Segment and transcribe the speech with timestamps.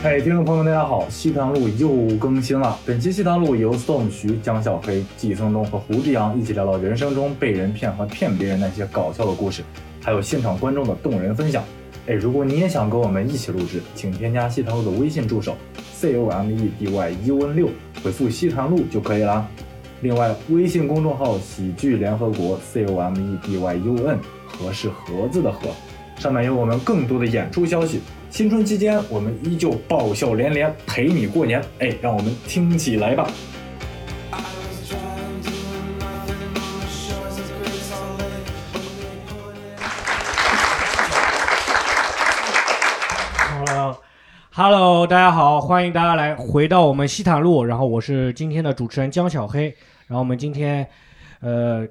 [0.00, 1.10] 嘿，听众朋友，大家好！
[1.10, 2.78] 西塘路又更新了。
[2.86, 9.64] 本期西塘路由 Storm 徐、江小黑、季松东和胡志阳一起聊聊人生中被人骗和骗别人那些搞笑的故事，
[10.00, 11.64] 还有现场观众的动人分享。
[12.06, 15.56] 哎，如果你也想跟我们一起录制，请添加西塘路的微信助手
[15.92, 17.68] c o m e d y u n 六，
[18.04, 19.48] 回复西塘路就可以了。
[20.02, 25.70] 另外，微信公众号喜剧联合国 c o m e d y u n，和是盒子的和，
[26.20, 28.00] 上面有我们更多的演出消息。
[28.30, 31.60] 新春期间，我们依旧爆笑连连，陪你过年。
[31.80, 33.26] 哎，让我们听起来吧。
[34.30, 35.50] I was trying to do
[35.98, 38.46] nothing on the shores of Great Salt Lake.
[43.66, 43.96] Hello
[44.52, 49.74] Hello，大家好，欢迎大家来回到我们西坦路，然后我是今天的主持人江小黑，
[50.06, 50.86] 然后我们今天
[51.40, 51.86] 呃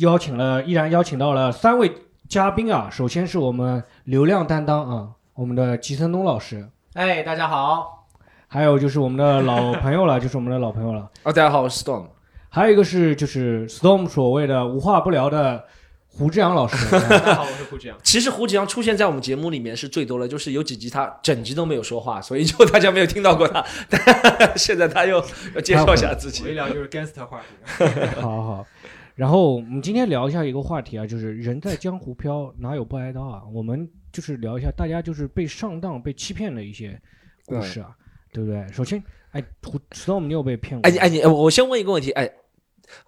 [0.00, 1.92] 邀请了，依然邀请到了三位
[2.28, 8.08] 嘉宾啊，首先是我们流量担当啊，我们的吉森东老师，哎，大家好，
[8.48, 12.08] 还有就是我们的老朋友了， 就是我们的老朋友了，哦，大家好，我是 Storm。
[12.48, 15.64] 还有一个是就是 Storm 所谓的无话不聊的
[16.08, 17.96] 胡志阳老师， 大家好，我是胡志阳。
[18.02, 23.64] 其实胡志阳出现在我们节目里面是最多的，就是有几集他整集都没有说话，所以就大家没有听到过他。
[23.88, 26.42] 但现在他又要介绍一下自己。
[26.42, 28.20] 我一聊就是 gangster 话题。
[28.20, 28.66] 好好。
[29.14, 33.42] 然后我们今天聊一下一个话题啊，就是人在江湖飘，哪有不挨刀啊？
[33.52, 37.00] 我们就是聊一下大家就是被上当、被欺骗的一些
[37.46, 37.96] 故事啊，
[38.32, 38.66] 对不对？
[38.72, 40.82] 首先，哎，胡 Storm，你有被骗过吗？
[40.88, 42.30] 哎你哎你，我我先问一个问题，哎，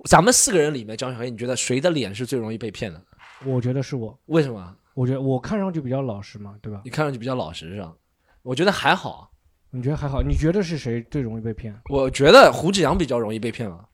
[0.05, 3.03] 咱们四个人里面，张小黑，你觉得谁的脸是最容易被骗的？
[3.45, 4.77] 我觉得是我，为什么？
[4.95, 6.83] 我觉得我看上去比较老实嘛，对吧？
[6.85, 7.95] 你看上去比较老实是吧？
[8.43, 9.31] 我觉得还好，
[9.71, 10.23] 你觉得还好？
[10.23, 11.75] 你觉得是谁最容易被骗？
[11.89, 13.87] 我觉得胡志阳比较容易被骗了。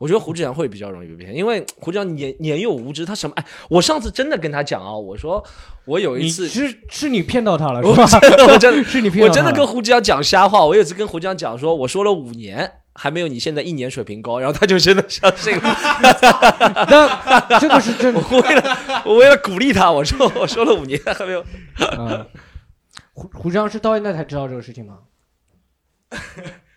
[0.00, 3.34] 我觉得胡志阳会比较容易被骗，因为胡志阳年年幼无知，他什么？
[3.36, 5.44] 哎，我上次真的跟他讲啊，我说
[5.84, 8.20] 我有一你次是是你骗到他了，我是吧？
[8.20, 15.62] 真的我真的 是你骗我真的跟胡志阳讲瞎话，我有一次跟胡志阳讲说，我说了五年还没有你现在一年水平高，然后他就真的相信了。
[16.88, 18.20] 那这个是真的。
[18.30, 21.44] 我为了我为了鼓励他，我说我说了五年还没有。
[21.98, 22.26] 嗯，
[23.12, 25.00] 胡胡志阳是到现在才知道这个事情吗？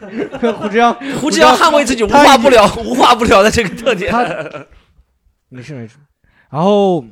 [0.58, 4.12] 胡志阳，胡志阳捍卫自己无话不聊、无话不聊的这个特点。
[5.48, 5.96] 没事没事。
[6.50, 7.04] 然后，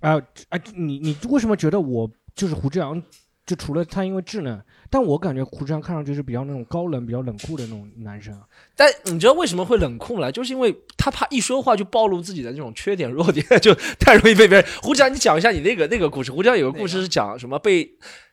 [0.00, 0.12] 啊、
[0.48, 3.02] 啊，你你为什么觉得我就是胡志阳？
[3.46, 4.60] 就除了他因为稚嫩，
[4.90, 8.40] 但我感觉胡志阳看上去是比较那种高冷、比较冷酷的那种男生啊。
[8.74, 10.32] 但你知道为什么会冷酷呢？
[10.32, 14.66] 就是因为他怕一说话就暴露自己的那种缺点弱点， 就太容易被别人。
[14.82, 16.32] 胡志阳，你讲一下你那个那个故事。
[16.32, 18.25] 胡志阳有个故事是讲什么被呃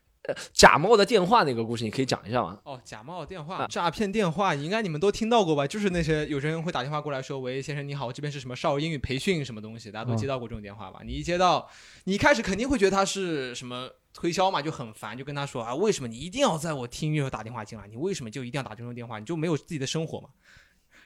[0.54, 2.58] 假冒的电话那个故事，你可以讲一下吗？
[2.64, 5.68] 哦，假冒电啊话、诈骗电话，应该你们都听到过吧？
[5.68, 11.02] 就是那些有人会打电话过来说：“喂，先生你好，这边是什么少儿英语培训什么东西？”大家都接到过这种电话吧？
[11.04, 11.70] 你一接到，
[12.06, 17.86] 你一开始肯定会觉得他是什么推销嘛，就很烦，就跟他说啊，为什么你一定要在我听音乐时候打电话进来？
[17.88, 19.20] 你为什么就一定要打这种电话？
[19.20, 20.30] 你就没有自己的生活嘛？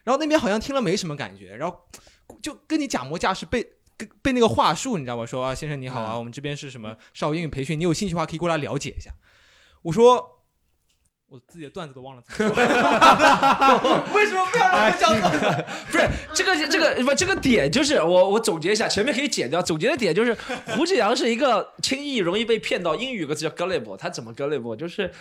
[0.03, 1.75] 然后那边好像听了没什么感觉，然后
[2.41, 3.67] 就跟你假模假式背。
[3.97, 5.25] 跟背那个话术，你知道吗？
[5.25, 9.11] 说啊，先生你好啊，我们这边是什么少儿英语培训，你有兴趣的话可以过来了解一下。
[9.81, 10.43] 我说，
[11.27, 12.23] 我自己的段子都忘了。
[14.13, 15.65] 为什么不要让我讲段子？
[15.91, 19.61] 不是这个这个不这个点就是我我总结一下，前面可以剪掉。
[19.61, 20.33] 总结的点就是
[20.67, 22.95] 胡志阳是一个轻易容易被骗到。
[22.95, 24.75] 英语有个字叫 gullible，他怎么 gullible？
[24.75, 25.11] 就是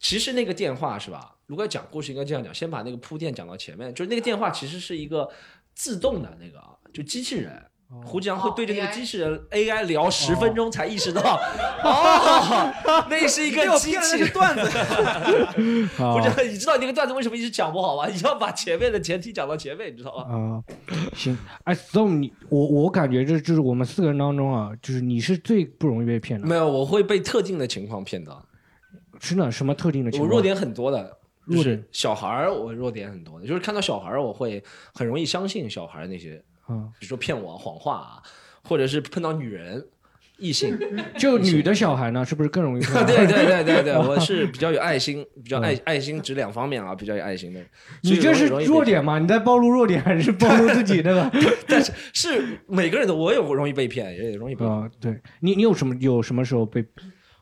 [0.00, 1.36] 其实那个电话是吧？
[1.46, 5.30] 如果要讲故事应该这样讲，先把那个铺垫讲到前面，就是那个电话其实是一个
[5.74, 6.60] 自动的那个
[6.92, 7.62] 就机器人。
[8.04, 11.20] 胡志阳会对着那个机器人 AI 聊十分钟才意识到，
[11.84, 12.72] 哦，
[13.08, 14.28] 那是一个机器人。
[14.32, 14.62] 段子。
[15.96, 18.08] 好胡志阳，你知道你那个段子为什么一直讲不好吗？
[18.08, 20.24] 你要把前面的前提讲到前面，你知道吗？
[20.24, 20.62] 啊、
[21.14, 28.44] 行，哎，Storm，你我我感觉这就是我们四个人当中啊，就是你是最不容易被骗的，没有，我会被特定的情况骗到。
[29.20, 29.50] 是的？
[29.50, 30.28] 什么特定的情况？
[30.28, 34.62] 我弱点很多的，弱是小孩儿，我弱点很多的，就是看到小孩儿，我会
[34.92, 38.22] 很容易相信小孩儿那些，啊，比如说骗我谎话啊，
[38.62, 39.86] 或者是碰到女人、
[40.38, 40.78] 异性。
[41.16, 43.06] 就女的小孩呢，是不是更容易骗？
[43.06, 47.60] 对对对对对， 我是比较有爱心，比较爱爱心指两方面啊，比较有爱心的。
[48.02, 49.18] 你这是弱点吗？
[49.18, 51.30] 你在暴露弱点还是暴露自己那个？
[51.66, 54.70] 但是是每个人的，我有容易被骗，也容易被骗。
[54.70, 56.84] 啊，对你你有什么有什么时候被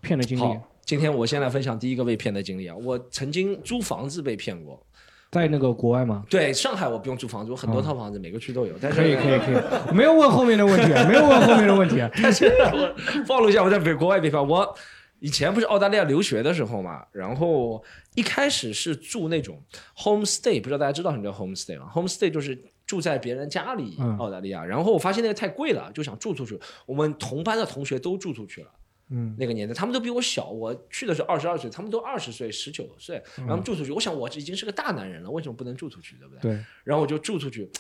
[0.01, 0.59] 骗的经历？
[0.85, 4.87] 今天我先来分享第一个被骗的经历啊，我曾经租房子被骗过。
[5.35, 6.25] 在那个国外吗？
[6.31, 8.75] 对，上海我不用租房子，我很多套房子，每个区都有。
[8.81, 12.01] 但是可以可以可以，没有问后面的问题，啊， 没有问后面的问题。
[12.01, 12.95] 啊但是我
[13.27, 14.75] 暴露一下我在北国外地方，我
[15.19, 17.83] 以前不是澳大利亚留学的时候嘛，然后
[18.15, 19.61] 一开始是住那种
[19.97, 22.57] homestay，不知道大家知道什么叫 homestay 吗？homestay 就是
[22.87, 24.65] 住在别人家里，嗯澳大利亚。
[24.65, 26.59] 然后我发现那个太贵了，就想住出去。
[26.87, 28.69] 我们同班的同学都住出去了。
[29.11, 33.93] 嗯那个年代，他们都比我小，我去的时候二十二岁，他们都二十岁、十九岁，然后住出去。
[33.93, 36.41] 我想我已经是个大男人了，为什么不能住出去，对不对？
[36.53, 37.71] 对，然后我就住出去。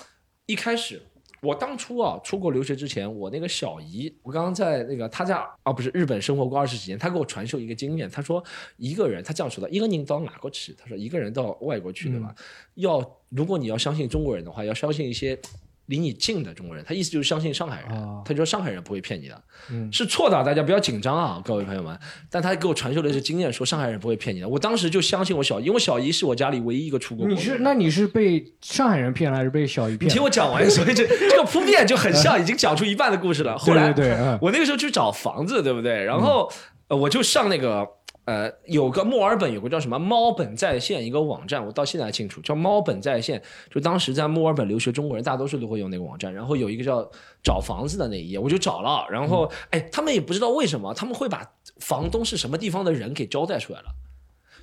[0.47, 1.01] 一开始，
[1.41, 8.45] 我当初啊出国留学之前，我那个小姨，我刚刚在那个她在啊不是日本生活过二十几年，她给我传授一个经验，她说
[8.77, 10.75] 一个人，她这样说的，一个人到哪国去？
[10.75, 12.35] 她说一个人到外国去，对吧？
[12.75, 15.39] 要如果你要相信中国人的话，要相信一些。
[15.87, 21.99] 离你近的中国人，他意思就是相信上海人，啊他就说上海人不会骗你的，嗯是错的，大家不要紧张啊，各位朋友们。
[22.31, 24.49] 但他给我传授的是经验，说上海人不会骗你的。
[24.49, 27.35] 我当时就相信我小姨，因为我小姨是我家里唯一一个出过国。
[27.35, 30.15] 你是那你是被上海人骗了还是被小姨你骗了？
[30.15, 33.59] 听我讲完，所以这这个铺垫就很像，已经讲出一半的故事了。
[33.59, 36.05] 后来对对对，嗯我那个时候去找房子，对不对？
[36.05, 36.51] 然后、
[36.89, 37.87] 呃我就上那个
[38.25, 43.43] 呃，有个墨尔本有个叫什么猫本在线一个网站，我到现在还清楚，叫猫本在线。
[43.71, 46.33] 就当时在墨尔本留学中国人，大多数都会用那个网站。
[46.33, 47.07] 然后有一个叫
[47.43, 49.07] 找房子的那一页，我就找了。
[49.11, 51.47] 然后哎，他们也不知道为什么，他们会把
[51.81, 53.87] 房东是什么地方的人给交代出来了。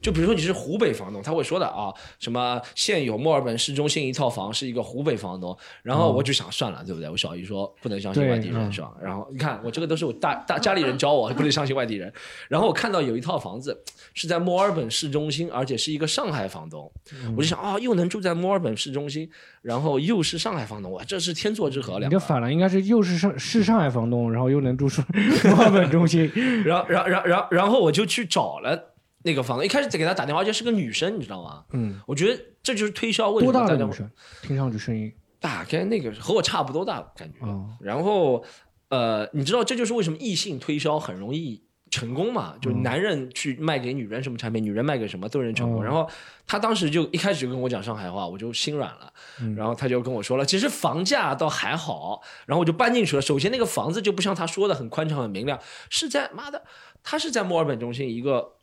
[0.02, 7.10] 就比如说你是湖北房东，他会说的啊，什么现有墨尔本市中心一套房是一个湖北房东，然后我就想算了，对不对？
[7.10, 8.92] 我小姨说不能相信外地人嗯是吧？
[9.02, 12.12] 然后你看我这个都是我大大家里人教我，不能相信外地人。
[12.50, 13.78] 然后我看到有一套房子
[14.14, 16.92] 是在墨尔本市中心，而且是一个上海房东，
[17.38, 19.30] 我就想啊，又能住在墨尔本市中心，
[19.62, 22.08] 然后又是上海房东，哇，这是天作之合，两个。
[22.08, 25.06] 你这反了，应该是又是上是上海房东，然后又能住上
[25.46, 26.32] 墨尔本中心。
[26.66, 28.91] 然后，然后，然后，然后我就去找了
[29.24, 31.64] 那个房子，一开始给他打电话，而且是个女生，你知道吗？
[31.72, 34.10] 嗯，我觉得这就是推销为什么大家会大的女生？
[34.42, 37.46] 听上去声音大概那个和我差不多大感觉。
[37.46, 38.44] 哦然后
[38.90, 42.56] 呃，你知道这就是为什么异性推销很容易成功嘛？
[42.62, 45.82] 就是男人去卖给女人什么产品，女人卖给什么都能成功。
[45.82, 46.08] 哦然后
[46.46, 49.12] 他当时就一开始就跟我讲上海话，我就心软了。
[49.56, 52.22] 然后他就跟我说了，其实房价倒还好。
[52.46, 53.22] 然后我就搬进去了。
[53.22, 55.60] 首先那个房子就不像他说的很宽敞很明亮，
[55.90, 56.62] 是在妈的，
[57.02, 58.54] 他是在墨尔本中心一个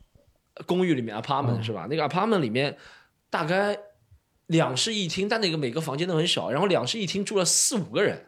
[0.65, 1.87] 公寓里面 apartment、是吧？
[1.89, 2.77] 那个 apartment 里面
[3.29, 3.77] 大概
[4.47, 8.25] 两室一厅，但那个每个房间都很小，然后两室一厅住了四五个人。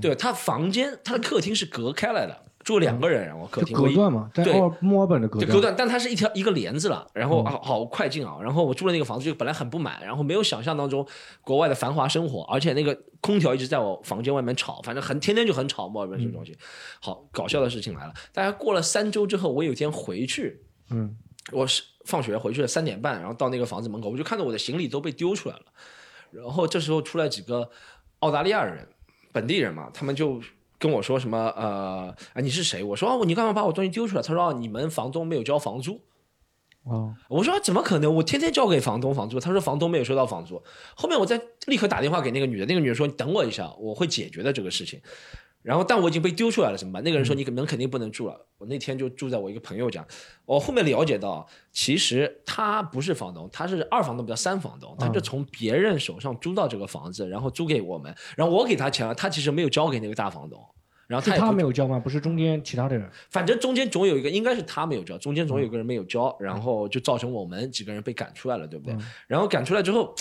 [0.00, 5.48] 对他房间，他的客厅是隔开来的，住两个人，然后客厅隔断嘛，对墨尔本的隔断。
[5.48, 11.06] 隔断，但它是一条一个帘子了，然后好好快进啊，然后我住的那个房子就本来很不满，然后没有想象当中
[11.40, 16.52] 国外的繁华生活，而且那个空调一直在我房间外面吵，反正很天天就很吵，墨尔本市中心。
[17.00, 21.16] 好，搞笑的事情来了，大概过了三周之后，我有一天回去，嗯，
[21.52, 25.62] 我是放学回去了三点半，然后到那个房子门口，我就看到我的行李都被丢出来了，
[26.30, 27.70] 然后这时候出来几个
[28.20, 28.86] 澳大利亚人，
[29.32, 30.40] 本地人嘛，他们就
[30.78, 32.82] 跟我说什么呃，啊你是谁？
[32.82, 34.22] 我说哦，你干嘛把我东西丢出来？
[34.22, 36.00] 他说哦，你们房东没有交房租。
[36.82, 38.14] 哦，我说怎么可能？
[38.14, 39.40] 我天天交给房东房租。
[39.40, 40.62] 他说房东没有收到房租。
[40.94, 45.00] 后面我再立刻打电话给那个女的，那个女的说你等我一下，我会解决的这个事情。
[45.66, 47.02] 然后但我已经被丢出来了，怎么办？
[47.02, 48.40] 那个人说你门肯定不能住了。
[48.56, 50.06] 我那天就住在我一个朋友家。
[50.44, 60.64] 我后面了解到，其实他不是房东，他是二房东，不叫三房东，他就从别人手上租到这个房子，然后租给我们，然后我给他钱了，他其实没有交给那个大房东。
[61.08, 61.98] 然后他他没有交吗？
[61.98, 63.10] 不是中间其他的人。
[63.30, 68.96] 反正中间总有一个，应该是他没有交，中间总有个人没有交，然后就造成我们几个人被赶出来了，对不对？
[69.26, 70.14] 然后赶出来之后，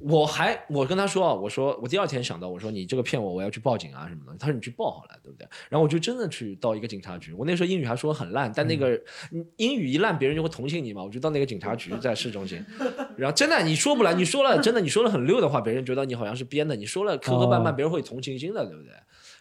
[0.00, 4.38] 我还我跟他说啊，我说我第二天想到，我说你这个骗我，我要去报警啊什么的。
[4.38, 5.46] 他说你去报好了，对不对？
[5.68, 8.90] 然后我就真的去到一个警察局，我那时候英语还说得很烂，但那个、
[9.30, 11.04] 嗯英语一烂，别人就会同情你嘛。
[11.04, 12.64] 我就到那个警察局，在市中心，
[13.16, 18.92] 然后真的你说不来，你说了真的你说了很溜的话，别人觉得你好像是编的，你说了磕磕绊绊，哦别人会同情心的，对不对？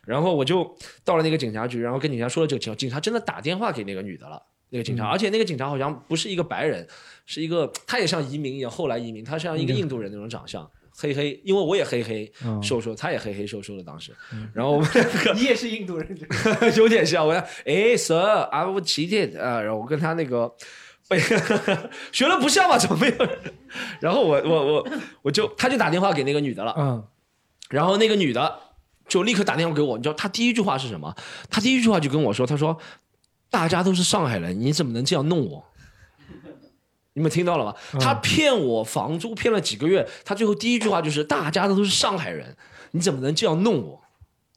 [0.05, 4.41] 然后我就到了那个警察局，然后跟警察说了这个情况，警察真的打电话给那个女的了。
[4.69, 6.87] 那个警察，而且那个警察好像不是一个白人，
[7.25, 12.61] 是一个他也像移民一样，后来移民，他像一个印度人那种长相，黑黑，因为我也黑黑嗯。
[12.61, 14.11] 瘦瘦，他也黑黑瘦瘦的当时，
[14.53, 16.19] 然后我们两个 你也是印度人，
[16.77, 20.53] 有点像，我说哎，Sir，I was cheated 啊，然后我跟他那个
[21.07, 21.19] 被
[22.11, 22.77] 学了不像吧？
[22.77, 23.39] 怎么没有人？
[23.99, 24.87] 然后我我我
[25.23, 27.03] 我就他就打电话给那个女的了，嗯，
[27.69, 28.59] 然后那个女的
[29.07, 31.15] 就立刻打电话给我，你知道他第一句话是什么？
[31.49, 32.77] 他第一句话就跟我说，他说
[33.49, 35.65] 大家都是上海人，你怎么能这样弄我？
[37.13, 37.75] 你们听到了吗？
[37.99, 42.55] 他骗我房租骗了几个月，他最后第一句话就是大家都是上海人，
[42.91, 44.01] 你怎么能这样弄我？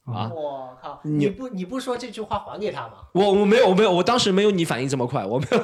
[0.05, 0.99] 啊我靠！
[1.03, 2.95] 你你不你不说这句话还给他吗？
[3.13, 5.59] 我我没有我没有，我当时没有你反应这么快，我没有，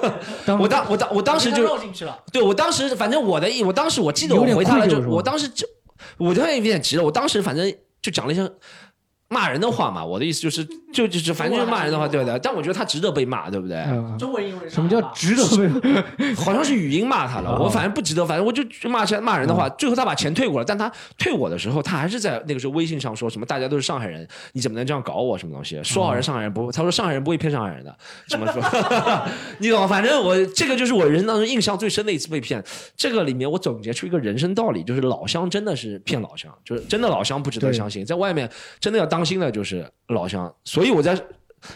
[0.46, 2.18] 当我当我当我当时就你让进去了。
[2.32, 5.68] 对我当时反正我的意，我当时我记得我回他了就，我当时就
[6.18, 7.70] 我突然有点急了，我当时反正
[8.02, 8.50] 就讲了一声
[9.30, 12.38] 骂人的话嘛，我的意思就是 就就是反正就是骂人的话，对不对？
[12.42, 13.78] 但我觉得他值得被骂，对不对？
[13.88, 15.46] 嗯，中文、英文什么叫值得
[16.18, 16.34] 被？
[16.34, 25.80] 好像是语音骂他了，我反正不值得，反正我就就骂骂人的话，最后他把钱退我了，但他退我的时候，他还是在那个时候微信上说什么大家都是上海人，你怎么能这样搞我什么东西？
[25.84, 27.96] 说好人上海人不，他说上海人不会骗上海人的，
[28.28, 28.62] 什么说？
[29.60, 29.86] 你懂吗？
[29.88, 32.64] 反正我这个就是我人生当中印象最深的一次被骗。
[32.98, 40.54] 这个里面我总结出一个人生道理，就是老乡真的是骗老乡，就是真的老乡不值得相信，在外面真的要当心的就是老乡。
[40.64, 41.20] 所以我在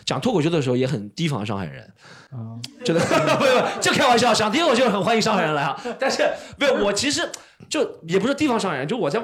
[0.05, 1.83] 讲脱口秀的时候也很提防上海人。
[2.31, 5.79] 啊，真的， 不不，就开玩笑，想听我就很欢迎上海人来啊。
[5.99, 6.23] 但是
[6.57, 7.21] 没有，我其实
[7.69, 9.19] 就也不是提防上海人，就我在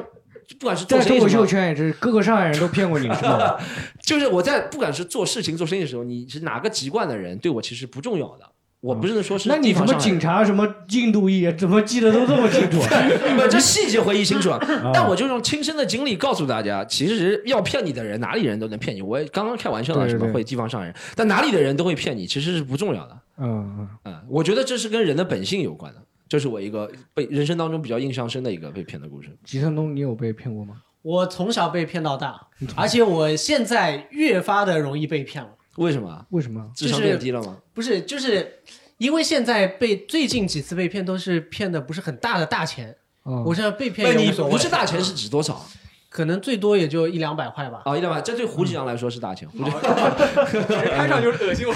[0.60, 3.58] 不管是做在脱口秀圈也是各个上海人都骗过你是吗？
[4.02, 8.46] 就是我在不管是做事情、做生意的时候，你是哪个籍贯的人，对我其实不重要的。
[8.82, 12.80] 我不是说是那你什么警察什么印度裔，怎么记得都这么清楚？
[13.36, 14.50] 不，这细节回忆清楚。
[14.56, 14.92] 啊。
[14.94, 19.02] 但我就用亲身的经历告诉大家，其实要骗你的人，哪里人都能骗你。
[19.02, 23.18] 我也刚刚开玩笑了，对对什么会地方上人，但哪里的人都会骗你，其实是不重要的。
[23.40, 26.02] 嗯嗯，嗯，我觉得这是跟人的本性有关的。
[26.30, 29.30] 这是我一个被人生当中比较印象深的一个被骗的故事。
[29.44, 30.76] 吉森东，你有被骗过吗？
[31.02, 32.40] 我从小被骗到大，
[32.76, 35.50] 而且我现在越发的容易被骗了。
[35.80, 36.26] 为什么？
[36.32, 36.70] 为什么？
[36.76, 37.58] 智商变低了吗？
[37.74, 38.60] 不是，就是
[38.98, 42.96] 因为现在被最近几次被骗都是骗的不是很大的大钱，
[43.26, 45.66] 嗯我现在被骗你骗也无所谓不是大钱是指多少
[46.10, 47.84] 可能最多也就一两百块吧。
[47.86, 47.96] 啊？
[47.96, 49.48] 一两百，这对胡志强来说是大钱。
[49.48, 49.72] 胡志
[50.90, 51.74] 开场就是恶心我。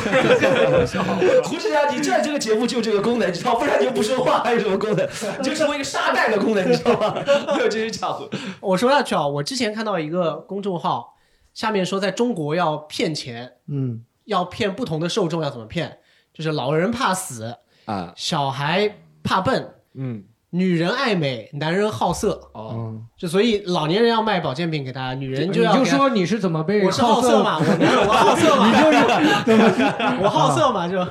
[1.45, 5.07] 胡志强，你在这个节目就这个功能，你知道，不然你又不说话，还有什么功能？
[5.37, 7.23] 你就成为一个沙袋的功能，你知道吗？
[7.55, 8.27] 没有这些家伙。
[8.59, 11.13] 我说下去啊，我之前看到一个公众号，
[11.53, 15.99] 下面说在中国要骗钱，嗯，要骗不同的受众要怎么骗，
[16.33, 17.55] 就是老人怕死，
[17.85, 28.71] 啊，小孩怕笨，嗯，女人爱美，男人好色，哦，嗯，就所以老年人要卖保健品给他，女人就要你就说你是怎么被我是好色色嘛，我好色嘛，
[30.23, 31.07] 我好色嘛，就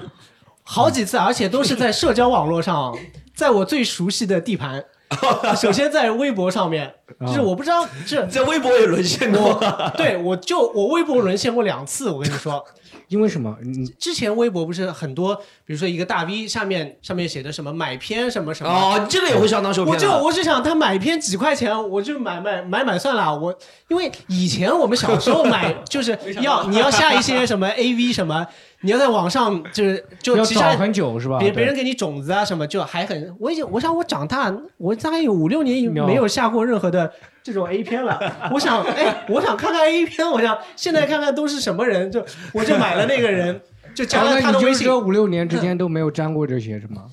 [0.64, 2.96] 好几次，而且都是在社交网络上，
[3.34, 4.84] 在我最熟悉的地盘。
[5.56, 6.92] 首先在微博上面，
[7.26, 9.60] 就是我不知道这 在微博也沦陷过。
[9.96, 12.64] 对我就我微博沦陷过两次，我跟你说，
[13.08, 13.56] 因为什么？
[13.62, 18.70] 你之前微博不是很多，比如说一个大 V 下面上面写的什么买片什么什么。
[18.70, 20.10] 哦，这个也会上当受骗我就。
[20.24, 23.36] 我只想他买片几块钱，我就买买买买算了。
[23.36, 23.56] 我
[23.88, 28.46] 因为以前我们小时候买就是要你要下一些什么 AV 什么，
[28.82, 31.38] 你要在网上就是就要其实找很久是吧？
[31.38, 37.10] 别别人给你种子啊什么，就还很我已经我想我长大我大概有五六年妙没有下过任何的
[37.42, 38.18] 这种 A 片了。
[38.52, 43.60] 我想哎，我想看看 A 片，我想现在看看都是什么人，就我就买了那个人，
[43.94, 47.04] 就加了他的微信五六年之间都没有沾过这些是吗？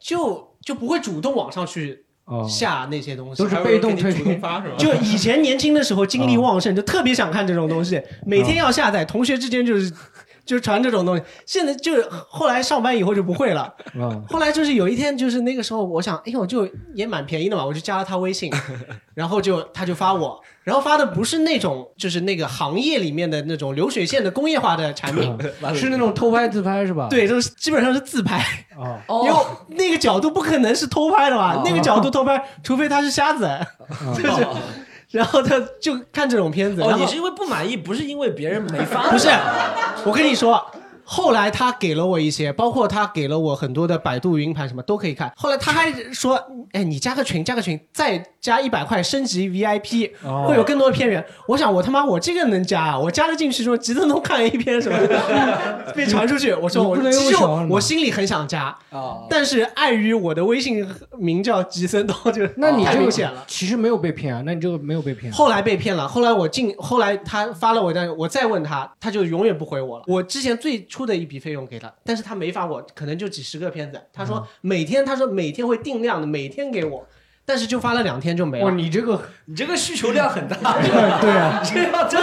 [0.00, 3.48] 就就不会主动网上去哦，下那些东西都。
[3.48, 4.74] 是被动推主动发是吧？
[4.76, 9.90] 就以前年轻的时候精力旺盛，就特别想看这种东西，每哦天要下载，同学之间就是
[10.48, 11.22] 就传这种东西。
[11.44, 13.62] 现在就是后来上班以后就不会了。
[14.00, 18.50] 啊，后来就是有一天，就是那个时候，我想，哎呦，就也蛮便宜的嘛，我就加了他微信，
[19.14, 25.36] 然后就他就发我，然后发的不是那种就是那个行业里面的那种流水线的工业化的产品，
[25.76, 27.08] 是那种偷拍自拍是吧？
[27.10, 28.42] 对，就是基本上是自拍，
[29.06, 29.36] 哦，因为
[29.76, 31.60] 那个角度不可能是偷拍的吧？
[31.64, 33.46] 那个角度 偷拍，除非他是瞎子，
[34.16, 34.46] 就是，
[35.10, 39.08] 然后他就看这种片子，哦，你是因为不满意，不是因为别人没发。
[39.10, 39.28] 不是，
[40.04, 40.64] 我跟你说，
[41.10, 45.32] 后来他给了我一些，包括他给了我很多的百度云盘什么都可以看。
[45.34, 46.38] 后来他还说，
[46.72, 51.24] 哎，你加个群，加个群，再加一百块升级 VIP，、哦会有更多的片源。
[51.46, 52.98] 我想，我他妈我这个能加啊？
[52.98, 56.52] 我加了进去之后吉登东看了一篇什么的， 被传出去。
[56.52, 60.86] 我说我不能用其实我我心里很想加，啊，但是碍于我的微信
[61.16, 63.42] 名叫吉森东，就那你这个太明显了。
[63.46, 65.32] 其实没有被骗啊，那你这个没有被骗。
[65.32, 70.04] 后来被骗了，后来我进，后来他发了我的，我再问他，他就永远不回我了。
[70.06, 74.02] 我之前最初的一笔费用给他，但是他没发我，可能就几十个片子。
[74.12, 77.06] 他说每天，他说每天会定量的，每天给我，
[77.44, 78.74] 但是就发了两天就没哇，了。
[78.74, 80.56] 你这个 你这个需求量很大。
[81.22, 82.20] 对啊， 这要真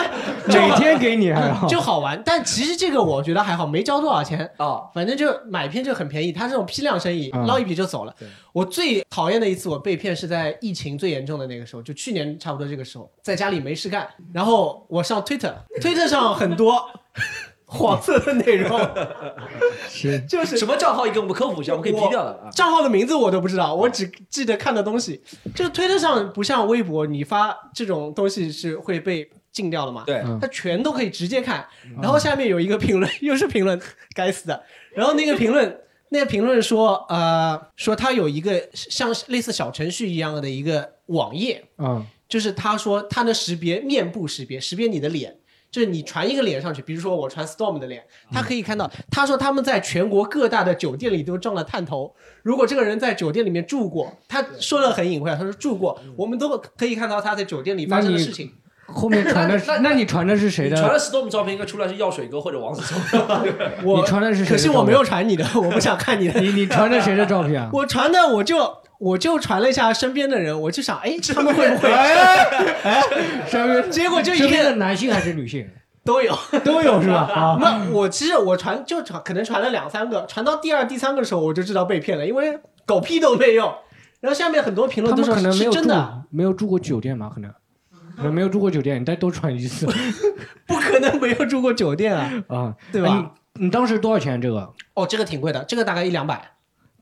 [0.48, 6.34] 每天给你还好，就好玩，但其实这个我觉得还好，没交多少钱，啊，反正就买片就很便宜。
[6.34, 8.14] 他这种批量生意，嗯捞一笔就走了。
[8.52, 16.88] 我最讨厌的一次我被骗是在疫情最严重的那个时候，就去年差不多这个时候，在家里没事干，然后我上 Twitter，Twitter 上很多
[17.66, 18.80] 黄色的内容，
[19.90, 21.06] 是就是什么账号？
[21.06, 22.50] 你给我们科普一下，我们可以批掉的啊。
[22.52, 25.22] 账号的名字我都不知道，我只记得看的东西。
[25.54, 30.04] 就推特上不像微博，你发这种东西是会被禁掉的嘛？
[30.06, 31.68] 对，嗯它全都可以直接看。
[32.02, 33.80] 然后下面有一个评论，又是评论，
[34.14, 34.64] 该死的。
[34.94, 45.36] 然后那个评论，那个评论说，呃，说它有一个像类似小程序一样的一个网页，嗯就是他说他能识别面部识别，识别你的脸。
[45.76, 48.02] 就是你传一个脸上去，比如说我传 Storm 的脸，
[48.32, 48.90] 他可以看到。
[49.12, 58.54] 他说他们在全国各大的酒店里都装了探头，如果这个人在酒店里面住过，他说的很隐晦，他说住过，我们都可以看到他在酒店里发生的事情。
[58.88, 60.78] 后面传的是， 那你传的是谁的？
[60.78, 63.20] 传的 Storm 照片应该出来是药水哥或者王子聪。
[63.84, 66.40] 我你传的是谁的可惜我没有传你的，我不想看你的。
[66.40, 67.70] 你你传的谁的照片啊？
[67.74, 68.58] 我传的我就
[69.00, 71.92] 我就传了一下身边的人，我就想，哎， 他们会不会？
[71.92, 73.02] 哎，
[73.48, 75.68] 身 边结果就一个男性还是女性
[76.04, 76.38] 都有。
[76.64, 77.30] 都有是吧？
[77.34, 83.74] 啊，那我其实我传就传可能传了两三个，传到第二、第三个的时候我就知道被骗了，因为狗屁都没有。
[84.22, 87.30] 然后下面很多评论都说可能没有真的，没有住过酒店嘛？
[87.34, 87.52] 可能
[88.18, 89.86] 可能没有住过酒店，你再多传一次
[90.66, 93.32] 不可能没有住过酒店啊，啊，对吧？
[93.54, 94.42] 你你当时多少钱？
[94.42, 94.68] 这个？
[94.96, 96.42] 哦，这个挺贵的，这个大概一两百，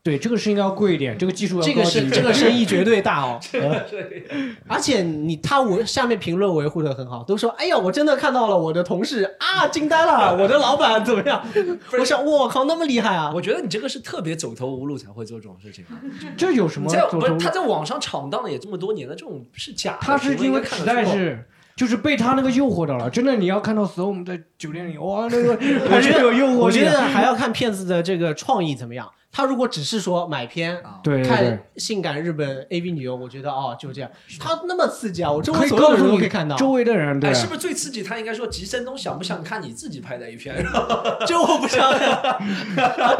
[0.04, 3.40] 对，这个是应该要贵一点，这个技术要这个高一点是这个生意绝对大哦。
[4.68, 11.42] 而且你他我下面评论维护的很好，都说哎呀，我真的看到了我的同事啊，惊呆了，我的老板怎么样？
[11.98, 13.32] 我想我靠，那么厉害啊！
[13.34, 15.96] 我觉得你这个是特别走投无路才会做这种事情啊。
[16.36, 19.98] 这有什么在不是他在网上闯荡了也这么多年了，这种是假的。
[20.02, 21.46] 他是因为实在是。
[21.76, 25.58] 就是被他那个诱惑到了，真的，你要看到 Storm 在酒店里，哇，那个
[25.88, 26.84] 还是有诱惑我觉。
[26.84, 29.10] 得还要看骗子的这个创意怎么样。
[29.34, 30.76] 他如果只是说买片。
[30.78, 31.00] 啊。
[31.02, 35.30] 对对对看，性感日本 AV 女优，我觉得哦就这样，他那么刺激啊！
[35.30, 38.02] 我周围所有的人都可以看到，周围的人，对哎，，是不是最刺激？
[38.02, 40.54] 他应该说吉森东想不想看你自己拍的 A 片？
[41.26, 42.14] 这我不想看。
[42.22, 42.38] 啊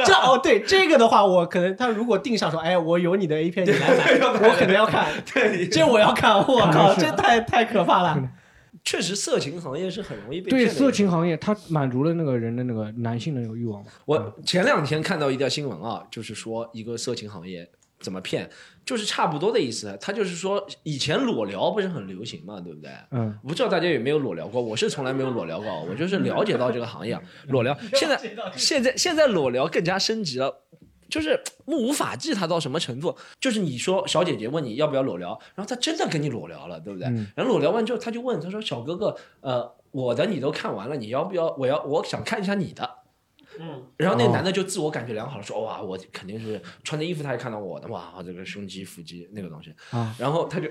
[0.06, 4.18] 这哦，对这个的话，我可能他如果定上说，哎，我有你的 A 片，你来买，
[4.48, 5.06] 我可能要看。
[5.34, 8.18] 对，这我要看，我靠，这太太可怕了。
[8.84, 13.82] 确实色情行业是很容易被对骗的色情行业，它满足了那个人的那个男性的那个欲望。
[14.04, 17.66] 我前两天看到一条新闻啊，就是说一个色情行业
[17.98, 18.48] 怎么骗，
[18.84, 19.96] 就是差不多的意思。
[19.98, 22.90] 他就是说以前裸聊不是很流行嘛，对不对？
[23.12, 24.60] 嗯，不知道大家有没有裸聊过？
[24.60, 27.74] 我是从来没有裸聊过，我就是了解到这个行业啊 裸聊。
[27.94, 28.20] 现在
[28.54, 30.63] 现在现在裸聊更加升级了。
[31.08, 33.16] 就是 目无法纪，他到什么程度？
[33.40, 37.08] 就是你说小姐姐问你要不要裸聊，然后他真的跟你裸聊了，对不对？
[37.08, 41.54] 嗯然后裸聊完之后，他就问他说：“小哥哥，呃，我的你都看完了，你要不要？
[41.58, 42.98] 我要我想看一下你的。”
[43.60, 49.72] 嗯，然后那男的就自我感觉良好了，说哇，我肯定是穿的衣服，他也看到我的，哇，这个胸肌、腹肌那个东西。
[49.90, 50.68] 啊，然后他就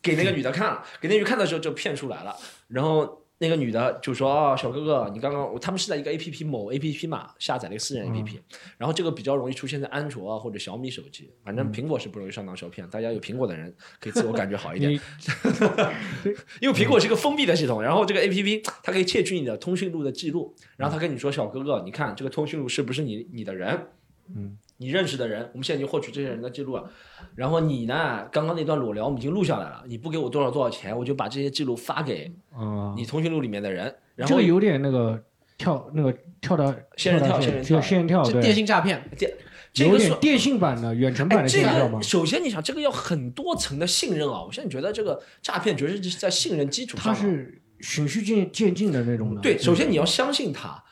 [0.00, 2.36] 给那个女的看了，给那女看的时候就骗出来了。
[2.68, 8.40] 然后那个女的就说：“哦，小哥哥，你刚刚他们是在一个 A P P 某 A P P 嘛下载了一个私人 A P P，、
[8.78, 12.88] 然后这个比较容易出现在安卓啊或者小米手机，反正苹果是不容易上当受骗。
[12.88, 14.92] 大家有苹果的人可以自我感觉好一点。
[16.62, 23.88] 因为苹果是一个封闭的系统，然后这个 A P P 它可以窃取你的通讯录的记录，然后他跟你说：“小哥哥，你看这个通讯录是不是你你的人？
[24.36, 26.90] 嗯，你认识的人，我们现在已经获取这些人的记录了。
[27.36, 33.84] 然后你呢，刚刚那段裸聊我们已经录下来了，你不给我多少多少钱，我就把这些记录发给啊，你通讯录里面的人。
[34.16, 35.22] 然后这个有点那个
[35.56, 39.32] 跳那个跳到仙人跳到仙人跳仙人跳，这对，电信诈骗，电
[39.72, 42.02] 这个是电信版的远程版哎，的这仙人跳吗个？
[42.02, 44.42] 首先你想，这个要很多层的信任啊！
[44.42, 47.14] 我现在觉得这个诈骗绝对是在信任基础上它啊。
[47.14, 49.40] 是循序渐渐进的那种的。
[49.40, 50.84] 对，首先你要相信他，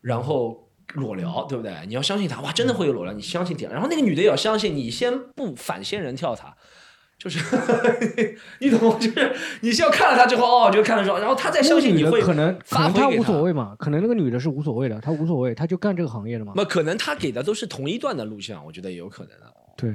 [0.00, 1.72] 然后裸聊，对不对？
[1.86, 3.70] 你要相信他，哇，真的会有裸聊，你相信点。
[3.70, 6.54] 然后那个女的也要相信你，先不反仙人跳他。
[7.18, 7.38] 就是
[8.60, 8.96] 你懂吗？
[8.98, 16.54] 就是你先要看了他之后，哦，就看了之后，然后他再相信你会可能可能她无所谓嘛，可能那个女的是无所谓的，她无所谓，她就干这个行业的嘛。
[16.56, 19.52] 那可能他给的都是同一段的录像，我觉得也有可能啊。
[19.76, 19.94] 对，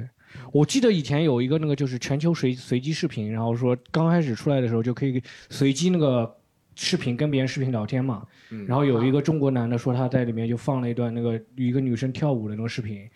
[0.52, 6.32] 我记得以前有一个那个就是全球随随机视频，然后说刚开始出来的时候就可以随机那个
[6.76, 13.08] 视频跟别人视频聊天嘛，嗯然后有一个中国男的说他在里面就放了一段那个一个女生跳舞的那个视频，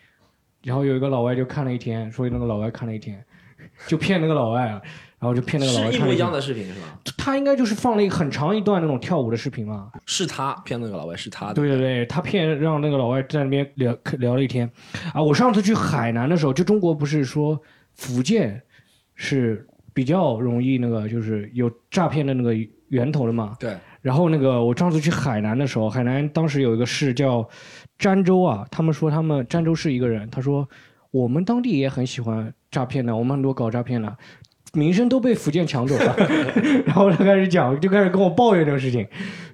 [0.63, 3.23] 然后有一个老外就看了一天，说那个老外看了一天，
[3.87, 4.81] 就骗那个老外啊，
[5.19, 6.99] 然后就骗那个老外看了天是一模一样的视频是吧？
[7.17, 9.91] 他应该就是放了一个很长一段那种跳舞的视频嘛。
[10.07, 11.53] 是他骗那个老外，是他的。
[11.53, 14.67] 对对对，他骗让那个老外在那边聊聊了一天。
[15.13, 17.61] 啊，我上次去海南的时候，就中国不是说
[17.93, 18.59] 福建
[19.13, 22.55] 是比较容易那个就是有诈骗的那个
[22.91, 23.57] 源头的嘛？
[23.59, 27.45] 对，然后那个我上次去海南的时候，海南当时有一个市叫
[27.99, 30.67] 儋州啊，他们说他们儋州市一个人，他说
[31.09, 34.15] 我们当地也很喜欢诈骗的，我们很多搞诈骗的。
[34.73, 36.15] 名声都被福建抢走了，
[36.87, 39.05] 然后他开始讲，就开始跟我抱怨这个事情。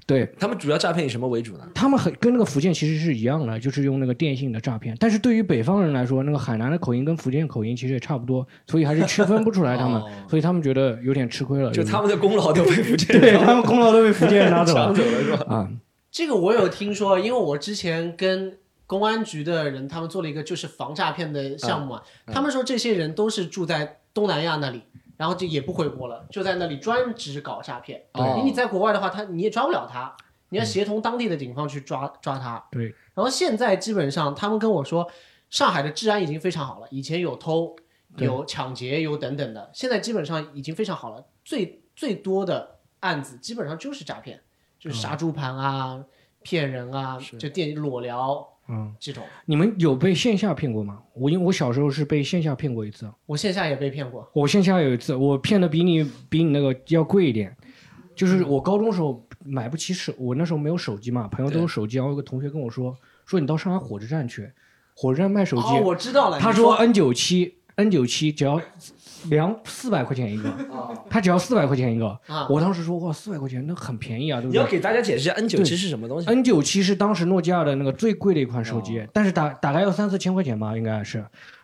[0.07, 1.67] 对他们主要诈骗以什么为主呢？
[1.75, 4.95] 他们很跟那个福建其实是一样的，就是用那个电信的诈骗。
[4.99, 11.69] 但是对于北方人来说，那个海南的口音跟福建口音其实也差不多，所以还是区分不出来他们，哦所以他们觉得有点吃亏了。
[11.71, 15.45] 就他们的功劳都被福建人对他们功劳都被福建人拿走了 抢走了是吧？
[15.53, 15.69] 啊。
[16.09, 24.81] 这个我有听说，因为我之前跟公安局的人他们做了一个就是防诈骗的项目啊，嗯他们说这些人都是住在东南亚那里，
[25.17, 28.05] 然后就也不回国了，就在那里专职搞诈骗。
[28.13, 30.15] 对因为你在国外的话，他你也抓不了他，
[30.49, 32.63] 你要协同当地的警方去抓抓他。
[32.71, 32.85] 对。
[33.13, 35.09] 然后现在基本上他们跟我说，
[35.49, 37.75] 上海的治安已经非常好了，以前有偷、
[38.17, 41.25] 有抢劫、有等等的，现在基本上已经非常好了。
[41.43, 44.41] 最最多的案子基本上就是诈骗，
[44.79, 46.03] 就是杀猪盘啊、
[46.43, 49.23] 骗人啊，就电裸聊嗯，这种。
[49.45, 50.99] 你们有被线下骗过吗？
[51.13, 57.55] 我因为我小时候是被线下骗过一次，我线下也被骗过，我线下有一次我骗的比你比你那个要贵一点，
[58.15, 64.51] 就是我高中时候买不起手，我那时候没有手机嘛，朋友都有手机，然后有个同学跟我说说你到上海火车站去，
[64.95, 66.39] 火车站卖手机，哦，我知道了。
[66.39, 68.61] 他说 N 九七 N 九七只要
[69.29, 70.51] 两四百块钱一个，
[71.09, 81.23] 他只要四百块钱一个，啊，我当时说哇四百块钱那很便宜啊，对不对你要给大家解释一下 N 九七是什么东西？？N 九七是当时诺基亚的那个最贵的一款手机，哦但是大大概要三四千块钱吧，应该是。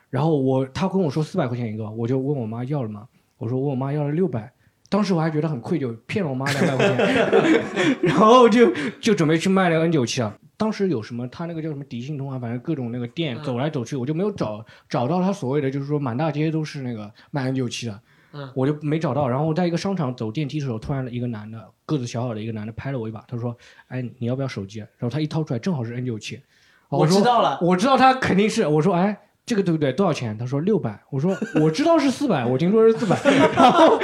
[0.10, 3.08] 然后我他跟我说四百块钱一个，我就问我妈要了吗？
[3.38, 4.52] 我说问我妈要了六百。
[4.90, 8.72] 当时我还觉得很愧疚，骗了我妈两百块钱， 然后就
[9.02, 10.38] 就准备去卖那个 N 九七啊。
[10.64, 18.00] 当时有什么他那个叫什么迪信通啊，反正各种那个店嗯走来走去，我就没有找找到他所谓的就是说满大街都是那个卖 N 九七的，
[18.32, 19.28] 嗯我就没找到。
[19.28, 23.54] 然后我在一个商场走电梯的时候，突然一个男的个子小小的一个男的拍了我一把，他说
[23.90, 26.42] ：“哎，你要不要手机？”然后他一掏出来，正好是 N 九七。
[26.88, 27.60] 我知道了。
[27.62, 29.92] 我知道他肯定是，我说哎，这个对不对？
[29.92, 30.38] 多少钱？
[30.38, 30.98] 他说六百。
[31.10, 33.20] 我说我知道是四百，我听说是四百。
[33.54, 34.00] 然后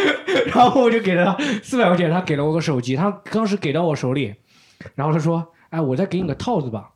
[0.47, 4.35] 然后我就给了他四百块钱，他给了我个手机，他当时给到我手里，
[4.95, 6.89] 然后他说，哎，我再给你个套子吧，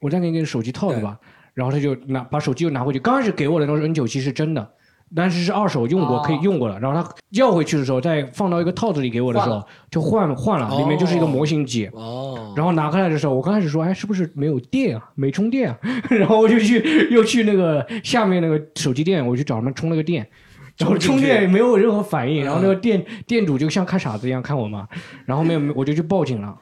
[0.00, 1.18] 我再给你个手机套子吧。
[1.54, 4.70] 然后他就拿把手机又拿回去，刚开始给我的那个 N 九七是真的。
[5.16, 6.78] 但是是二手用过，哦可以用过了。
[6.78, 11.88] 然后他要回去的时候，再放到一个套子里给我的时候换，就换了换了，里面就是一个模型机。
[11.94, 15.10] 哦，然后拿开来的时候，我刚开始说，哎，是不是没有电啊？
[15.14, 15.78] 没充电啊？
[16.10, 20.28] 然后我就去又去那个下面那个手机店，我去找他们充了个电，
[20.76, 24.86] 然后充电也没有任何反应，然后那个店店主就像看傻子一样看我嘛，
[25.24, 26.54] 然后没有我就去报警了。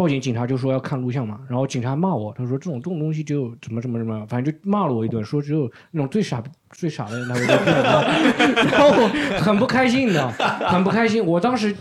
[0.00, 9.10] 报警，警察就说要看录像嘛，然后警察骂我，他说这种这种东西只有怎么怎么怎么，反正就骂了我一顿，说只有那种最傻最傻的人才会被骗， 然后我
[9.42, 11.22] 很不开心的，很不开心。
[11.22, 11.76] 我当时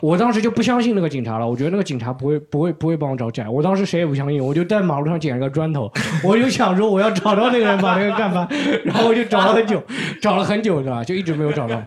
[0.00, 3.50] 我当时就不相信那个警察了，我觉得那个警察不会不会不会帮我找假。
[3.50, 5.90] 我当时谁也不相信，我就在马路上捡了个砖头，
[6.22, 8.46] 我就想说我要找到那个人把那个干翻，
[8.84, 9.82] 然后我就找了很久，
[10.20, 11.02] 找了很久，对吧？
[11.02, 11.80] 就一直没有找到。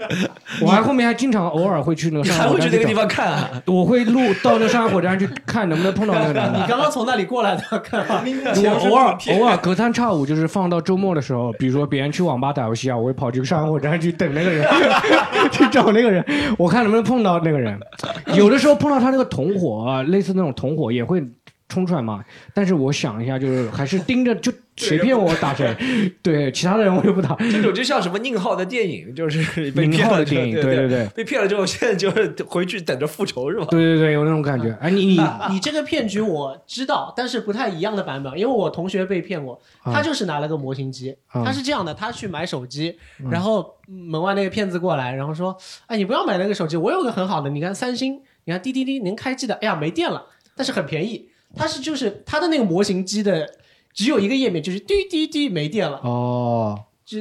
[0.62, 3.50] 我还后面还经常偶尔会去那个你上海火车站还会去那个地，方看啊？
[3.65, 6.60] 我会路到那个上海火车站去看能不能碰到那个男的。
[6.62, 8.24] 你刚刚从那里过来的，看吧。
[8.26, 14.67] 我偶尔偶尔隔三差五就是放到周末的时候，比如说别人去网吧打游戏啊，我会跑去上海火车站去等那个人，
[15.52, 16.24] 去找那个人，
[16.58, 17.80] 我看能不能碰到那个人。
[18.36, 21.24] 有的时候碰到他那个同伙，类似那种同伙也会
[21.70, 22.24] 冲出来嘛。
[22.54, 24.52] 但是我想一下，就是还是盯着，就
[24.86, 25.76] 谁骗我我打谁，
[26.22, 27.36] 对其他的人我就不打。
[27.36, 33.67] 这种就像什么宁浩的电影，就是被骗了之后浩的电影，对对对对被骗了之后，现在就是回去等着复仇是吧？
[33.70, 34.76] 对对对，有那种感觉。
[34.82, 42.98] 哎，你你你这个骗局我知道，但是不太一样的版本，因为我同学被骗过，啊他就是拿了个模型机，啊他是这样的，他去买手机，
[43.30, 45.56] 然后门外那个骗子过来，然后说，
[45.88, 53.48] 哎，你不要买那个手机，我有个很好的，你看三星，你看滴滴滴能开机的，哎呀没电了，但是很便宜，他是就是他的那个模型机的
[53.94, 57.20] 只有一个页面，就是滴滴滴没电了，哦，就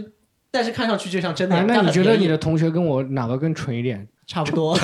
[0.50, 4.08] 但是看上去就像真的，哎，那你觉得你的同学跟我哪个更蠢一点？
[4.26, 4.78] 差不多？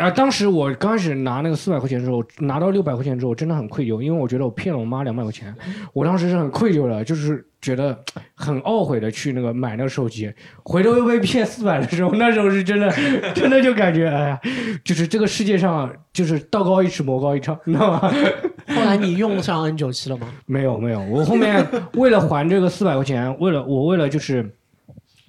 [0.00, 5.54] 啊，当时我刚开始拿那个四百块钱的时候，拿到六百块钱之后，真的很愧疚，因为我觉得我骗了我妈两百块钱，
[5.92, 7.96] 我当时是很愧疚的，就是觉得
[8.34, 10.32] 很懊悔的去那个买那个手机，
[10.62, 12.90] 回头又被骗四百的时候，那时候是真的，
[13.34, 14.40] 真的就感觉哎呀，
[14.82, 18.12] 就是这个世界上就是道高一尺，魔高一丈，你知道吗？
[18.74, 20.28] 后来你用上 N 九七了吗？
[20.46, 24.48] 没有没有，我后面为了还这个四百块钱，为了我为了就是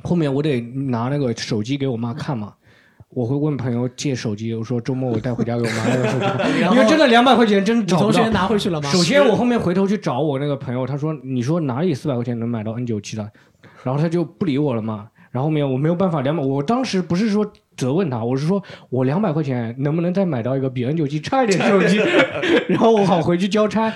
[0.03, 2.53] 后面我得拿那个手机给我妈看嘛。
[3.13, 5.89] 我会问朋友借手机，我说周末我带回家给我妈
[6.61, 8.29] 用 因为真的两百块钱真你找不到同学。
[8.29, 8.89] 拿回去了吗？
[8.89, 13.29] 首先我后面回头去找我那个朋友，他说你说哪里四百块钱能买到 N 九七的，
[13.83, 15.09] 然后他就不理我了嘛。
[15.29, 17.49] 然后后面我没有办法，两百，我当时不是说
[17.81, 21.99] 责问他，我是说我两百块钱能不能再买到一个比 N 九七差一点的手机，
[22.69, 23.91] 然后我好回去交差。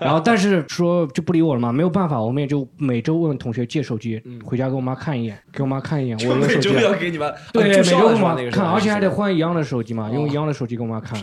[0.00, 6.82] 然后但是说就不理我了嘛，没有办法，我们也就每周问同学借手机，回家给我妈看一眼，给我妈看一眼，我有每周手机了。
[6.82, 8.34] 要给你们对，注每周给我销了是吧？
[8.34, 11.20] 妈看，而且还得换一样的手机嘛，哦用一样的手机给我妈看。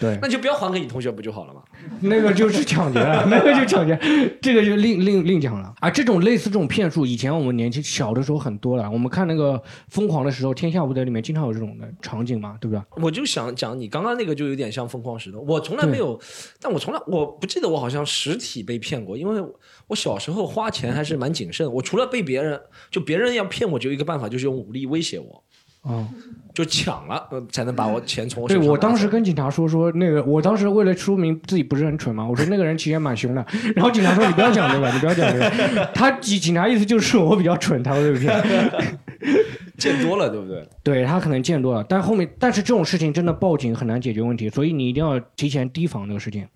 [0.00, 1.62] 对，那就不要还给你同学不就好了吗？
[2.00, 3.98] 那个就是抢劫了， 那个就抢劫，
[4.40, 5.90] 这个就另另另讲了啊。
[5.90, 8.90] 这种类似这种骗术，以前我们年轻小的时候很多了。
[8.90, 9.52] 我们看那个
[9.88, 12.82] 《疯狂的石头》《天下无贼》里面经常有这种的场景嘛，对不对？
[13.02, 16.18] 我就想讲你刚刚那个就有点像疯狂石头，我从来没有，
[16.60, 19.42] 但我从来我不记得我好像实体被骗过，因为
[19.88, 21.70] 我小时候花钱还是蛮谨慎。
[21.70, 22.58] 我除了被别人
[22.90, 25.44] 就别人要骗我，就有一个办法就是用武力威胁我，
[25.82, 26.06] 哦，
[26.54, 28.68] 就抢了呃才能把我钱从我手对。
[28.68, 33.44] 我当时跟警察说说那个，我当时为了说明自己不是很蠢嘛，我说那个人其实也蛮凶的。
[33.74, 35.90] 然后警察说你不要讲这个，你不要讲这个。
[35.94, 38.42] 他警警察意思就是我比较蠢，他会被骗。
[39.78, 40.68] 见多了，对不对？
[40.84, 46.46] 对他可能见多了，但后面但是这种事情真的报警很难解决问题，所以你一定要提前提防这个事情。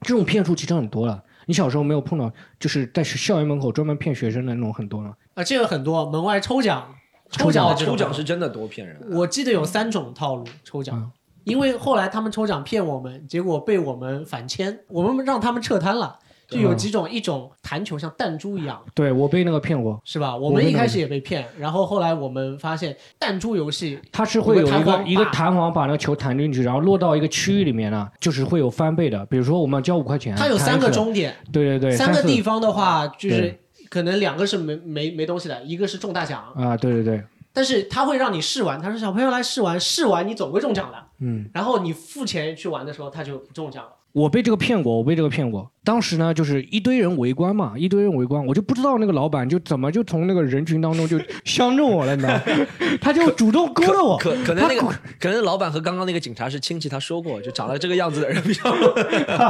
[0.00, 5.16] 这种骗术其实很多了，你小时候没有碰到，就是在校园门口专门骗学生的那种很多了。
[5.34, 6.92] 啊，这个很多门外抽奖，
[7.32, 8.96] 抽奖抽奖是真的多骗人。
[9.10, 11.10] 我记得有三种套路抽奖，
[11.44, 16.18] 因为后来他们抽奖骗我们，结果被我们反签，我们让他们撤摊了。
[16.48, 20.36] 就有几种，一种弹球像弹珠一样， 对我被那个骗过，是吧？
[20.36, 29.24] 我们一开始也被骗，然后后来我们发现弹珠游戏它是会有一个弹一个弹簧把那个球弹进去，然后落到一个区域里面呢，就是会有翻倍的。
[29.26, 33.60] 比如说我们要交五块钱，它有三个终点，对对对，三个地方的话就是对
[33.92, 41.50] 可能两个是没没没东西的，一个是中大奖，啊，对对对，但是他会让你试玩，他说小朋友来试玩，试玩你总会中奖的，嗯。
[41.52, 43.92] 然后你付钱去玩的时候，他就不中奖了。
[44.12, 45.70] 我被这个骗过，我被这个骗过。
[45.82, 52.42] 当时呢，就是一堆人围观嘛，一堆人围观，我就不知道那个老板就怎么就从那个人群当中就 相中我了，你知道吗？
[53.00, 54.86] 他就主动勾搭我，可可能那个
[55.18, 58.70] 可能老板和刚刚那个警察是亲戚，他说过，就长得这个样子的人比较。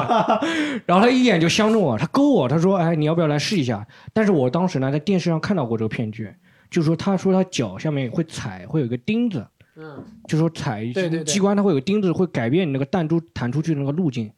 [0.86, 6.32] 然后他一眼就相中我，他勾我，他说：“哎，你要不要来试一下？”但是我当时呢，在电视上看到过这个骗局，
[6.70, 9.44] 就说他说他脚下面会踩，会有一个钉子，
[9.76, 10.86] 嗯，就说踩
[11.26, 14.30] 机关它会有个钉子，会改变你那个弹珠弹出去的那个路径。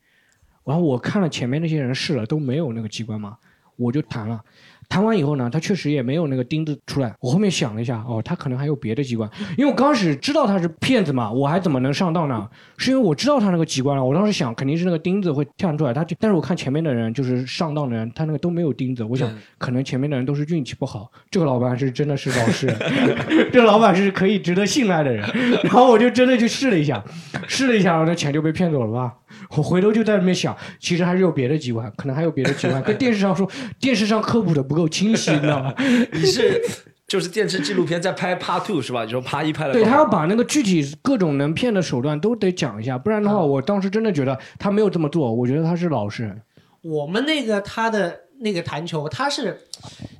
[0.64, 3.36] 然后我看了前面那些人试了都没有那个机关嘛，
[3.76, 4.42] 我就谈了。
[4.88, 7.14] 弹完以后呢，他确实也没有那个钉子出来。
[7.20, 12.48] 我后面想了一下，哦，他可能还有别的机关，因为我刚开始知道他是骗子嘛，我还怎么能上当呢？
[12.76, 22.76] 是因为我知道他那个机关了，我当时想肯定是那个钉子会跳出来，他就，但是我看前面的人就是上当的人，他那个都没有钉子，我想可能前面的人都是运气不好，这个老板是真的是老实人，
[23.52, 25.24] 这个老板是可以值得信赖的人。
[25.64, 27.02] 然后我就真的去试了一下，
[27.46, 29.14] 试了一下，然后那钱就被骗走了吧。
[29.56, 33.48] 我回头就在那边想，其实还是有别的机关，可能还有别的机关，跟电视上说，
[33.80, 35.74] 电视上科普的不够清晰，你知道吗？
[36.12, 36.60] 你是
[37.06, 39.04] 就是电视纪录片在拍 Part Two 是吧？
[39.04, 46.42] 你说 Part 一拍了，对他要把那个具体各种能骗的手段都得讲一下，不然的话，我当时真的觉得他没有这么做，我觉得他是老实人。
[46.82, 49.58] 我们那个他的那个弹球，他是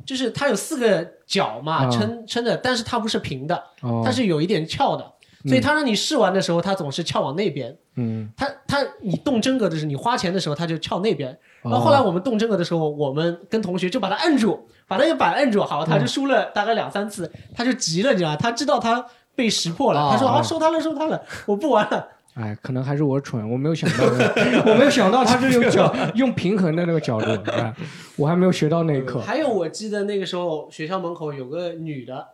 [0.07, 5.05] 就是他有四个角嘛，啊撑撑着，但是它不是平的，哦，它是有一点翘的，
[5.46, 7.76] 所以他让你试玩的时候，他总是翘往那边。
[7.96, 11.30] 嗯，它它你动真格的是你花钱的时候，他就翘那边。
[11.62, 18.37] 哦然后后来我们动真格的时候，我们跟同学就把他摁住，把那个板摁住，好，他就输了大概两三次，他就急了，你知道吗？
[18.37, 19.04] 他知道他
[19.35, 22.09] 被识破了，哦他说啊，收他了，收他了，我不玩了。
[22.35, 24.04] 哎，可能还是我蠢，我没有想到，
[24.66, 27.72] 我没有想到他是用角用平衡的那个角度，哎，
[28.16, 29.20] 我还没有学到那一课。
[29.20, 32.26] 还有，我记得那个时候学校门口有个女的，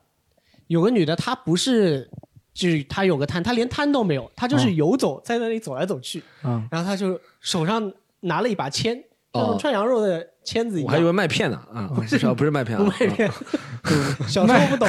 [0.69, 2.09] 有个女的，她不是，
[2.53, 8.95] 就是他有个摊，他连摊都没有，他就是哦游走在那里走来走去，嗯、然后他就手上拿了一把签，
[9.33, 10.87] 像哦串羊肉的签子一样。
[10.87, 12.19] 我还以为麦片呢啊，不是。
[12.35, 13.31] 不是卖片啊， 不卖片，
[14.29, 14.89] 小时候不懂。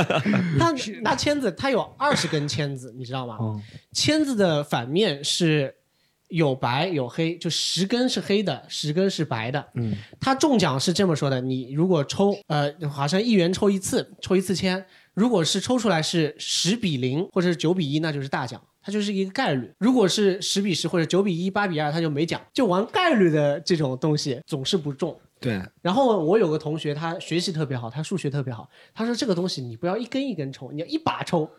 [0.58, 3.36] 他拿签子，他有二十根签子，你知道吗？
[3.38, 3.60] 哦，
[3.92, 5.74] 签子的反面是
[6.28, 9.66] 有白有黑，就十根是黑的，十根是白的。
[9.74, 14.84] 嗯，他中奖是这么说的：你如果抽，呃，好像一元抽一次，抽一次签，
[15.20, 18.58] 如果是抽出来是十比零或者是九比一，那就是大奖。
[18.82, 22.40] 它就是一个概率，如果是十比十或者九比一、八比二，它就没奖。
[22.54, 25.14] 就玩概率的这种东西总是不中。
[25.38, 28.66] 对，然后我有个同学，他学习特别好，他数学特别好。
[28.94, 31.50] 他说这个东西你不要一根一根抽，你要一把抽，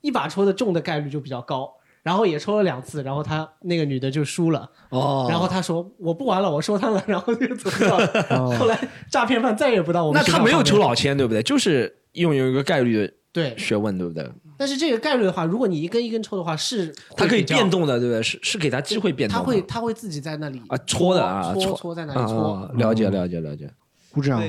[0.00, 1.68] 一把抽的中的概率就比较高。
[2.04, 4.70] 然后也抽了两次，然后他那个女的就输了。
[4.90, 8.06] 哦，然后他说我不玩了，我收摊了，然后就走掉了。
[8.30, 11.42] 哦后来诈骗犯再也不到我们那他没有抽老千，对不对？
[11.42, 14.28] 就是拥有一个概率的对，学问，对不对？
[14.56, 18.22] 但是这个概率的话，如果你一根一根抽的话，是它可以变，动的，对不对？
[18.22, 22.52] 是是给它机会变动他的，会它会自己在那里啊搓的啊搓搓搓在那啊里搓。
[22.54, 23.70] 啊，了解了解了解。
[24.10, 24.42] 鼓掌。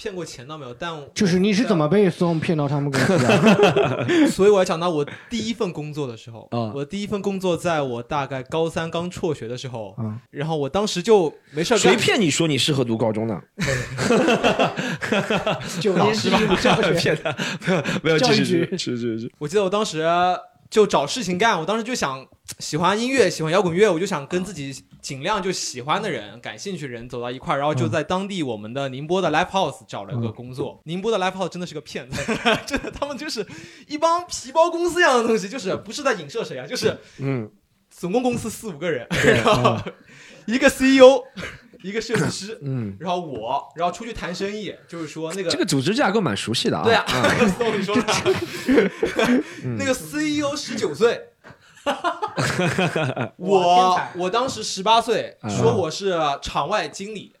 [0.00, 4.28] 被骗过钱到没有，但就是你是怎么被 Storm 骗到他们公司的？
[4.30, 13.38] 所以我要讲到我第一份工作的时候，啊我第一份工作在我大概高三刚辍学的时候，嗯然后我当时就没事儿谁，骗你说你适合读高中的？
[15.80, 16.30] 九年制
[16.62, 17.36] 教学， 骗他，
[17.68, 19.30] 没有没有继续局是是是。
[19.38, 20.00] 我记得我当时
[20.70, 22.24] 就找事情干，我当时就想
[22.60, 30.80] 喜欢音乐，喜欢摇滚乐，我就想跟自己尽量就喜欢的人、感兴趣的人走到一块儿，然后就在当地我们的宁波的 live house 找了个工作。
[30.84, 32.22] 宁波的 live house 真的是个骗子，
[32.64, 33.44] 真的，他们就是
[33.88, 37.50] 一帮皮包公司一样的东西，就是不是在影射谁啊，就是嗯，
[37.90, 39.76] 总共公司四五个人，然后
[40.46, 41.24] 一个 CEO，
[41.82, 46.84] 一个设计师，嗯，然后我，然后出去谈生意，就是说那个这个组织架构蛮熟悉的啊。
[46.84, 48.02] 对啊，嗯我跟你说的，
[49.78, 51.26] 那个 CEO 十九岁。
[53.36, 57.34] 我我当时十八岁，嗯说我是场外经理，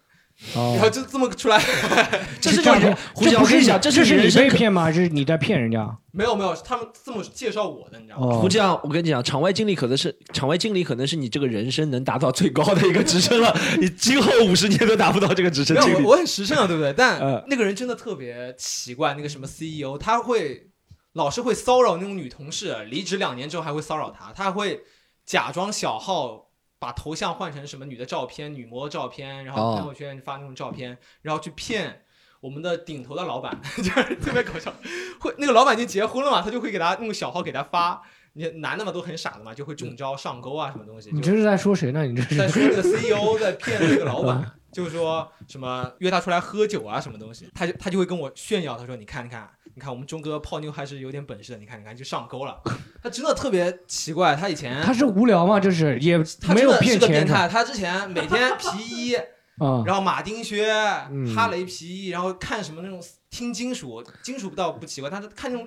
[0.56, 1.62] 哦然后就这么出来，
[2.40, 4.82] 这是你人，胡跟你讲，这这是你被骗吗？
[4.82, 5.86] 还是你在骗人家？
[6.12, 8.26] 没有没有，他们这么介绍我的，你知道吗？
[8.26, 13.54] 哦胡，酱，我跟你讲，场外经理可能是场外经理，可能是你这个人生能达到最高的一个职称了。
[13.78, 15.82] 你今后五十年都达不到这个职称没。
[15.82, 16.92] 有，经理我我很实诚啊，对不对？
[16.96, 20.70] 但嗯那个人真的特别奇怪，那个什么 CEO，他会
[21.12, 24.80] 老是会骚扰那种女同事，离职两年之后还会骚扰她，他还会
[25.26, 26.49] 假装小号。
[26.80, 32.02] 把头像换成什么女的照片、女模照片，然后哦朋友圈发那种照片，然后去骗
[32.40, 34.74] 我们的顶头的老板， 就是特别搞笑。
[35.20, 38.00] 会那个老板已经结婚了嘛，他就会给他用小号给他发，
[38.32, 41.10] 你男的嘛都很傻的嘛，就会中招上钩啊什么东西。
[41.12, 42.02] 你这是在说谁呢？
[42.06, 49.46] 你这是在说那个 CEO 在骗那个老板，就是说什么约他出来喝酒啊，什么东西，他就他就会跟我炫耀，他说你看你看
[49.80, 52.60] 你看我们钟哥泡妞还是有点本事的，你看你看就上钩了。
[53.02, 55.58] 他真的特别奇怪，他以前他是无聊吗？
[55.58, 59.14] 就是也没有他真的是骗钱是个变态，他之前每天皮衣，
[59.56, 59.82] 啊？
[59.86, 60.70] 然后马丁靴、
[61.10, 65.66] 嗯哈雷皮衣，然后看什么那种听金属，金属倒不奇怪，他是看那种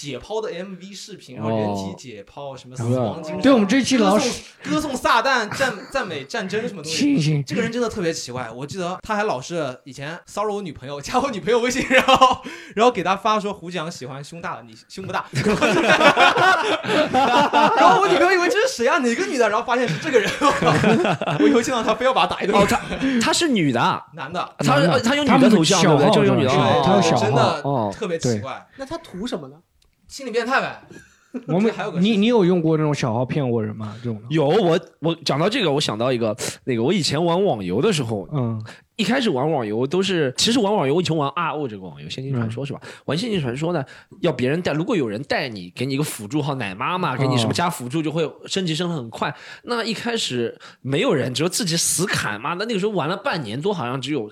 [0.00, 7.42] 解剖的 MV 视频，然后人体哦解剖什么死哦亡金属，对我们这期歌颂老师，歌颂撒旦、赞赞美战争什么东西。
[7.42, 12.38] 这个人真的特别奇怪，我记得他还老是以前骚扰我女朋友，加我女朋友微信，然后
[12.76, 15.24] 然后给他发说胡讲喜欢胸大的，你胸不大，
[17.76, 20.30] 然后我女朋友以为这是谁啊，哪个女的，然后发现是这个人，
[21.40, 22.56] 我以后见到他非要把他打一顿。
[22.56, 22.80] 哦，她
[23.20, 26.10] 她是女的啊， 男的，她男的她用女的头像，对不对？
[26.12, 26.50] 就是用女的。
[27.18, 29.56] 真的哦特别奇怪，那他图什么呢？
[30.08, 30.82] 心理变态呗。
[31.46, 33.94] 我们还有个你你有用过那种小号骗过人吗？
[34.02, 34.20] 这种？
[34.30, 38.60] 有我我讲到这个，我想到一个那个，我以前玩网游的时候，嗯
[38.96, 42.80] 一开始玩网游都是，其实玩网游我以前玩 RO 这个网游《仙境传说》是吧？
[43.04, 43.84] 玩《仙境传说》呢，
[44.22, 49.32] 要别人带，如果有人带你，给你一个辅助号奶妈嘛，给你什么加辅助就会升级升的很快。
[49.64, 52.54] 那一开始没有人，只有自己死砍嘛。
[52.54, 54.28] 那那个时候玩了半年多，好像只有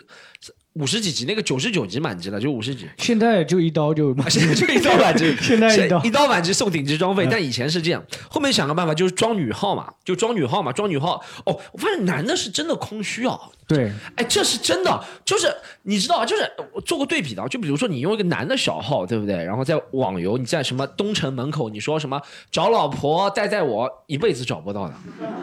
[0.78, 2.86] 五十几级，那个九十九级满级了，就五十级。
[2.98, 8.02] 现在就一刀就满 现在就一刀满级， 现在一刀一刀满级送顶级装备，嗯但以前是这样。
[8.28, 11.22] 后面想个办法，就是装女号嘛，就装女号嘛，装女号。
[11.44, 13.38] 哦，我发现男的是真的空虚啊。
[13.68, 19.34] 对，哎，这是真的，就是你知道啊，就是我做过对比的，就比如说你用一个男的小号，对不对？
[19.34, 22.20] 然后在网游，你在什么东城门口，你说什么
[22.52, 24.94] 找老婆带带我，一辈子找不到的。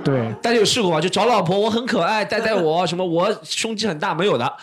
[0.06, 1.02] 对，大家有试过吗？
[1.02, 4.54] 就找老婆，我很可爱，带带我，什么我胸肌很大，没有的，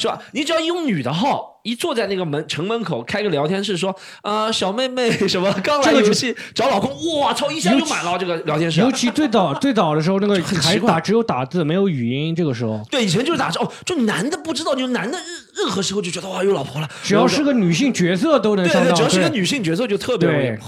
[0.00, 0.18] 是吧？
[0.32, 3.90] 你只要用女的号，一坐在那个门城门口开个聊天室，说
[4.22, 8.90] 啊、呃小妹妹什么刚来这个就游戏找老公，我操，一下就满了这个聊天室尤。
[8.92, 15.26] 其 最早最早的时候，那个还打只有打字没有语音，这个时候对，以前就是打字哦，就男的不知道，就男的任
[15.60, 18.92] 任何时候就觉得哇有老婆了，只要是个女性角色都能对对。
[18.94, 20.58] 只要是个女性角色就特别容易对。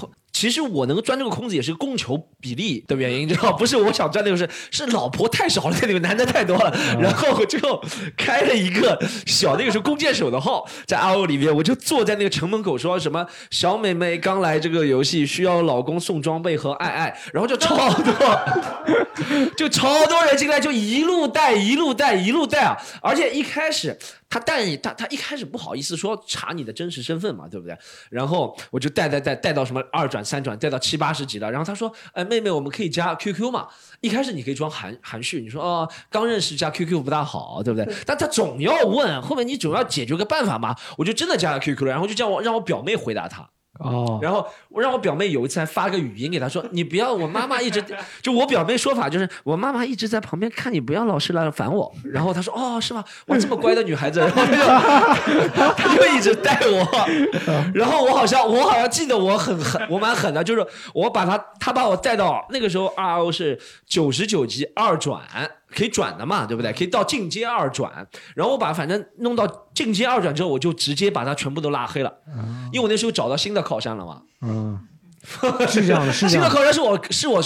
[0.42, 7.00] 其实我能钻这个空子也是供求比例的原因，知道不是我想钻那个是是老婆太少了，在里面男的太多了，嗯。
[7.00, 7.81] 然后我就
[8.16, 18.12] 开了一个小那个是弓箭手的号，在 RO 里面，我就坐在那个城门口说什么小美眉刚来这个游戏需要老公送装备和爱爱，然后就超多，
[19.57, 23.96] 就超多人进来就一路带一路带一路带啊，而且一开始。
[24.33, 27.77] 他带你，他他一开始不好意思说查你的真实身份嘛，对不对？
[28.09, 31.51] 然后我就带带带带到什么二转三转，带到七八十级了。
[31.51, 33.68] 然后他说：“哎，妹妹，我们可以加 QQ 嘛？
[34.01, 37.95] 一开始你可以装含含蓄，你说哦，刚认识加 QQ 不大好，对不对？
[38.07, 40.75] 但他总要问，后面你总要解决个办法嘛。
[40.97, 43.51] 我就真的加了 QQ 了，然后就叫我让我表妹回答他。
[43.83, 47.83] 哦，然后我让我表妹有一次还发个语音给她说：“你不要，我妈妈一直
[48.23, 53.05] 就我表妹说法就是我妈妈一直在旁边看你，不要老是来烦我。”然后她说：“哦，是吗？
[53.27, 54.21] 哇，这么乖的女孩子。”
[55.55, 56.87] 然后她就她就一直带我。
[57.75, 65.21] 然后我好像我好像记得我很狠，我蛮狠的，就是我把她她把我带到那个时候 RO 是九十九级二转。
[65.75, 66.73] 可以转的嘛，对不对？
[66.73, 67.91] 可以到进阶二转，
[68.35, 72.13] 然后我把反正弄到进阶二转之后，我就直接把他全部都拉黑了，
[72.73, 74.23] 因为我那时候找到新的靠山了嘛。
[74.43, 74.79] 嗯，
[75.69, 76.49] 是这样的，是这新的新的。
[76.49, 77.43] 考山是我是我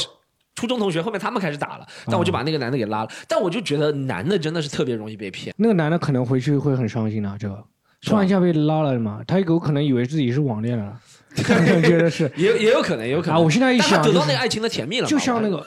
[0.55, 3.11] 初中同学，后面他们开始打了，但我嗯就把那个男的给拉了。
[3.29, 5.55] 但我就觉得男的真的是特别容易被骗。
[5.59, 7.63] 那个男的可能回去会很伤心的，这个
[8.03, 10.99] 突然一下被拉了嘛，他有可能以为自己是网恋了，
[11.83, 12.31] 觉得是。
[12.37, 13.37] 也也有可能，也有可能。
[13.37, 15.57] 啊我现在一但他想得到那个爱情的甜蜜了嘛，就像那个，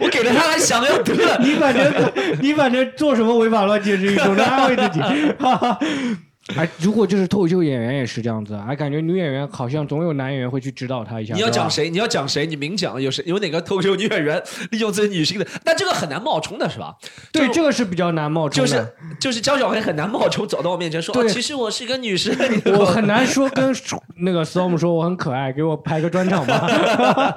[0.00, 1.38] 我给了他，还想着要得了。
[1.40, 1.92] 你反正
[2.40, 5.00] 你反正做什么违法乱纪的事情，总是安慰自己。
[6.56, 11.34] 哎，如果就是脱口秀演员也是这样子，哎，感觉女演员好像总有男演员会去指导她一下。
[11.34, 11.70] 你要讲？
[11.70, 11.90] 谁？
[11.90, 12.46] 你要讲谁？
[12.46, 13.22] 你明讲，有谁？
[13.26, 15.46] 有哪个脱口秀女演员 利用自己女性的？
[15.64, 16.96] 但这个很难冒充的是吧？
[17.32, 18.74] 对，这个是比较难冒充的就。
[18.74, 22.34] 是就是江小黑很难冒充走到我面前说，对哦，其实我是一个女生。
[22.78, 23.74] 我很难说跟
[24.16, 27.36] 那个 storm 说我很可爱，给我拍个专场吧。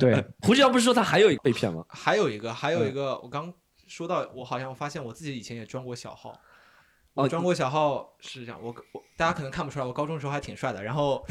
[0.00, 1.84] 对， 胡志阳不是说他还有一个被骗吗？
[1.88, 3.52] 还有一个，还有一个，我刚
[3.86, 6.32] 说到，我好像发现我自己以前也装过小号。
[7.20, 11.24] 哦我装过小号是这样，我我大家可能看不出来，我高中的时候还挺帅的，然后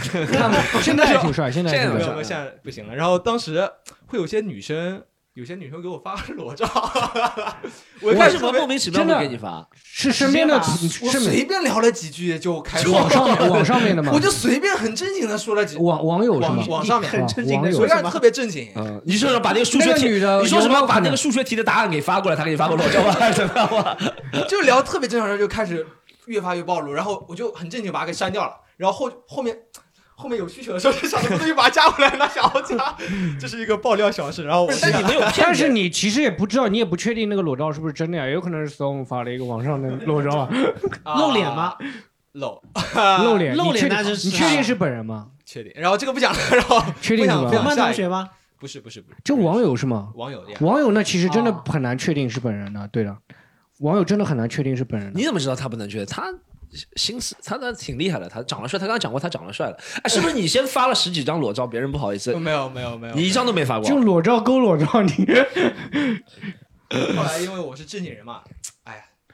[0.81, 2.95] 现在挺帅，现在现在没有没有，现在不行了。
[2.95, 3.69] 然后当时
[4.07, 5.03] 会有些女生，
[5.39, 6.67] 有些女生给我发裸照，
[8.01, 9.65] 我一 开为什么莫名其妙真的会给你发？
[9.81, 14.11] 是身边的我是随便聊了几句就开始网上面网上面的吗？
[14.13, 16.67] 我就随便很正经的说了几，网网友是吗网？
[16.67, 23.13] 网上面啊很正经的我让特别正经，嗯，你说说把那个数学题，你说什么把那个数学题的答案给发过来，他给你发个裸照吗？
[23.13, 23.95] 还是怎么样吗？
[24.49, 25.87] 就聊特别正常的时候就开始
[26.25, 29.57] 越发越暴露，然后我就很正经把它给删掉了，然后后后面。
[30.19, 32.75] 后面有需求的时候就想着不对，就把它加回来，那小号加，
[33.39, 34.43] 这是一个爆料小事。
[34.43, 40.49] 然后我但你没有 骗但是你其实也不知道，你也不确定那个裸照是不是真的呀，有可能是 storm 发了一个网上的裸照
[41.03, 41.73] 啊， 露脸吗？
[42.33, 42.61] 露
[43.23, 45.27] 露脸，露你确定脸那是你确定是本人吗？
[45.45, 45.71] 确定。
[45.75, 48.29] 然后这个不讲了，然后确定是吧不想不想曼下一个同学吗？
[48.59, 50.09] 不是不是不是，就网友是吗？
[50.15, 53.15] 网友呀，网友那其实真的哦很难确定是本人的，对的，
[53.79, 55.17] 网友真的很难确定是本人的。
[55.17, 56.05] 你怎么知道他不能确定？
[56.05, 56.23] 他
[56.95, 58.77] 心思他他挺厉害的，他长得帅。
[58.77, 59.77] 他刚刚讲过他长得帅了。
[60.03, 63.97] 哎，是不是你先发了十几张裸照，别人不好意思， 没有没有没有，你一张都没发过就？
[63.97, 65.11] 裸照勾裸照，你
[67.15, 68.41] 后来因为我是正经人嘛，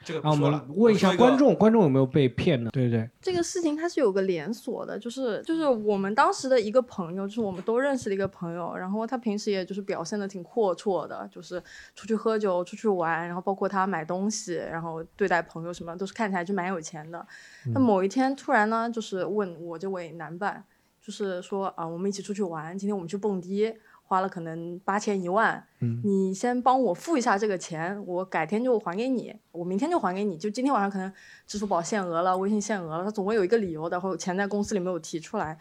[0.06, 0.66] 这个啊，我们不说了。
[0.76, 2.70] 问一下观，众，观众有没有被骗呢？
[2.72, 3.10] 对不对？
[3.20, 11.60] 这个事情它是有个连锁的，就是就是我们当时的一个朋友，就是我们都认识的一个朋友，然后他平时也就是表现的挺阔绰的，就是
[11.96, 17.26] 出去喝酒、出去玩，然后包括他买东西，然后对待朋友什么都是看起来就蛮有钱的。
[17.74, 20.62] 那某一天突然呢，就是问我这位男伴，
[21.02, 23.74] 就是说啊，我们一起出去玩，今天我们去蹦迪。
[24.06, 26.00] 花了可能八千一万，嗯。
[26.04, 31.12] 你先帮我付一下这个钱，我改天就还给你，我明天就还给你，就今天晚上可能
[31.46, 35.58] 支付宝限额了，微信限额了，他总会有一个理由的，或者钱在公司里没有提出来，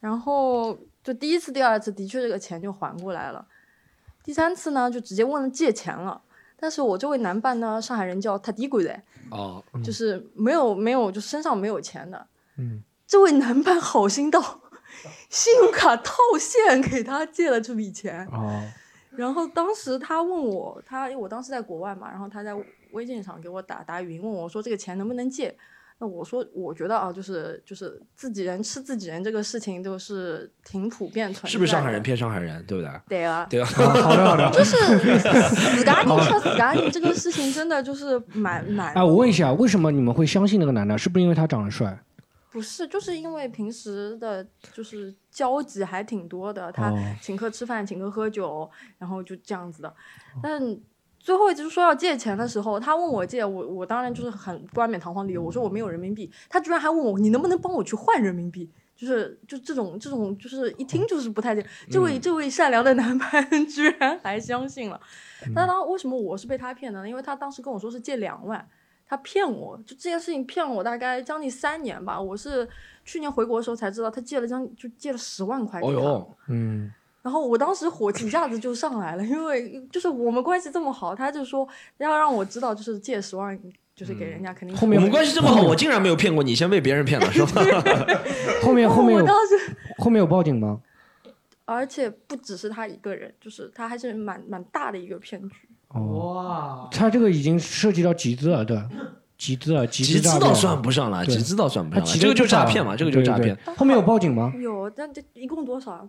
[0.00, 3.46] 然后就第一次、第二次的确这个钱就还过来了，
[4.24, 6.22] 第三次呢就直接问了借钱了，
[6.58, 8.98] 但是我这位男伴呢，上海人叫他低鬼的，
[9.30, 12.26] 哦，就是没有没有就身上没有钱的，
[12.56, 14.61] 嗯，这位男伴好心到
[15.32, 18.62] 信用卡套现给他借了这笔钱，哦，
[19.16, 22.52] 然后当时他问我，他因为我当时在国外嘛，然后他在
[22.90, 25.56] 微信上给我打打语音问我说这个钱能不能借？
[25.98, 32.02] 那我说我觉得啊，就是就是自己人吃自己人这个事情就是挺普遍存在的，是不是上海人？
[32.02, 32.90] 骗上海人，对不对？
[33.08, 34.50] 对啊，对啊，好的好的。
[34.50, 34.76] 就是
[35.78, 40.98] 自嘎你说自嘎你这个事情真的就是蛮蛮哎，我问一下，为什么你们会相信那个男的？
[40.98, 41.98] 是不是因为他长得帅？
[42.52, 49.94] 不是，就是因为平时的，就是交集还挺多的，他哦请客吃饭，请客喝酒，然后就这样子的。
[50.42, 50.78] 但
[51.18, 58.70] 最后就是说要借钱的时候，他问我借，我我当然就是很冠冕堂皇理由，我说我没有人民币，他居然还问我你能不能帮我去换人民币。
[58.94, 65.00] 就是就这种这种就是一听就是不太对，这位这位善良的男伴 居然还相信了。
[65.52, 67.08] 但当为什么我是被他骗的呢？
[67.08, 68.64] 因为他当时跟我说是借两万，
[69.12, 72.18] 他骗我，就这件事情骗了我大概将近三年吧。
[72.18, 72.66] 我是
[73.04, 75.92] 去年回国的时候才知道，他借了将就借了十万块给他。
[75.92, 76.90] 哦哟，嗯，
[77.20, 83.60] 然后我当时火气一下子就上来了，因为就是我们关系这么好，他就说要让我知道，就是借十万
[83.94, 87.62] 就是给人家肯定是后面我们关系这么好，我竟然没有骗过你，先被别人骗了是吧？
[88.64, 90.80] 后面后面有我当时，后面有报警吗？
[91.66, 95.68] 而且不只是他一个人，就是他还是蛮蛮大的一个骗局。
[95.94, 98.80] 哦，哇，他这个已经涉及到集资了，对，
[99.36, 103.56] 集资了，集集资倒算不上了，集资倒算不上了，这个就是诈骗嘛，这个就是诈骗。。
[103.76, 104.52] 后面有报警吗？
[104.58, 106.02] 有，但这一共多少啊？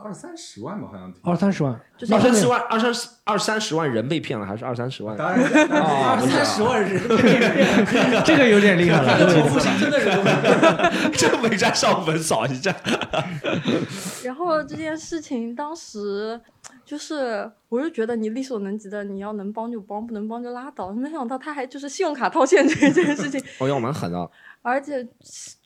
[0.00, 1.12] 二三十万吧，好像。
[1.24, 5.16] 二三十万，二三十万，二三十二三十万人被骗了，还是二三十万？
[5.16, 7.16] 当然，二三十万人被
[7.84, 9.34] 骗， 这个有点厉害了。
[9.34, 11.18] 重复性真的是。
[11.18, 12.72] 这个没在上坟扫一下。
[14.22, 16.40] 然后这件事情当时
[16.88, 20.90] 就是，我就觉得你力所能及的，你要能帮就帮，不能帮就拉倒。
[20.90, 24.30] 没想到他还就是信用卡套现这这件事情，哦要，蛮狠的。
[24.62, 25.06] 而且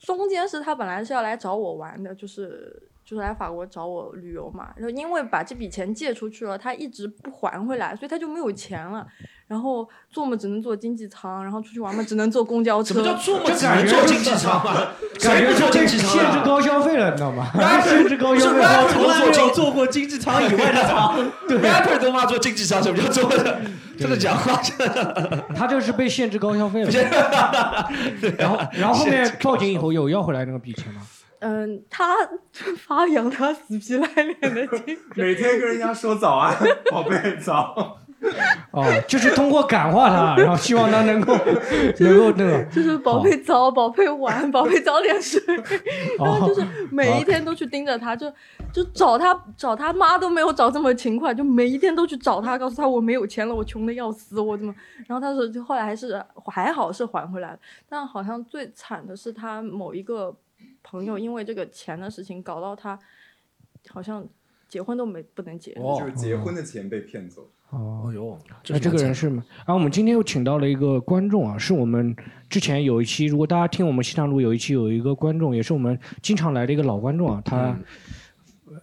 [0.00, 4.74] 中间是他本来是要来找我玩的，就是就是来法国找我旅游嘛。
[4.76, 9.06] 然后因为把这笔钱借出去了，他一直不还回来，所以他就没有钱了。
[9.52, 12.94] 然后坐嘛只能坐经济舱，然后出去玩嘛只能坐公交车。
[12.94, 14.92] 什么叫坐嘛只能感觉坐经济舱啊？
[15.20, 16.42] 感觉谁不坐就被经济舱限制啊？
[16.46, 17.50] 高消费了，你知道吗
[17.84, 18.62] 限制高消费。
[18.88, 21.30] 从来没有坐过经济舱以外的舱。
[21.60, 23.60] rapper 都骂坐经济舱，什么叫坐的？
[23.98, 26.90] 这个讲话真的 他这是被限制高消费了。
[28.38, 31.02] 然后，然后后面报警以后有要回来那个笔钱吗？
[31.44, 32.14] 嗯，他
[32.86, 36.56] 发扬他死皮赖脸的精神每天跟人家说早安，
[36.88, 37.98] 宝贝早。
[38.70, 41.34] 哦，就是通过感化他，然后希望他能够
[41.98, 42.62] 能够那个。
[42.64, 45.40] 就是宝贝早，宝贝晚，宝贝早点睡，
[46.18, 48.32] 然后就是每一天都去盯着他，就
[48.72, 54.74] 就找他找他妈都没有找这么勤快，就每一天都去找他，告诉他我没有钱了，我穷的要死，我怎么？
[55.06, 57.58] 然后他说，就后来还是还好是还回来了，
[57.88, 60.34] 但好像最惨的是他某一个
[60.82, 62.98] 朋友因为这个钱的事情搞到他
[63.88, 64.24] 好像
[64.72, 65.70] 结婚都没不能结。
[65.72, 67.42] 哦就是结婚的钱被骗走。
[67.68, 68.38] 哦，哦呦，
[68.70, 69.44] 那这个人是吗？
[69.58, 72.16] 然后我们今天又请到了一个观众啊，是我们
[72.48, 77.78] 之前有一期，如果大家听我们西塘路有一期有一个观众，也是我们经常来的一个老观众啊，他。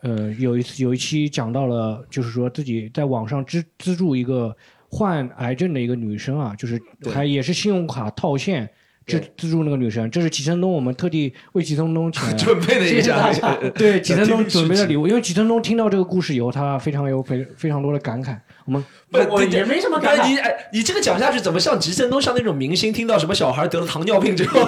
[0.04, 4.56] 呃，有一次有一期讲到了，就是说自己在网上资资助一个
[4.88, 6.80] 患癌症的一个女生啊，就是
[7.12, 8.70] 还也是信用卡套现
[9.10, 13.32] 资对资助那个女生，这是吉森东，我们特地为吉森东请来 准备了一下，
[13.76, 18.38] 对 吉森东准备的礼物，因为吉森东听到这个故事以后，他非常有非非常多的感慨。
[18.66, 24.60] 我们不我也没什么感慨你哎，你这个讲下去，怎么像吉森东像那种明星，听到什么小孩得了糖尿病之后，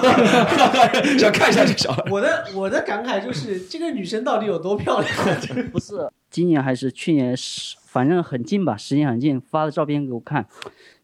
[1.19, 2.03] 想看一下这小孩。
[2.09, 5.69] 我的我的感慨就是，这个女生到底有多漂亮？
[5.71, 10.45] 不是今年还是去年是，反正很近吧，时间很近，发的照片给我看，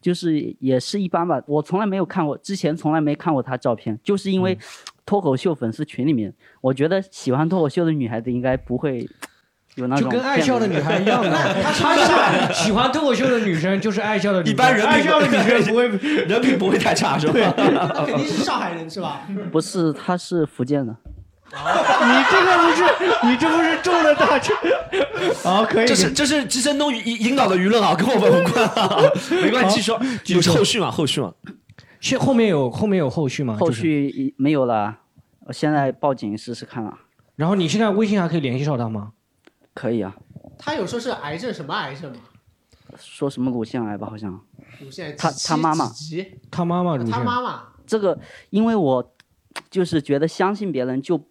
[0.01, 1.41] 就是也是一般吧。
[1.45, 4.57] 我从来没有看过，之前从来没看过她照片，就是因为
[5.05, 9.05] 脱口秀粉丝群里面，我觉得喜欢脱口秀的女孩子应该不会
[9.75, 11.29] 有那种就种跟爱笑的女孩一样的，
[11.61, 14.53] 她是喜欢脱口秀的女生，就是爱笑的女生。
[14.53, 15.89] 一般人品爱笑的女生 不会。
[16.25, 17.33] 人品不会太差，是吧？
[17.57, 19.27] 那肯定是上海人是吧？
[19.51, 20.95] 不是，她是福建的。
[21.57, 24.55] 你这个不是，你这不是中了大奖？
[25.43, 25.87] 好， 可以。
[25.87, 28.99] 这是这是资深东引引导的舆论啊，跟我们无关啊。
[29.41, 29.81] 没关系，
[30.23, 30.91] 继续说，有后续吗？
[30.91, 31.33] 后续吗？
[31.99, 33.57] 现后面有后面有后续吗？
[33.59, 34.97] 后续没有了，
[35.45, 36.99] 我现在报警试试看啊。
[37.35, 39.13] 然后你现在微信还可以联系到他吗？
[39.73, 40.15] 可以啊，
[40.59, 42.17] 他有说是癌症，什么癌症吗？
[42.99, 44.39] 说什么乳腺癌吧，好像
[44.79, 45.11] 乳腺癌。
[45.13, 45.89] 他他妈妈
[46.51, 48.19] 他妈妈乳腺她妈妈这个，
[48.49, 49.15] 因为我
[49.69, 51.27] 就是觉得相信别人就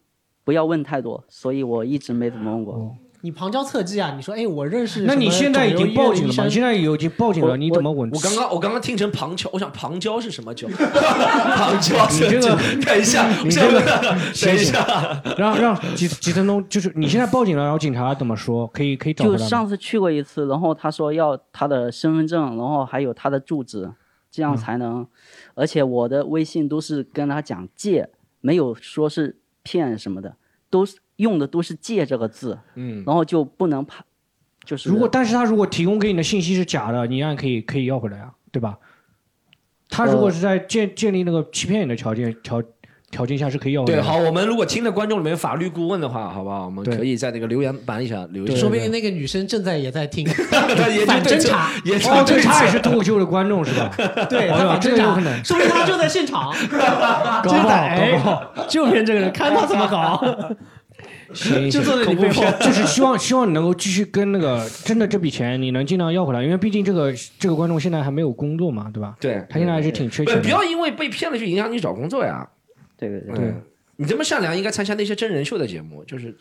[0.47, 2.97] 不要问太多，所以我一直没怎么问过。
[3.23, 4.13] 你旁敲侧击啊！
[4.15, 5.15] 你说，哎，我认识什么那。
[5.17, 6.45] 你现在已经报警了吗？
[6.45, 8.09] 你现在已经报警了，你怎么稳？
[8.13, 10.69] 我刚刚我刚刚听成旁敲，我想旁敲是什么酒？
[10.69, 18.65] 旁 敲你这个等一下，你这个等一下，让让几几分钟，就是你现在报警了，然后警察怎么说？
[18.69, 19.37] 可以可以找就？
[19.37, 23.91] 上次去过一次，然后他说要他的身份证，然后还有他的住址，
[24.31, 25.05] 这样才能。
[25.55, 28.09] 而且我的微信都是跟他讲借，
[28.41, 30.37] 没有说是骗什么的，
[30.71, 34.05] 都是用的都是借这个字，嗯，然后就不能怕，
[34.65, 38.79] 就是如果但是他如果提供给你的信息是假的，你一样可以可以要回来啊，对吧？
[39.89, 42.63] 他如果是在建建立那个欺骗你的条件条
[43.11, 46.67] 条件下是可以要的对，好，我们如果听的观众里面有法律顾问的话，好不好？
[46.67, 48.57] 我们可以在那个留言板里下留言。
[48.57, 53.91] 说不定那个女生正在也在听，他研究反侦查，研究哦，对，对他也是脱口秀的观众是吧？
[54.29, 58.21] 对，反侦查，说明他就在现场，搞不好真的，哎
[58.69, 60.21] 就骗这个人，看他怎么搞。
[61.33, 69.15] 行行，就坐在你背后就是希望希望你能够继续跟那个真的这笔钱你能尽量要回来，因为毕竟这个这个观众现在还没有工作嘛，对吧？
[69.21, 70.41] 对，他现在还是挺缺钱。
[70.43, 72.49] 不要因为被骗了就影响你找工作呀。
[72.97, 73.55] 对对对，对
[73.97, 76.37] 你这么善良，应该参加那些真人秀的节目，就是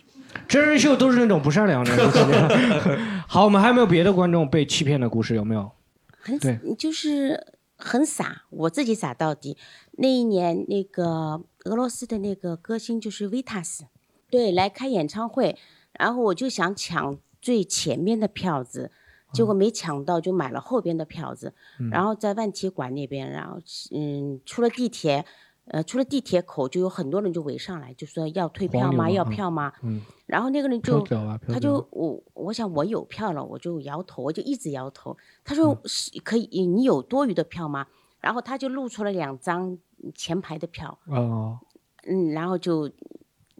[0.48, 1.92] 真人秀都是那种不善良的。
[3.28, 5.36] 好，我们还有没有别的观众被欺骗的故事？
[5.36, 5.72] 有没有？
[6.20, 9.58] 很对就是很傻，我自己傻到底。
[9.94, 13.82] 那一年，那个俄罗斯的那个歌星就是 Vitas，
[14.30, 15.58] 对，来开演唱会，
[15.94, 18.92] 然后我就想抢最前面的票子，
[19.32, 21.54] 结果没抢到，就买了后边的票子，
[21.90, 23.60] 然后在万体馆那边，然后
[23.96, 25.24] 嗯，出了地铁。
[25.68, 29.10] 呃，出了地铁口就有很多人就围上来，就说要退票吗？
[29.10, 29.74] 要票吗？
[29.82, 35.18] 嗯，然后那个人就啊，他就我我想我有票了，我就摇头，我就一直摇头。
[35.44, 37.88] 他说是可以，你有多余的票吗？
[38.22, 39.78] 然后他就露出了两张
[40.14, 41.60] 前排的票，哦，
[42.08, 42.90] 嗯，然后就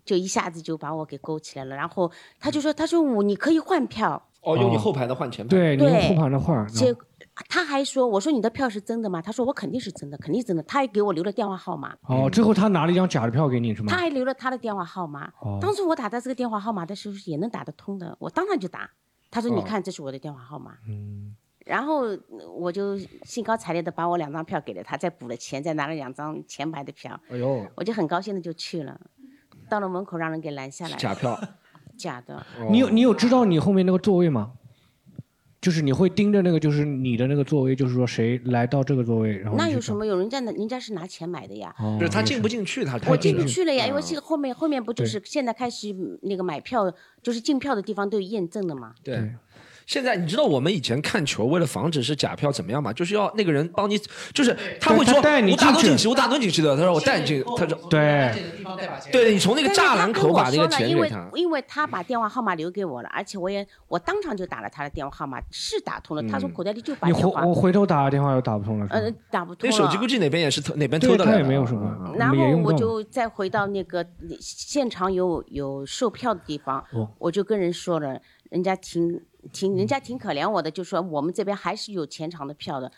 [0.04, 1.76] 就一下子就把我给勾起来了。
[1.76, 5.50] 然后他就说，他说我你可以换票，哦，用你后排的换前排。
[5.50, 6.96] 对，你后排的换，结
[7.50, 9.22] 他还说，我说你的票是真的吗？
[9.22, 10.64] 他说我肯定是真的，肯定是真的。
[10.64, 13.98] 他还给我留了电话号码，哦，最后他拿了一张假的票给你是吗他？
[13.98, 15.32] 还留了他的电话号码。
[15.42, 18.90] 哦当时我打的这个电话号码的时候也能打得通的，我当然就打。
[19.32, 28.98] 他说：“你哦看，这是我的电话号码。”嗯，然后呃我就兴高采烈的把我两张票给了他，再补了钱，再拿了两张前排的票，哎呦，我就很高兴的就去了。
[29.68, 31.38] 到了门口让人给拦下来，假票，
[31.98, 32.38] 假的。
[32.60, 34.54] 哦你有你有知道你后面那个座位吗？
[35.66, 39.58] 就是你会盯着那个，就是你的那个座位，就是说谁来到这个座位，然后？
[39.58, 40.06] 那有什么？
[40.06, 41.74] 有人家的，人家是拿钱买的呀。
[41.80, 42.64] 哦就是他进不进？
[42.64, 46.94] 去，他我进进不去了呀，因为嗯这个后面后面不就是现在开始嗯那个买票，
[47.24, 48.94] 就是进票的地方都有验证的嘛。
[49.04, 49.34] 对对。
[49.86, 52.92] 现在你知道我们以前看球，为了防止是假票怎么样吗？
[52.94, 54.00] 就是要那个人帮你，
[54.34, 56.76] 就是他会说我打进去都进去，我打都进去的。
[56.76, 58.34] 他说我带你进，他说对，
[59.12, 61.30] 对你从那个栅栏口把那个钱因为给他。
[61.36, 66.24] 因为他把电话号码留给我了，而且我也我当场就打了他的电话号码，是打通了。
[66.24, 69.70] 他说嗯口袋里就把你电话，回我回头打个电话又打不通了，嗯呃？，打不通。
[69.70, 71.44] 那手机估计哪边也是偷，哪边偷的，他的来的。
[71.44, 74.06] 也没有什么嗯，然后我就再回到那个
[74.40, 78.20] 现场有有售票的地方，哦我就跟人说了，
[78.50, 79.22] 人家挺
[79.52, 82.92] 挺人家挺可怜我的，就说我们这边还是有前场的票的，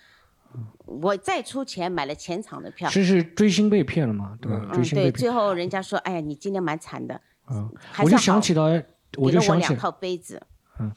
[0.86, 2.90] 我再出钱买了前场的票。
[2.90, 4.62] 是是追星被骗了嘛，对吧？
[4.72, 5.14] 嗯，对，星被骗。
[5.14, 7.20] 最后人家说，哎呀，你今天蛮惨的，
[7.50, 7.70] 嗯，
[8.04, 8.84] 我就想起到，我给了
[9.18, 10.42] 我两就想起，套杯子，
[10.80, 10.92] 嗯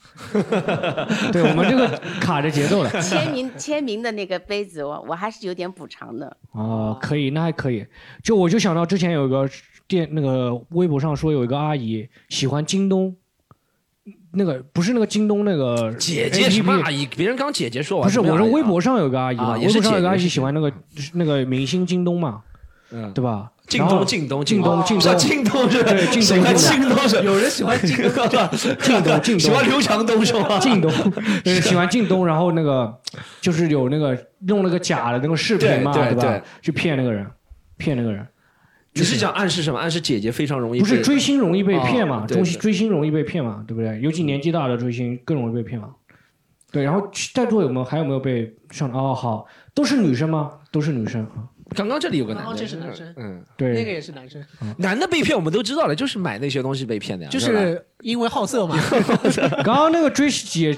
[1.33, 1.89] 对我们这个
[2.21, 2.91] 卡着节奏了。
[3.01, 6.37] 签名签名的那个杯子，我我还是有点补偿的。
[6.53, 7.87] 哦，可以，那还可以。
[8.23, 9.49] 就我就想到之前有一个
[9.89, 13.17] 电那个微博上说有一个阿姨喜欢京东，
[14.33, 17.07] 那个不是那个京东那个姐姐什么阿姨？
[17.17, 20.73] 别人刚姐姐说完，不是，我什么阿姨啊说微博上有个阿姨嘛，啊微博上有个阿姨喜欢那个
[21.15, 22.41] 那个明星京东嘛，
[22.93, 23.51] 嗯，对吧？
[23.67, 28.29] 靳然后东，京东，京东，京东，是靳东是对靳喜欢东靳靳东是有人喜欢京东，
[28.83, 30.59] 京东，京东，喜欢刘强东是吗？
[30.59, 30.91] 京东，
[31.45, 32.93] 对，喜欢京东，然后那个
[33.41, 36.43] 就是有那个弄那个假的那个视频嘛，对对对？
[36.63, 37.25] 去骗那个人，
[37.77, 38.27] 骗那个人。
[38.93, 39.79] 你是讲暗示什么？
[39.79, 42.27] 暗示姐姐非常容易不是追星容易被骗嘛？
[42.27, 43.65] 追哦对对追星容易被骗嘛？
[43.67, 44.01] 对不对？
[44.01, 45.95] 尤其年纪大的追星更容易被骗嘛。
[46.73, 48.91] 对，然后在座有没有还有没有被上？
[48.93, 50.53] 哦，好，都是女生吗？
[50.71, 51.49] 都是女生啊。
[51.77, 54.45] 刚刚这里有个男哦的，这是男生嗯，对，那个也是男生，
[54.79, 58.77] 男的被骗我们都知道了，就是买那些东西被骗的呀，就是因为好色嘛。
[59.65, 60.75] 刚刚那个追姐，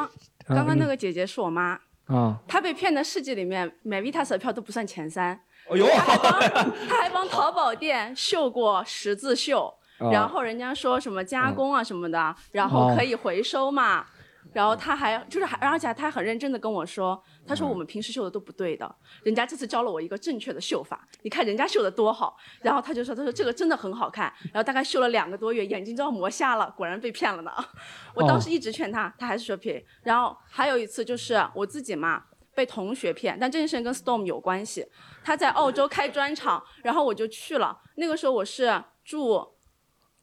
[0.46, 5.40] 刚刚那个个姐姐是我妈，啊，她被骗的世界里面买 Vitas 的票都不算前三，
[5.72, 5.86] 哎呦，
[6.88, 14.04] 他还帮淘宝店绣过十字绣，啊然后人家说什么加工啊什么的，然后可以回收嘛。
[14.52, 22.36] 然后他还就是还，而且他还很认真的跟我说，他说我们平时绣的都不对的，人家这次教了我一个正确的绣法，你看人家绣的多好。
[22.60, 24.30] 然后他就说，他说这个真的很好看。
[24.52, 27.52] 然后大概绣了两个多月，眼睛都要磨瞎了，果然被骗了呢。
[28.14, 29.82] 我当时一直劝他，他还是说骗。
[30.02, 32.24] 然后还有一次就是我自己嘛。
[32.54, 34.86] 被同学骗，但这件事情跟 Storm 有关系。
[35.24, 37.78] 他在澳洲开专场，然后我就去了。
[37.96, 39.46] 那个时候我是住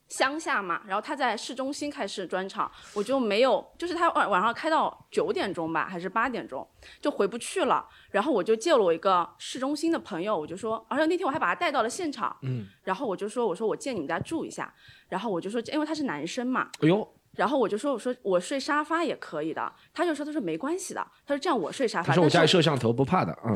[0.08, 6.68] 乡下嘛，然后他在市中心开始专场，我就没有，就是他晚晚上开到九点钟吧，还是八点钟，
[7.00, 7.88] 就回不去了。
[8.10, 14.74] 然后我就借了我一个市中心的朋友，我就说，而且那天我还把他带到了现场，嗯，然后我就说，我说我借你们家住一下，
[15.10, 17.08] 然后我就说，因为他是男生嘛，哎呦，
[17.40, 23.56] 然后我就说，我说我睡沙发也可以的，他就说，他说没关系的，他说这样我睡沙发，他说我家里摄像头不怕的，嗯，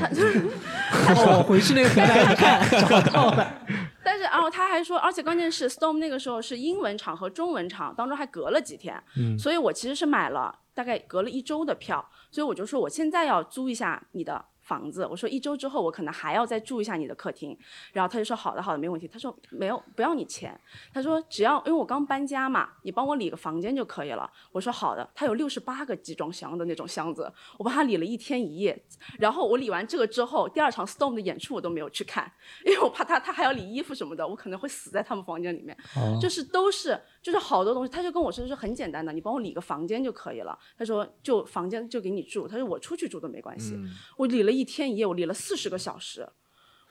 [1.17, 3.53] 哦， 回去那个平台一看，找到了。
[4.05, 9.37] 但是，然后他还说，而且关键是 Storm 那个时候是英文场和中文场当中还隔了几天，嗯。
[9.37, 17.57] 所以我其实是买了大概隔了一周的票，所以我就说我现在要租一下你的房子，我说一周之后我可能还要再住一下你的客厅，
[17.91, 20.59] 然后他就说好的好的没问题，他说没有不要你钱，
[20.93, 28.83] 他说只要因为我刚搬家嘛，你帮我理个房间就可以了，我说好的，他有六十八个集装箱的那种箱子，我帮他理了一天一夜，
[29.19, 32.31] 然后我理完这个之后，第二场 Storm 的演出我都没有去看，
[32.65, 35.77] 因为我怕他他还要理衣服什么的，我可能会死在他们房间里面。
[35.95, 36.17] 哦。
[36.21, 40.55] 就是都是就是好多东西，他就跟我说是很简单的，你帮我理个房间就可以了。
[40.77, 43.79] 他说就房间就给你住，他说我出去住都没关系。
[44.17, 46.27] 我理了一天一夜，我理了四十个小时，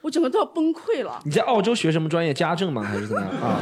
[0.01, 1.21] 我整个都要崩溃了。
[1.23, 2.33] 你在澳洲学什么专业？
[2.33, 2.81] 家政吗？
[2.81, 3.59] 还是怎么样啊？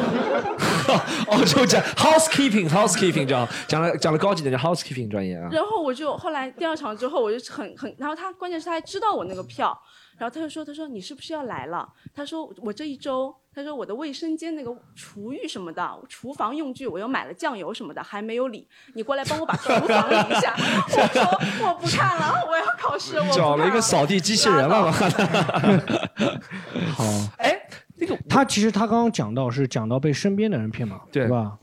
[1.27, 5.49] 澳洲讲 housekeeping，housekeeping 讲讲了讲了高级点叫 housekeeping 专业啊。
[5.51, 9.77] 然后我就后来第二场之后，我就很很，然后他关键是他还知道我那个票，
[10.17, 11.87] 然后他就说，他说你是不是要来了？
[12.13, 20.55] 他说我这一周，他说我的卫生间那个厨浴什么的，厨房用具我又买了酱油什么的还没有理，你过来帮我把厨房理一下。
[20.57, 21.21] 我说
[21.67, 24.93] 我不看了，我要考试，我不找了一个扫地机器人了拉倒嘛？
[26.95, 27.03] 好。
[27.39, 27.61] 哎，
[27.95, 31.57] 那个他其实他刚刚讲到是讲到被身边的人骗嘛，对对吧？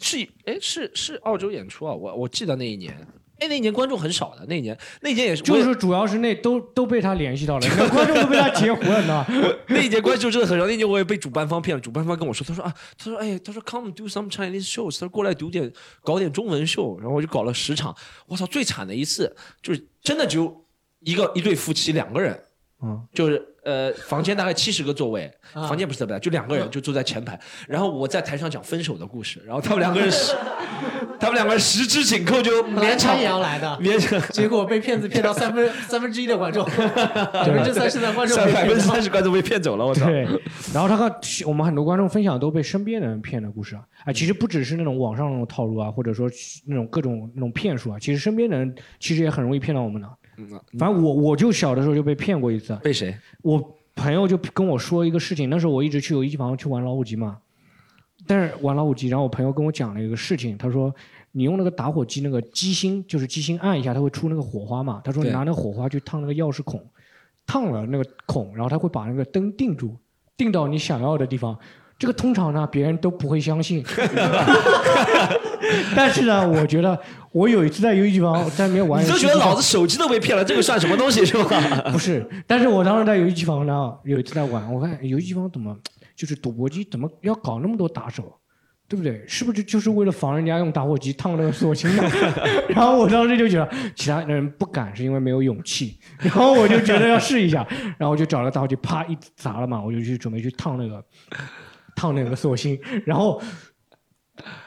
[0.00, 3.06] 是哎是是澳洲演出啊，我我记得那一年
[3.40, 9.26] 哎，那一年观众很少的，那一年那一年也是，就是主要是那都都被他联系到了， 那观众都被他截胡了，你知道吗？
[9.68, 11.80] 那一年观众真的很少，那一年我也被主办方骗了。
[11.80, 15.70] 主办方跟我说，他说啊，他说哎，他说 come do some Chinese shows，他说过来读点
[16.02, 17.94] 搞点中文秀，然后我就搞了十场。
[18.26, 20.64] 我操，最惨的一次就是真的只有
[21.00, 22.40] 一个一对夫妻两个人，
[22.82, 30.34] 嗯，就是呃房间大概七十个座位，啊房间不是特别大，就两个人就坐在前排，然后我在台上讲分手的故事，然后他们两个人十，
[31.24, 34.20] 他们两个十指紧扣就 勉强本来他也要来的，勉强。
[34.30, 36.64] 结果被骗子骗到三分 三分之一的观众，
[37.32, 39.02] 百分之三十的观众百分之三。
[39.02, 40.06] 十观众被骗走了，我操！
[40.06, 40.26] 对，
[40.72, 41.10] 然后他看
[41.46, 46.28] 我们很多观众分享都被身边的人骗的故事啊，哎，其实不只是那种网上那种套路啊，或者说
[46.66, 50.08] 那种各种那种骗术啊，其实身边的人其实也很容易骗到我们的。
[50.36, 50.48] 嗯
[50.78, 53.14] 反正我我就小的时候就被骗过一次，被谁？
[53.42, 53.62] 我
[53.94, 57.38] 朋友就跟我说一个事情，那时候我一直去游戏房去玩老虎机嘛，
[58.26, 60.92] 但是玩老虎机，然后我朋友跟我讲了一个事情，他说
[61.36, 66.80] 你用那个打火机那个机芯，就是机芯按一下，它会出那个火花嘛，他说你拿那个火花去烫那个钥匙孔，
[67.44, 69.96] 烫了那个孔，然后它会把那个灯定住，
[70.36, 71.58] 定到你想要的地方。
[71.98, 73.84] 这个通常呢，别人都不会相信。
[75.96, 76.98] 但是呢，我觉得
[77.32, 81.60] 我有一次在游戏机房在里面玩你游戏，都觉得老子手机都被骗了，这个算什么东西是吧？
[81.90, 85.76] 不是，但是我当时在游戏机房呢，有一次在玩，我看游戏机房怎么
[86.14, 88.32] 就是赌博机怎么要搞那么多打手，
[88.86, 89.24] 对不对？
[89.26, 92.02] 是不是就是为了防人家用打火机烫那个锁芯呢？
[92.68, 95.98] 然后我当时就觉得其他人不敢，是因为没有勇气。
[96.18, 97.66] 然后我就觉得要试一下，
[97.98, 101.04] 然后我就找了打火机，啪一砸了嘛，我就去准备去烫那个
[101.96, 103.40] 烫那个锁芯，然后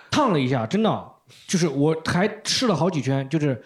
[0.09, 1.05] 烫了一下，真的
[1.45, 3.61] 就是我还试了好几圈，就是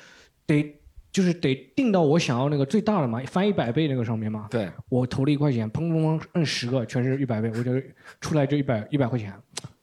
[0.45, 0.75] 得
[1.11, 4.47] 就是得定到我想要那个最大的嘛，翻一百倍那个上面嘛。
[4.51, 7.71] 对，我投了一块钱，砰砰砰摁十个，全是一百倍，我就
[8.19, 9.33] 出来就一百一百块钱，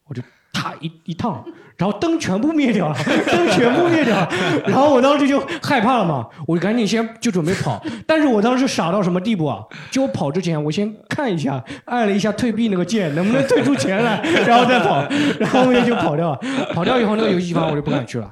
[0.05, 1.45] 我就啪一一烫，
[1.77, 2.97] 然后灯全部灭掉了，
[3.31, 4.29] 灯全部灭掉了，
[4.67, 9.63] 然后我当时就害怕了嘛，我就赶紧先就准备跑， 但是我当时傻到什么地步啊？
[9.91, 15.07] 就我跑之前，我先看一下，按了一下退币那个键，能不能退出钱来，然后再跑，
[15.39, 16.41] 然后后面就跑掉了，
[16.75, 18.31] 跑掉以后那个游戏房我就不敢去了。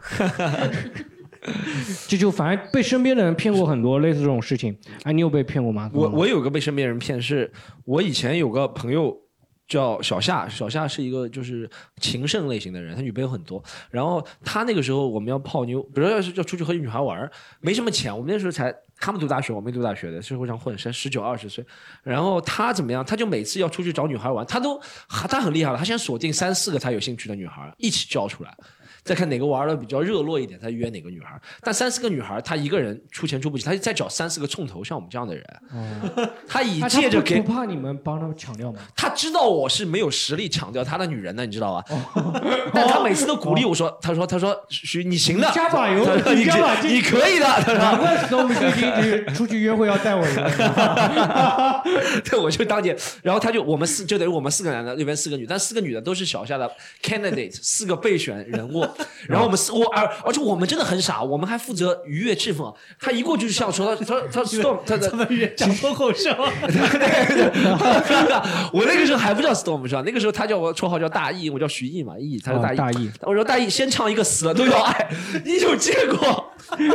[2.08, 5.88] 这就反正被身边的人骗过很多类似这种事情，哎，你有被骗过吗？
[5.94, 7.48] 我我有个被身边人骗，是
[7.84, 9.16] 我以前有个朋友
[9.68, 11.68] 叫小夏，小夏是一个就是
[12.00, 13.62] 情圣类型的人，他女朋友很多。
[13.90, 21.64] 然后他那个时候我们要泡妞，比如说要是要出去和女孩玩，没什么钱，我们那时候才他们读大学，我没读大学的，社会上混，才十九二十岁。
[22.02, 23.04] 然后他怎么样？
[23.04, 28.56] 他就每次要出去找女孩玩，他都他很厉害了，他先锁定三四个他有兴趣的女孩一起叫出来。
[29.07, 31.40] 再看哪个玩的比较热络一点，他约哪个女孩。
[31.62, 35.44] 但三四个女孩，他一个人出钱出不起，他就再找三四个冲头，像我们这样的人。
[36.48, 38.80] 他以那借着给他不不怕你们帮他们抢掉吗？
[38.96, 41.84] 他知道我是没有实力抢掉他的女人的，你知道吧？
[42.74, 50.42] 但他每次都鼓励我说：“他说他说徐你行的，加把油你你加把劲你可以的。”他说难怪 Storm 最近出去约会要带我一个。
[52.28, 56.68] “对，我就当年，然后他就我们四就等于我们四个男的，那边四个女，但四个女的都是小夏的
[57.02, 58.84] candidate，四个备选人物。
[59.28, 62.74] 然后我们四我而而且我们真的很傻，我们还负责愉悦气氛。
[63.01, 65.09] 他一过去就笑说他他他 storm 他的
[65.57, 66.30] 讲脱口秀，
[68.72, 70.03] 我那个时候还不叫 Storm 是吧？
[70.07, 72.76] 那个时候他叫我绰号叫大义，我叫徐毅嘛，毅，他叫大义。
[72.76, 75.09] 哦大义我说大义先唱一个死了都要爱，
[75.44, 76.53] 你有见过？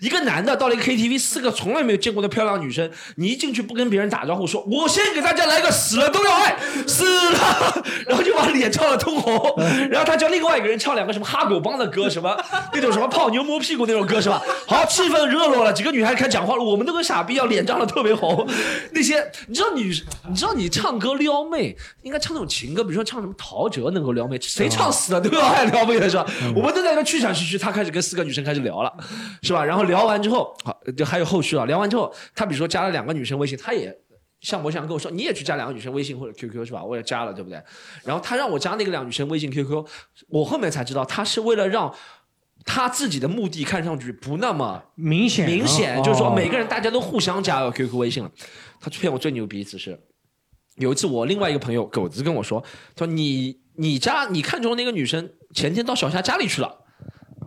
[0.00, 9.54] 一个男的到了一个 KTV，四个从来没有见过的漂亮女生，你一进去不跟别人打招呼，说我先给大家来个死了都要爱，死了， 然后就把脸唱得通红，
[9.90, 12.36] 然后他叫另外一个人唱两个什么哈狗帮的歌，什么
[12.72, 14.42] 那种什么泡妞摸屁股那种歌是吧？
[14.66, 18.46] 好，气氛热络了，几个女孩开始讲话了，我们都跟傻逼一样，脸涨得特别红。
[18.92, 19.92] 那些你知道女，
[20.28, 26.26] 你知道你唱歌撩妹应该唱那种情歌，比如说唱什么陶喆能够撩妹，谁唱死了都要爱撩妹的是吧？
[26.54, 28.92] 我们都在那边气喘吁吁，他开始跟四个女生开始聊了，
[29.42, 29.64] 是吧？
[29.64, 31.64] 然后聊完之后，好，就还有后续啊。
[31.64, 33.96] 聊完之后，他比如说加了两个女生微信，他也。
[34.42, 36.84] 像模像样跟我说，你也去加两个女生微信或者 QQ 是吧？
[36.84, 37.60] 我也加了，对不对？
[38.04, 39.84] 然后他让我加那个两个女生微信 QQ，
[40.28, 41.92] 我后面才知道他是为了让
[42.64, 48.30] 他自己的目的看上去不那么明显明显，哦就是说每个人大家都互相加了 QQ 微信了。
[48.78, 49.98] 他骗我最牛逼一次是，
[50.76, 52.62] 有一次我另外一个朋友狗子跟我说，
[52.94, 56.68] 他说你你家你看中那个女生前天到小夏家里去了。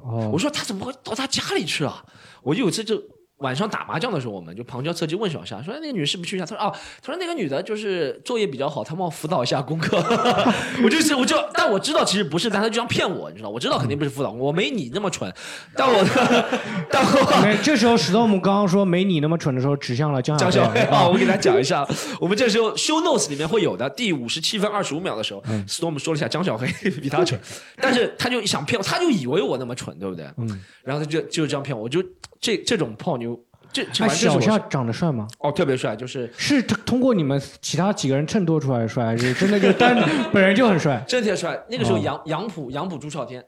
[0.02, 2.04] 哦我说他怎么会到他家里去了？
[2.44, 3.02] 我就有一次就
[3.38, 9.98] 晚上打麻将的时候，我们就旁敲侧击问小夏说：“哎那个女士不去一下？”他说：“哦，他说那个女的就是作业比较好，她帮我辅导一下功课。
[10.84, 13.50] ”我就是我就，但我知道其实不是，但他就这样骗我，你知道？
[13.50, 15.34] 我知道肯定不是辅导，我没你那么蠢，
[15.74, 16.04] 但我
[16.92, 21.88] 但我没，这时候史东姆刚刚说没你那么蠢的时候，指向了江江小黑啊啊，我给大家讲一下，
[22.20, 27.40] 我们这时候 show notes 里面会有的，第五十七分二十五秒的时候，Storm 说了一下江小黑比他蠢，
[27.78, 30.26] 但是他就想骗我，他就以为我那么蠢，对不对？
[30.36, 32.04] 嗯，然后他就就这样骗我，我就
[32.42, 33.40] 这这种泡妞，
[33.72, 35.28] 这这哎，完全是我小夏长得帅吗？
[35.40, 39.98] 哦特别帅，就是是通过你们其他几个人衬托出来的帅，还是真的就单
[40.32, 41.04] 本人就很帅？
[41.08, 41.64] 真的特别帅。
[41.70, 43.44] 那个时候哦杨杨浦杨浦朱孝天，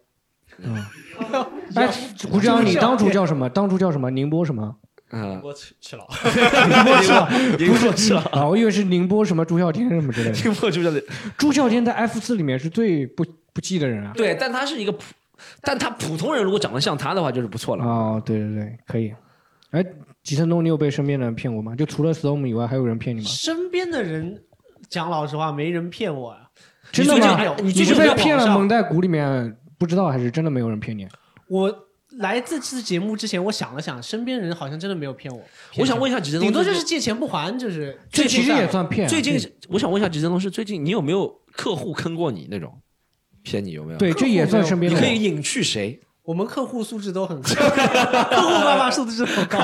[0.57, 0.75] 嗯
[1.75, 1.87] 哎，
[2.29, 3.49] 胡志阳，你当初叫什么？
[3.49, 4.09] 当初叫什么？
[4.11, 4.75] 宁波什么？
[5.13, 7.29] 嗯，我吃吃了，宁波是吧？
[7.59, 8.29] 宁波是吧？
[8.31, 10.37] 啊，我以为是宁波什么朱孝天什么之类的。
[10.37, 11.03] 宁波朱孝天，
[11.37, 14.13] 朱孝天在 F 四里面是最不不济的人啊。
[14.15, 15.01] 对，但他是一个普，
[15.61, 17.85] 但他普通人如果长得像他的话，就是不错了。
[17.85, 19.13] 哦，对对对，可以。
[19.71, 19.85] 哎，
[20.23, 21.75] 吉森东，你有被身边的人骗过吗？
[21.75, 23.27] 就除了 Storm 以外，还有人骗你吗？
[23.27, 24.43] 身边的人
[24.89, 26.39] 讲老实话，没人骗我呀。
[26.91, 27.55] 真的吗？
[27.63, 31.07] 你是被骗了蒙在鼓里面不知道，还是真的没有人骗你？
[31.47, 31.73] 我
[32.17, 35.41] 来这次节目之前，我想了想，身边人好像真的没有骗我。
[35.77, 39.07] 我想问一下吉森东，顶多就是借钱不还，就是这其实也算骗。
[39.07, 39.39] 最近
[39.69, 42.77] 我想问一下吉森东，是最近你有没有客户坑过你那种
[43.43, 43.97] 骗你有没有？
[43.99, 44.99] 对，这也算身边的。
[44.99, 45.99] 你可以隐去谁？
[46.23, 47.49] 我们客户素质都很高，
[48.29, 49.59] 客户爸爸素质很高。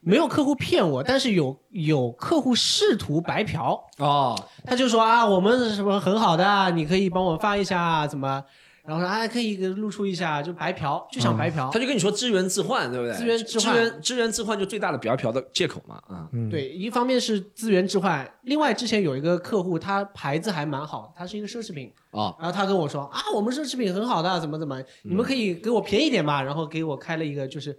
[0.00, 4.34] 没有客户骗我，但是有有客户试图白嫖哦，
[4.64, 8.42] 他就说啊，我们什么很好的，你可以帮我发一下怎么，
[8.86, 11.70] 然后说啊可以给露出一下，就白嫖，就想白嫖。
[11.72, 13.16] 他就跟你说资源置换，对不对？
[13.16, 27.74] 资源置换资源资源置换就最大的白嫖的借口嘛，啊、嗯，对，一方面是资源置换，另外之前有一个客户，他牌子还蛮好，他是一个奢侈品，哦，然后他跟我说啊，我们奢侈品很好的，怎么怎么，你们可以给我便宜点嘛，然后给我开了一个就是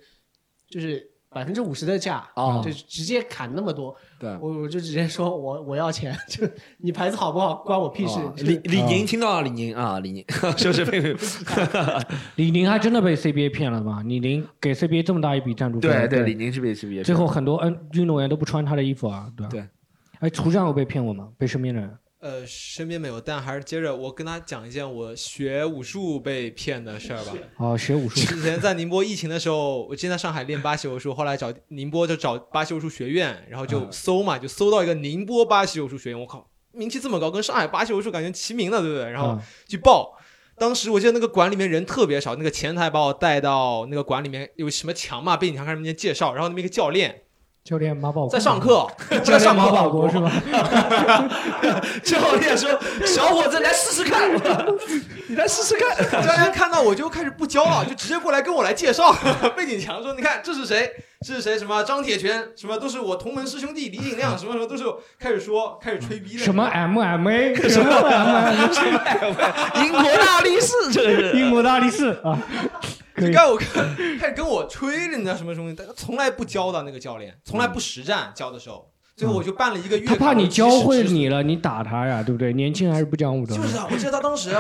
[0.68, 8.18] 就是百分之五十的价，哦就直接砍那么多，对，我我就直接说我我要钱，就你牌子好不好关我屁事。
[8.22, 10.24] 哦李李宁听到了，李宁啊，李宁
[10.56, 11.14] 是不是被？
[12.38, 14.02] 李宁还真的被 CBA 骗了吗？
[14.06, 19.50] 李宁给 CBA 这么大一笔赞助费，对对，李宁是被是被最后很多嗯运动员都不穿他的衣服啊，对吧？
[19.52, 19.68] 对。
[20.20, 21.28] 哎，涂上有被骗过吗？
[21.38, 21.90] 被身边的人？
[22.20, 27.34] 呃，身边没有，但还是接着我跟他讲一件我学武术被骗的事儿吧。
[27.60, 28.20] 哦，学武术。
[28.22, 39.12] 之前在宁波疫情的时候，我之前在上海练巴西武术，后来找宁波就找巴西武术学院，然后就搜嘛，就搜到一个宁波巴西武术学院，我靠，名气这么高，跟上海巴西武术感觉齐名了，对不对？
[39.12, 40.18] 然后嗯去报。
[40.58, 47.24] 当时我记得那个馆里面人特别少，那个前台把我带到那个馆里面，有什么墙嘛，背景墙开始面介绍，然后那么一个教练
[47.66, 48.88] 教练马宝在上课，
[49.26, 50.32] 在上马宝课，国是吧？
[52.06, 52.70] 教练说
[53.04, 54.30] ：“小伙子来试试看，
[55.28, 56.24] 你来试试看。
[56.24, 59.12] 教练看到我就开始不教了，就直接过来跟我来介绍
[59.58, 60.92] 背景墙，说你看这是谁，
[61.26, 64.84] 这是谁，什么张铁拳，什么都是我同门师兄弟李景亮，什么什么都是
[65.20, 66.44] 开始说，开始吹逼的。
[66.44, 67.68] 什么 MMA？
[67.68, 69.84] 什么 MMA？
[69.84, 72.38] 英国大力士，这是英国大力士啊！
[73.16, 80.16] 可以开我开始跟我吹着，你知道什么东西，但他从来不教的那个教练，从来不实战教的时候，最后我就办了一个月卡。
[80.16, 82.52] 他怕你教会你了，你打他呀，对不对？
[82.54, 83.56] 年轻人还是不讲武德。
[83.56, 84.54] 就是啊，我记得他当时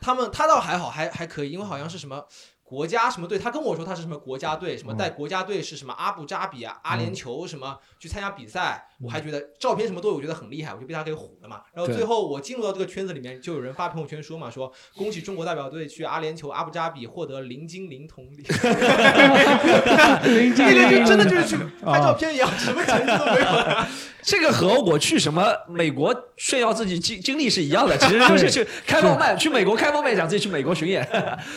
[0.00, 2.24] 他们他倒还好，还还可以，因为好像是什么
[2.64, 11.62] 国家什么队，他跟我说他是什么国家队，什么带国家队是什么阿布扎比啊、阿联酋什么去参加比赛，我还觉得照片什么都有，我觉得很厉害，我就被他给唬了嘛。
[11.74, 18.42] 然后最后我进入到这个圈子里面，就有人发朋友圈说嘛，说恭喜中国代表队去阿联酋阿布扎比获得零金零铜礼，
[20.28, 23.46] 零那个就真的就是去啊拍照片一样，什么成绩都没有。
[24.22, 31.02] 这个和我去什么美国炫耀自己经经历是一样的，其实就是去开放麦，去美国开放麦讲自己去美国巡演。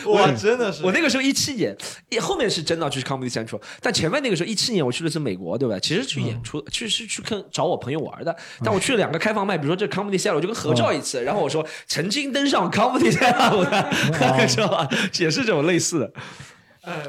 [0.06, 1.76] 我，真的是我那个时候一七年，
[2.08, 5.78] 也后面是真的去 Comedy Central，但前面那个时候一七年我去的是美国，对吧？
[5.78, 8.34] 其实去演出，去是去跟找我朋友玩的。
[8.62, 14.88] 但我去了两个开放麦，比如说这 Comedy Central，我就跟合照一次，然后我说曾经登上 Comedy Central 的，知道吧？
[15.18, 16.12] 也是这种类似的。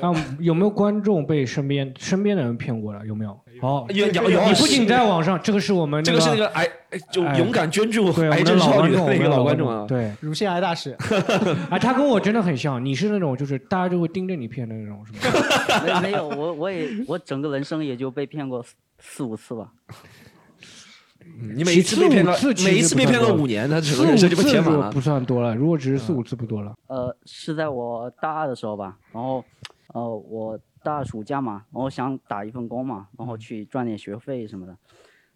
[0.01, 3.05] 啊，有没有观众被身边身边的人骗过了？
[3.05, 3.39] 有没有？
[3.65, 6.69] 好，有有有你不仅在网上，这个是我们这个是那个癌，
[7.11, 9.85] 就勇敢捐助癌症少女的众，那个老观众啊。
[9.87, 10.91] 对，乳腺癌大使，
[11.71, 16.01] 啊， 他跟我真的很像，你是那种就是大家就会盯着你骗的那种，是吗？
[16.01, 19.71] 没没有，我我也我整个人生也就被骗过四四五次吧。
[21.55, 24.91] 你每一次被骗个四五次每一次被骗个不算多五年，他整四五个人生就被次填满了。
[24.91, 26.73] 不算多了，如果只是四五次不多了。
[26.87, 29.43] 呃，是在我大二的时候吧，然后
[29.93, 34.77] 呃我大暑假嘛，然后想打一份工嘛，然后去赚点学费什么的，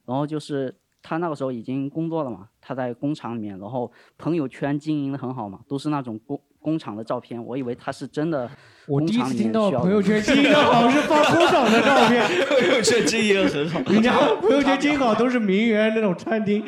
[0.06, 8.50] 然后就是他那个时候已经工作了嘛，他在工厂里面，然后朋友圈经营的很好嘛，都是那种工工厂的照片，我以为他是真的
[8.86, 16.64] 我第一工厂里次听到朋友圈经营的好是放工厂的照片，朋友圈经营很好，人家朋友圈经营好都是名媛那种餐厅，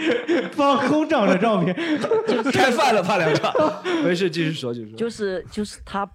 [0.54, 1.76] 放工厂的照片。
[2.54, 3.54] 开饭了，怕两场。
[4.04, 4.98] 没事，继续说，继续说。
[4.98, 6.10] 就是就是他，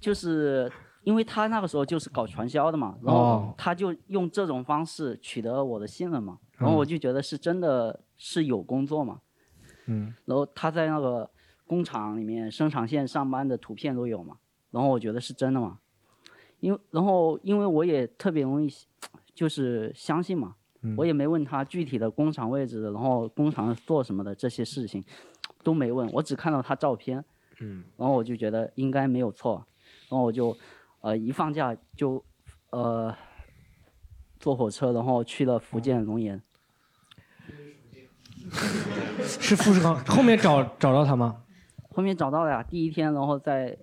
[0.00, 0.70] 就是
[1.08, 3.54] 因为他那个时候就是搞传销的嘛，然后哦。
[3.56, 9.22] 他就用这种方式取得我的信任嘛，然后我就觉得是真的是有工作嘛，
[9.86, 11.30] 嗯，然后他在那个
[11.66, 14.36] 工厂里面生产线上班的图片都有嘛，
[14.70, 15.78] 然后我觉得是真的嘛，
[16.60, 18.68] 因为然后因为我也特别容易
[19.34, 20.56] 就是相信嘛，
[20.98, 25.02] 我也没问他具体的工厂位置，然后工厂做什么的这些事情
[25.62, 27.24] 都没问，我只看到他照片，
[27.60, 29.64] 嗯，然后我就觉得应该没有错，
[30.10, 30.54] 然后我就
[31.00, 32.24] 呃一放假就
[32.70, 33.14] 呃
[34.40, 36.40] 坐火车，然后去了福建龙岩。
[39.22, 41.42] 是富士康后面找找到他吗？
[41.90, 43.76] 后面找到了呀，第一天，然后在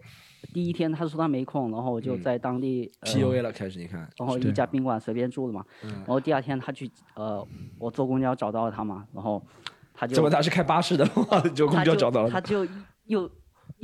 [0.53, 7.45] 第一天他说他没空，然后我就嗯在当地、呃 PUA 了，开始你看，然后一家宾馆随便住了嘛，嗯然后第二天他去呃
[7.77, 9.45] 我坐公交找到了他嘛，然后
[9.93, 11.41] 他就怎么他是开巴士的吗？
[11.53, 12.65] 就公交找到了他就
[13.05, 13.29] 又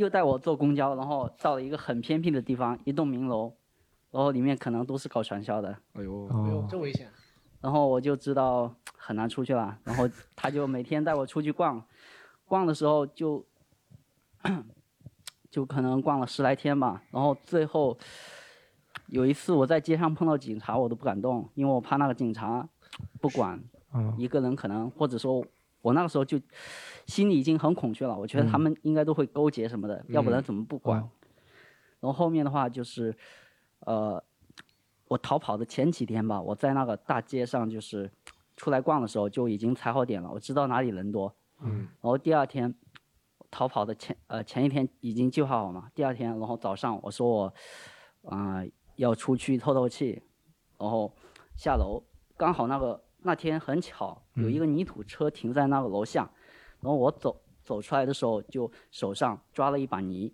[0.01, 3.53] 又带我坐公交，然后到了一个很偏僻的地方，一栋名楼，
[4.09, 7.07] 然后里面可能都是搞传销的，哎呦，哎呦哦，真危险！
[7.61, 11.83] 然后我就知道很难出去了，然后他就每天带我出去逛，
[12.45, 13.45] 逛的时候就
[15.51, 17.95] 就可能逛了十来天吧，然后最后
[19.05, 22.67] 有一次我在街上碰到警察，我都不敢动，因为我怕那个警察
[23.21, 25.45] 不管嗯一个人，可能或者说
[25.81, 26.39] 我那个时候就
[27.05, 30.99] 心里已经很恐惧了，我觉得他们应该都会勾结什么的，要不然怎么不管？
[30.99, 31.09] 哦
[32.01, 33.15] 然后后面的话就是，
[33.81, 34.23] 呃，
[35.07, 38.09] 我逃跑的前几天吧，我在那个大街上就是
[38.57, 41.31] 出来逛的时候就已经踩好点了，我知道哪里人多。
[41.59, 41.87] 嗯。
[42.01, 42.73] 然后第二天
[43.51, 47.53] 逃跑的前呃前一天已经计划好嘛，第二天然后早上我说我
[48.31, 48.65] 啊、
[48.95, 50.23] 要出去透透气，
[50.79, 51.13] 然后
[51.55, 52.01] 下楼
[52.35, 56.29] 刚好那个那天很巧有一个泥土车停在那个楼下，
[56.79, 60.33] 然后我走走出来的时候就手上抓了一把泥。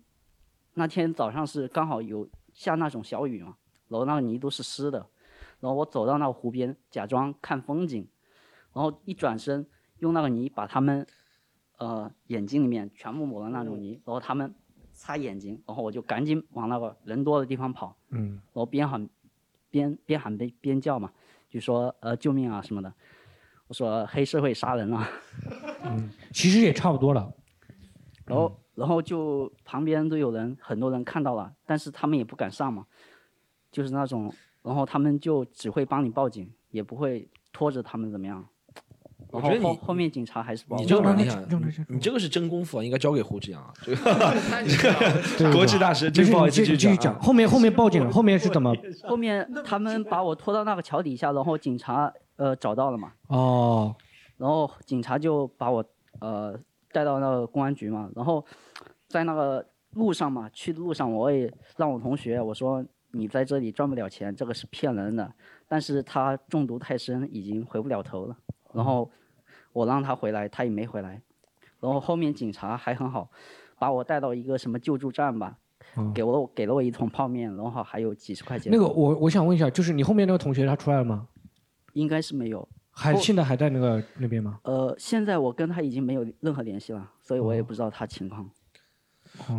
[0.74, 3.56] 那天早上是刚好有下那种小雨嘛，
[3.88, 4.98] 然后那个泥都是湿的，
[5.60, 8.08] 然后我走到那个湖边，假装看风景，
[8.72, 9.66] 然后一转身
[9.98, 11.06] 用那个泥把他们，
[11.78, 14.54] 呃眼睛里面全部抹了那种泥，然后他们
[14.92, 19.08] 擦眼睛，然后我就赶紧往那个人多的地方跑，嗯，然后边喊
[19.70, 21.12] 边边喊边边叫嘛，
[21.50, 22.92] 就说呃救命啊什么的，
[23.66, 25.08] 我说黑社会杀人了。
[25.84, 27.32] 嗯其实也差不多了。
[28.26, 32.86] 然后然后就旁边都有人，很多人看到了，但是他们也不敢上嘛，
[33.72, 34.32] 就是那种，
[34.62, 38.46] 然后他们就只会帮你报警，也不会拖着他们怎么样。
[39.30, 41.14] 然后我觉得你后后面警察还是不好你这个
[41.88, 43.72] 你这个是真功夫啊，应该交给胡志阳啊。
[43.84, 44.92] 这个
[45.36, 47.14] 对国际大师，真不好意思，继继续讲。
[47.14, 47.20] 啊。
[47.20, 48.74] 后面后面报警了，后面是怎么？
[49.04, 53.94] 后面他们把我拖到那个桥底下，然后警察呃找到了嘛，哦，
[54.38, 55.84] 然后警察就把我
[56.20, 56.58] 呃
[56.92, 58.44] 带到那个公安局嘛，然后
[59.08, 59.64] 在那个
[59.94, 65.30] 路上嘛，去的路上我也让我同学我说你在这里赚不了钱，这个是骗人的，
[65.66, 68.36] 但是他中毒太深，已经回不了头了。
[68.72, 69.10] 然后
[69.72, 71.20] 我让他回来，他也没回来。
[71.80, 73.30] 然后后面警察还很好，
[73.78, 75.56] 把我带到一个什么救助站吧，
[75.96, 78.72] 嗯给我给了我一桶泡面，然后还有几十块钱。
[78.72, 81.28] 那个我我想问一下，就是你后面那个同学他出来了吗？
[81.92, 82.68] 应该是没有。
[82.90, 84.58] 还现在还在那个那边吗？
[84.64, 88.50] 呃，现在我跟他已经没有任何联系了，所以我也不知道他情况。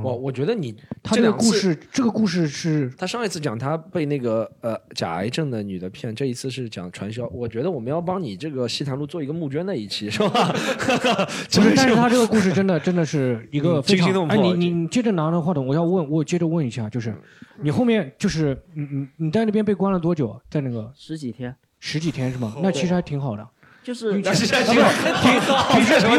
[0.03, 7.27] 我我觉得你他这个故事，这个故事是他上一次讲他被那个呃假癌症的女的骗，这一次是讲传销。
[7.27, 10.51] 我觉得我们要帮你这个西坛路做一个募捐的一期，是吧？
[11.51, 11.73] 不是？
[11.75, 17.15] 但是他这个故事真的真的是 一个嗯非常哎，惊心动魄你你你接着拿着话筒，我要问，我接着问一下，就是
[17.61, 20.39] 你后面就是你你你在那边被关了多久？
[20.49, 22.55] 在那个十几天，十几天是吗？
[22.61, 23.47] 那其实还挺好的。
[23.89, 24.29] 就是 比比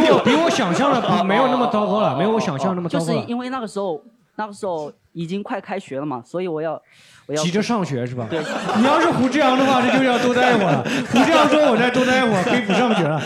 [0.02, 3.12] 比我比我想象的 没有那么糟糕了，没有我想象那么糟糕了。
[3.14, 4.02] 就是因为那个时候，
[4.34, 6.80] 那个时候已经快开学了嘛，所以我要
[7.26, 8.26] 我要急着上学是吧？
[8.30, 8.40] 对，
[8.76, 10.84] 你要是胡志阳的话，这就要多待一会儿了。
[11.10, 13.20] 胡志阳说我再多待一会儿，可以不上学了。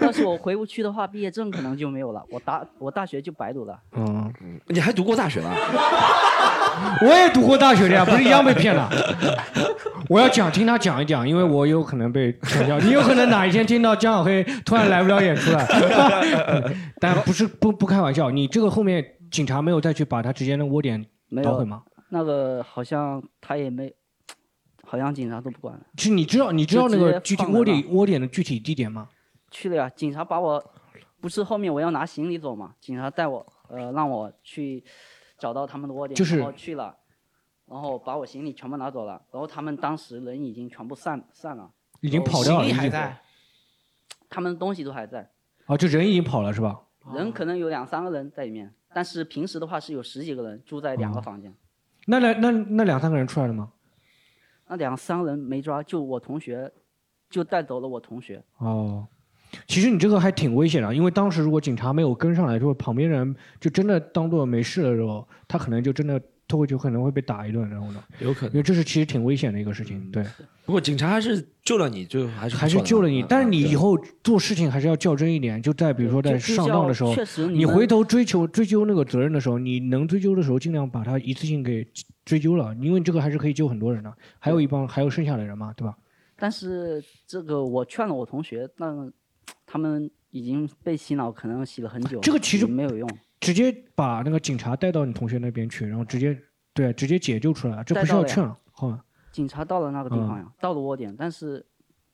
[0.00, 3.78] 要是我回不去的话，毕业证可能就没有了，我大我大学就白读了。
[3.96, 4.32] 嗯，
[4.66, 5.50] 你还读过大学了？
[7.02, 8.88] 我也读过大学的呀，不是一样被骗了。
[10.08, 15.66] 我要讲听他讲一讲，因为我有可能被传销，你有可能哪一天听到江小黑突然来不了演出了，
[17.00, 21.04] 但不是不不开玩笑，你这个后面警察没有再去把他直接那窝点
[21.42, 21.84] 捣毁吗？
[22.10, 23.94] 那个好像他也没，
[24.84, 25.86] 好像警察都不管了。
[25.96, 29.08] 是你知道你知道那个具体窝点窝点的具体地点吗？
[29.50, 30.62] 去了呀，警察把我，
[31.20, 34.84] 不是后面我要拿行李走嘛，警察带我呃，让我去
[35.38, 36.96] 找到他们的窝点，就是然后去了，
[37.66, 41.70] 然后把我行李全部拿走了，然后他们当时人已经全部散散了，
[42.00, 43.20] 已经跑掉了，行李还在，
[44.30, 45.30] 他们东西都还在，
[45.66, 46.80] 啊，就人已经跑了是吧？
[47.14, 51.54] 人可能有两三个人在里面，但是平时的话是有十几个人住在两个房间，
[52.06, 53.70] 那两那那两三个人出来了吗？
[54.66, 56.68] 那两三个人没抓，就我同学，
[57.30, 58.42] 就带走了我同学。
[58.56, 59.06] 哦，
[59.68, 68.56] 其实你这个还挺危险的，因为当时如果警察没有跟上来，就旁边人就真的当做没事的时候，他可能就真的他会就可能会被打一顿，然后呢，有可能因。
[68.56, 70.24] 为这是其实挺危险的一个事情，对，
[70.64, 81.86] 不过警察还是救了你，就还是还是救了你，嗯但是你以后做事情还是要较真一点，就在比如说在上当的时候，确实们你回头追求追究那个责任的时候，你能追究的时候，尽量把它一次性给
[82.24, 85.94] 追究了，因为这个还是可以救很多人的，还有一帮还有剩下的人嘛，对吧？
[86.36, 89.10] 但是这个我劝了我同学，那
[89.66, 93.08] 他们已经被洗脑，可能洗了很久，这个其实没有用。
[93.40, 96.38] 直接把那个警察带到你同学那边去，然后直接
[96.72, 99.04] 对直接解救出来，了呀需要劝了，好吧？
[99.32, 101.64] 警察到了那个地方嗯呀，到了窝点，但是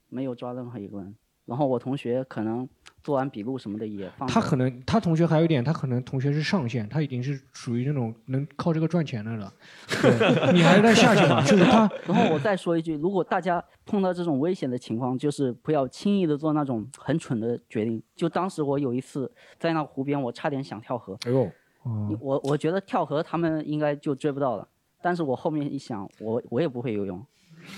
[0.08, 1.14] 没有抓任何一个人。
[1.46, 2.68] 然后我同学可能
[3.02, 9.52] 做完笔录什么的也放他可能他同学还有一点，他可能同学是上线，他已经是属于那种能靠这个赚钱的了。
[10.00, 18.02] 对，你还是在下线嘛，就是他 然后我再说一句，如果大家碰到这种危险的情况，就是不要轻易的做那种很蠢的决定。
[18.16, 21.42] 就当时我有一次在那湖边，我差点想跳河，哎呦，
[21.82, 24.66] 哦我我觉得跳河他们应该就追不到了，
[25.02, 27.22] 但是我后面一想，我我也不会游泳，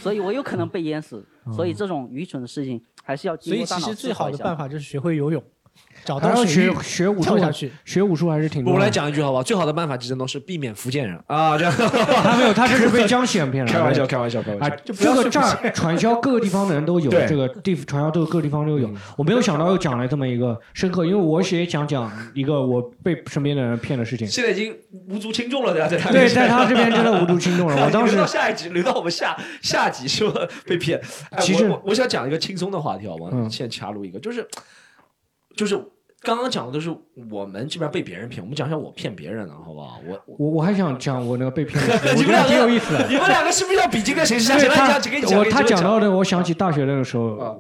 [0.01, 1.25] 所以我有可能被淹死。
[1.55, 5.43] 所以这种愚蠢的事情还是要经所以过大脑其实最好的办法就是学会游泳，
[6.05, 7.73] 找到学学武术下去。
[7.85, 8.89] 学武术还是挺多我来。
[8.89, 9.43] 讲一句好不好？
[9.43, 13.73] 最好的办法其实都是避免福建人啊，这样 他没有，他这是被江西人骗了。
[13.73, 18.89] 开玩笑，开玩笑，开玩啊笑。，这个这儿传销各个地方的人都有，这个地传销都各个地方都有。
[19.17, 24.27] 我没有想到又讲了这么一个深刻，因为我也想讲一个我被身边的人骗的事情。
[24.27, 24.75] 现在已经
[25.09, 25.89] 无足轻重了，对吧？
[25.89, 27.75] 在他对，在他这边真的无足轻重了。
[27.85, 30.41] 我当时留到下一集，留到我们下下集是吧？
[30.65, 31.01] 被骗。
[31.31, 33.29] 哎其实我想讲一个轻松的话题，好吗？
[33.33, 34.47] 嗯现在插入一个，就是
[35.57, 35.77] 就是
[36.23, 36.95] 刚刚讲的都是
[37.31, 40.01] 我们这边被别人骗，我们讲一下我骗别人的，好不好？
[40.07, 43.07] 我我我我还想讲我那个被骗的， 我你们得挺有意思的。
[43.09, 44.69] 你们两个是不是要比这个谁是谁？
[44.69, 47.55] 他来讲，给你讲，我他讲到的，我想起大学那个时候啊，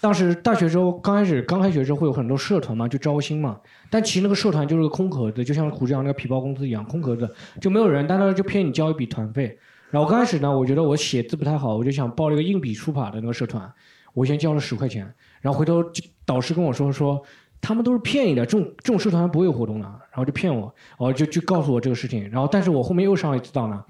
[0.00, 3.58] 当时大学时候刚开始刚开学的时候会有很多社团嘛，就招新嘛。
[3.90, 7.28] 但其实那个社团就是个空壳子，就像胡志阳那个皮包公司一样，空壳子
[7.60, 9.58] 就没有人，但他就骗你交一笔团费。
[9.90, 13.70] 然后刚开始呢，我觉得我写字不太好，我就想报了一个硬笔书法的那个社团，
[14.14, 15.82] 我先交了十块钱，然后回头
[16.24, 17.20] 导师跟我说说。
[17.62, 23.82] 他们都是骗你的，这种这种社团不会有活动的，然后就骗我，哦，就就告诉我这个事情，然后但是我后面又上了一次当呢，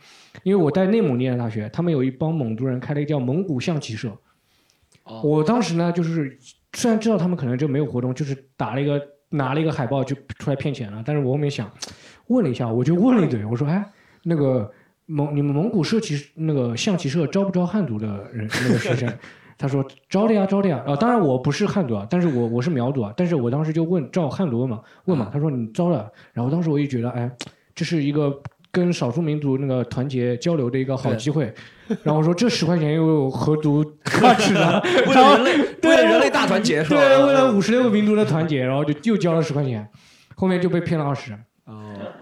[0.42, 4.14] 因为我在内蒙念的大学，他们有一帮蒙族人开了一个叫蒙古象棋社，
[5.24, 6.38] 我当时呢就是
[6.74, 9.00] 虽然知道他们可能就没有活动，就是打了一个
[9.30, 11.70] 拿了一个海报就出来骗钱了，但是我后面想
[12.26, 13.82] 问了一下，我就问了一嘴，我说哎
[14.22, 14.70] 那个
[15.06, 19.10] 蒙你们蒙古社棋那个象棋社招不招汉族的人那个学生？
[19.62, 20.82] 他说招的呀，招的呀。
[20.84, 23.14] 啊，当然我不是汉族啊，但是我我是苗族啊。
[23.16, 25.30] 但是我当时就问照汉族问嘛，问嘛。
[25.32, 26.10] 他说你招了。
[26.32, 27.30] 然后当时我就觉得，哎，
[27.72, 28.36] 这是一个
[28.72, 31.54] 跟少数民族那个团结交流的一个好机会。
[32.02, 33.84] 然后我说这十块钱又有何足
[34.20, 34.82] 挂齿呢？
[35.06, 36.96] 为了人类，为了人类大团结是吧？
[36.96, 39.88] 对，为了五十六个民族的团结，然后就又交了十块钱，
[40.34, 41.38] 后面就被骗了二十。
[42.02, 42.12] 哦，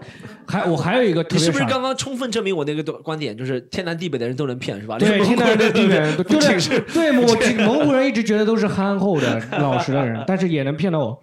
[0.47, 4.99] 还我还有一个特别你是不是刚刚充分证明我那个观点，就是天南地北的人都能骗是吧？
[4.99, 11.23] 对，天南地北人 都能就是是对我 蒙古人一直觉得都是憨厚的、老实的人，但是也能骗到我。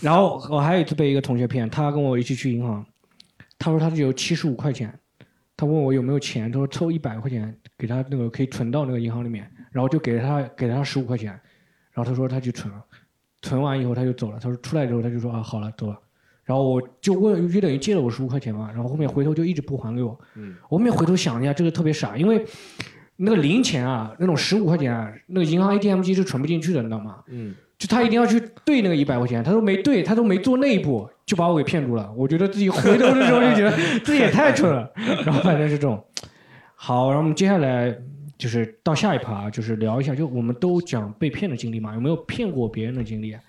[0.00, 2.84] 然后我还有一次被一个同学骗，他跟我一起去银行，
[3.58, 4.92] 他说他只有七十五块钱，
[5.56, 11.30] 他问我有没有钱，他说凑一百块钱给他那个可以存到那个银行里面，然后就给了他给了他十五块钱，
[11.92, 12.80] 然后他说他去存了，
[13.42, 15.98] 存完以后他就走了，他说出来之后他就说啊好了走了。
[16.46, 20.18] 然后我就问，就等于借了我十五块钱嘛，然后后面回头就一直不还给我。
[20.36, 22.42] 嗯，我后面回头想一下，这个特别傻，因为
[23.16, 27.16] 那个零钱啊，那种十五块钱啊，那个银行 ATM 机是存不进去的，你知道吗？
[27.26, 32.08] 嗯，就他一定要去兑那个一百块钱，他都没兑，他都没做那一步，就把我给骗住了。
[32.16, 33.72] 我觉得自己回头的时候就觉得
[34.04, 34.88] 自己也太蠢了，
[35.24, 36.00] 然后反正是这种。
[36.76, 37.92] 好，然后我们接下来
[38.38, 43.40] 就是到下一趴，就是聊一下，就我们都讲被骗的经历嘛，有没有骗过别人的经历啊？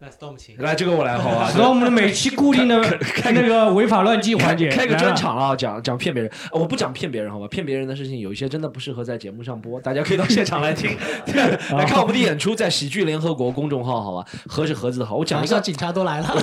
[0.00, 0.56] 来，Storm 请。
[0.58, 1.50] 来这个我来好吧？
[1.56, 6.30] 然后我们的每期固定的开那个违法乱纪环节，开个专场啊，讲讲骗别人。
[6.52, 7.48] 呃我不讲骗别人好吧？
[7.48, 10.96] 骗别人的事情有一些真的不适合在节目上播，大家可以到现场来听，
[11.76, 14.24] 来看我们的演出，在喜剧联合国公众号好吧？
[14.46, 16.36] 盒是盒子的好，我讲一下警察都来了，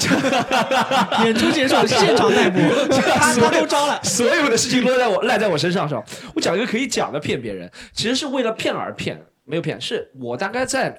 [1.23, 3.97] 演出结束，现场逮捕，他他都招了。
[4.03, 6.03] 所有的事情都在我赖在我身上上。
[6.35, 10.97] 我讲一个可以讲的骗别人，其实是为了骗而骗，没有骗，是我大概在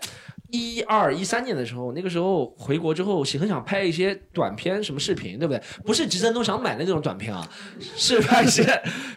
[0.50, 5.62] 一二一三年的时候，那个时候回国之后，很想拍一些短片，什么视频，对不对？
[5.84, 7.46] 不是吉森东想买的那种短片啊，
[7.96, 8.64] 是拍一些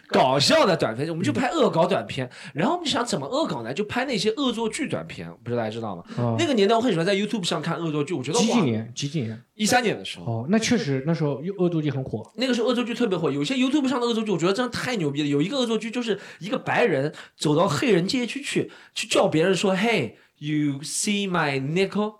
[0.08, 1.08] 搞笑的短片。
[1.08, 3.72] 我们就拍恶搞短片，然后我们就想怎么恶搞呢？
[3.72, 6.04] 就拍那些恶作剧短片，不知道大家知道吗？
[6.18, 8.92] 哦那个年代我很喜欢在 YouTube 上看恶作剧，我觉得哇，几几年？
[8.94, 9.42] 几几年？
[9.54, 10.24] 一三年的时候。
[10.24, 12.22] 哦，那确实那时候恶作剧很火。
[12.36, 15.28] 那个时候恶作剧特别火，有些 YouTube 上的恶作剧，我觉得真的太牛逼了。
[15.28, 22.16] 有一个恶作剧就是一个白人走到黑人街区去，去叫别人说：“Hey, you see my nickel？”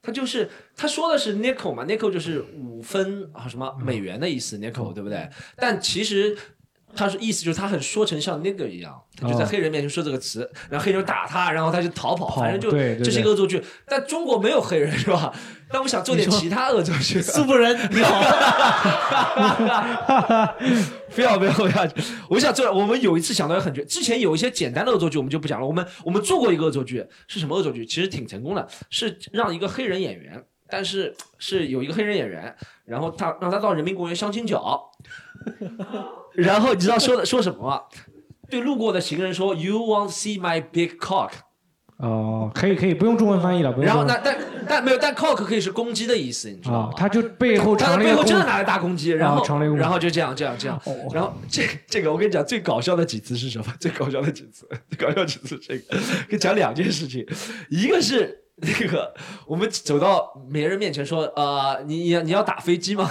[0.00, 5.28] 他就是他说的是 nickel 嘛，nickel 就是五分啊什么美元的意思，nickel 对不对？
[5.56, 6.38] 但其实。
[6.98, 13.62] 他是意思就是他很说成像 nigger 一样，他就在哦黑人面前说这个词，然后黑人打他，然后他就逃跑，跑反正就这是一个恶作剧。
[13.86, 15.32] 但中国没有黑人是吧？
[15.70, 17.22] 但我想做点其他恶作剧。
[17.22, 18.20] 苏布人你好，
[21.14, 21.88] 不要不要不要！
[22.28, 25.66] 我想做，我们有一次想到很绝，之前有一些简单的恶作剧，我们就不讲了。
[25.66, 27.86] 我们我们做过一个恶作剧，是什么恶作剧？
[27.86, 32.52] 其实挺成功的，是让一个黑人演员，但是是有一个黑人演员，
[32.84, 34.90] 然后他让他到人民公园相亲角，
[36.42, 37.82] 然后你知道说的说什么吗？
[38.48, 41.30] 对路过的行人说：“You won't see my big cock？”
[41.98, 43.72] 哦，可以可以，不用中文翻译了。
[43.72, 44.38] 不用然后那但
[44.68, 53.66] 但没有，但 cock 可以是公鸡的意思，你知道吗？，啊他就背后他的藏了一个公背后真的拿着大公鸡，然后、啊藏了一个然后就这样这样这样，哦然后这这个我跟你讲最搞笑的几次是什么？
[53.80, 55.96] 最搞笑的几次， 最搞笑几次这个，
[56.28, 57.26] 跟你讲两件事情，
[57.68, 59.12] 一个是那个
[59.46, 63.10] 我们走到别人面前说，呃，你你你要打飞机吗？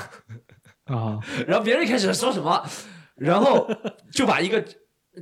[0.86, 2.66] 啊，然后别人一开始说什么，
[3.18, 3.70] 然后
[4.12, 4.64] 就把一个。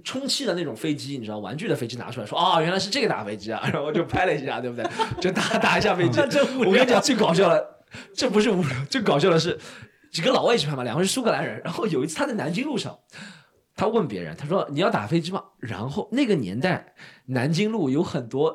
[0.04, 4.86] 充气的那种飞机，你知道，玩具的飞机拿出来说，哦，原来是这个打飞机啊，然后就拍了一下，对不对？
[5.22, 6.20] 就打打一下飞机。
[6.66, 7.66] 我跟你讲，最搞笑的，
[8.14, 9.58] 这不是无聊，最搞笑的是
[10.12, 11.62] 几个老外一起拍嘛，两个是苏格兰人。
[11.64, 12.94] 然后有一次他在南京路上，
[13.74, 15.42] 他问别人，他说你要打飞机吗？
[15.60, 16.94] 然后那个年代
[17.28, 18.54] 南京路有很多。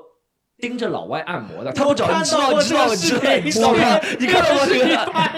[0.61, 4.01] 盯着老外按摩的，他不找你知道，你知道，你知道，你知道吗？
[4.19, 4.87] 你看到过这个？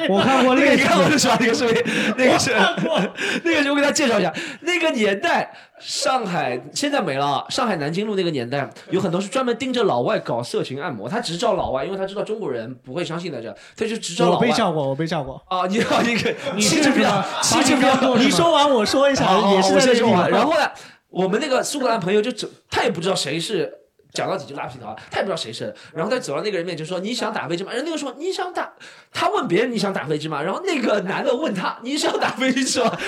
[0.08, 1.36] 我看过那个，你看过的是吧？
[1.40, 1.82] 那个视频，
[2.16, 2.50] 那个是，
[3.44, 4.32] 那个是我给大家介绍一下，
[4.62, 14.52] 那个年代上海现在没了，上海南京路那个年代有很多是专门盯着老外搞色情按摩，他只找老外，因为他知道中国人不会相信的这，他就只找老外我被。
[14.52, 15.40] 笑过，我被笑过。
[15.48, 20.28] 啊，你好，你可你气质比较气质比较把你说完我说一下，好也是这个地方。
[20.28, 20.70] 然后呢，
[21.10, 23.72] 我们那个苏格兰朋友就整，他也不知道谁是。
[24.12, 28.70] 讲到几句拉皮条，他也不知道谁是，然后他走到那个人面前说：“你想打飞机吗？”然后那个说：“你想打。”
[29.10, 32.98] 他问别人：“你想打飞机吗？”然后那个男的问他：“你想打飞机是吧？”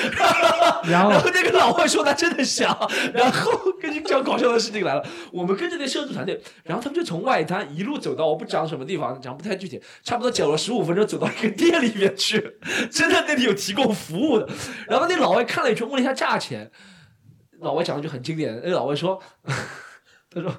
[0.88, 2.74] 然后然后那个老外说他真的想，
[3.12, 12.58] 然后跟你讲搞笑的事情来了，我们跟着那摄制团队，然后他们就从外滩一路走到我不讲什么地方，讲不太具体，差不多走了十五分钟，走到一个店里面去，
[12.90, 14.48] 真的那里有提供服务的。
[14.88, 16.70] 然后那老外看了一圈，问了一下价钱，
[17.60, 19.20] 老外讲了一句很经典的，那老外说，
[20.30, 20.50] 他说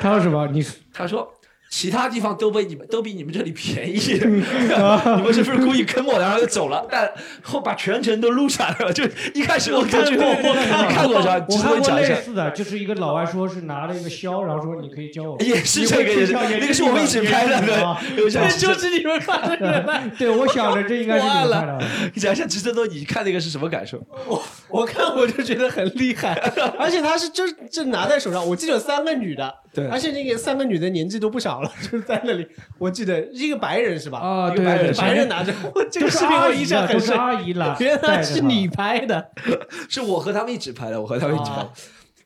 [0.00, 0.46] 他说什么？
[0.48, 1.32] 你他说。
[1.76, 6.86] 其他地方都被你们都比你们这里便宜， 你们是不是故意坑我，然后就走了？
[6.88, 9.02] 但后把全程都录下来了，就
[9.34, 12.14] 一开始我看过，我看过，我只看过类。
[12.22, 15.36] 似的，就是一个老外说是拿了一个箫，然后说你可以教我。
[15.40, 20.02] 也是这个，也是 那个是我们一起拍的，啊对，就是你们看的。
[20.16, 21.82] 对，我想着这应该是你们拍的。
[22.14, 24.00] 你讲一下，直升都你看那个是什么感受？
[24.28, 26.34] 我我看我就觉得很厉害，
[26.78, 32.46] 而且他是就就拿在手上，我记得有三个女的，对而且那个三个女的年纪都不小了， 就是在那里，
[32.78, 34.18] 我记得一个白人是吧？
[34.20, 37.76] 啊一个白人，对对对白人拿着， 我这个视频我印象很深，都是阿姨了。
[37.80, 39.30] 原来是你拍的，
[39.88, 41.70] 是我和他们一起拍的，我和他们一起拍的。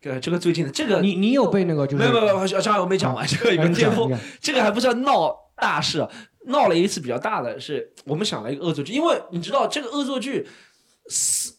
[0.00, 6.06] 对，这个最近的这个你你有被那个就是没有没有没有，张海我没讲完，这个有个巅峰，这个还不是闹大事，
[6.46, 10.46] 闹了一次比较大的是，我们想了一个恶作剧，因为你知道这个恶作剧。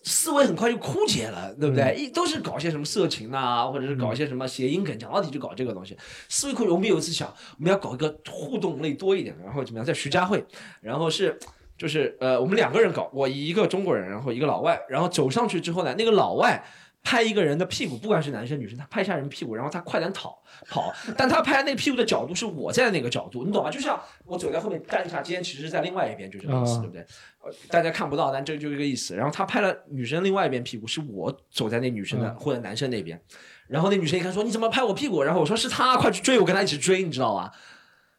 [0.09, 1.95] 思思维很快就枯竭了，对不对？
[1.95, 5.95] 一都是搞些什么色情呐、或者是搞些什么谐音梗，讲到底就搞这个东西。
[6.27, 7.27] 思维枯竭，我们有一次想，
[7.57, 10.43] 我们要搞一个互动类多一点的，然后怎么样，在徐家汇，
[10.81, 11.37] 然后是
[11.77, 16.63] 就是呃，我们两个人搞，我一个中国人，然后一个老外，然后走上去之后呢，那个老外
[17.03, 23.71] 拍一个人的屁股，不管是男生女生，他拍一下人屁股，然后他快点跑跑，但他拍那屁股的角度是我在那个角度，你懂吗？
[23.71, 27.01] 就像我走在后面站一下肩，其实是在另外一边，就这个意思，啊对不对？
[27.41, 29.15] 呃大家看不到，但这就这个意思。
[29.15, 33.19] 然后他拍了女生另外一边屁股，是我走在那女生的、嗯或者男生那边，
[33.67, 35.23] 然后那女生一看说你怎么拍我屁股？
[35.23, 37.51] 然后我说是他，快去追，我跟他一起追，你知道吧？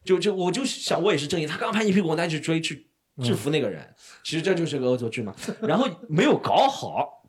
[0.03, 2.89] 就就我就想我也是正义，他刚拍你屁股，我跟他一起追去
[3.23, 3.87] 制服那个人，
[4.25, 5.35] 其实这就是个恶作剧嘛。
[5.61, 7.20] 然后没有搞好，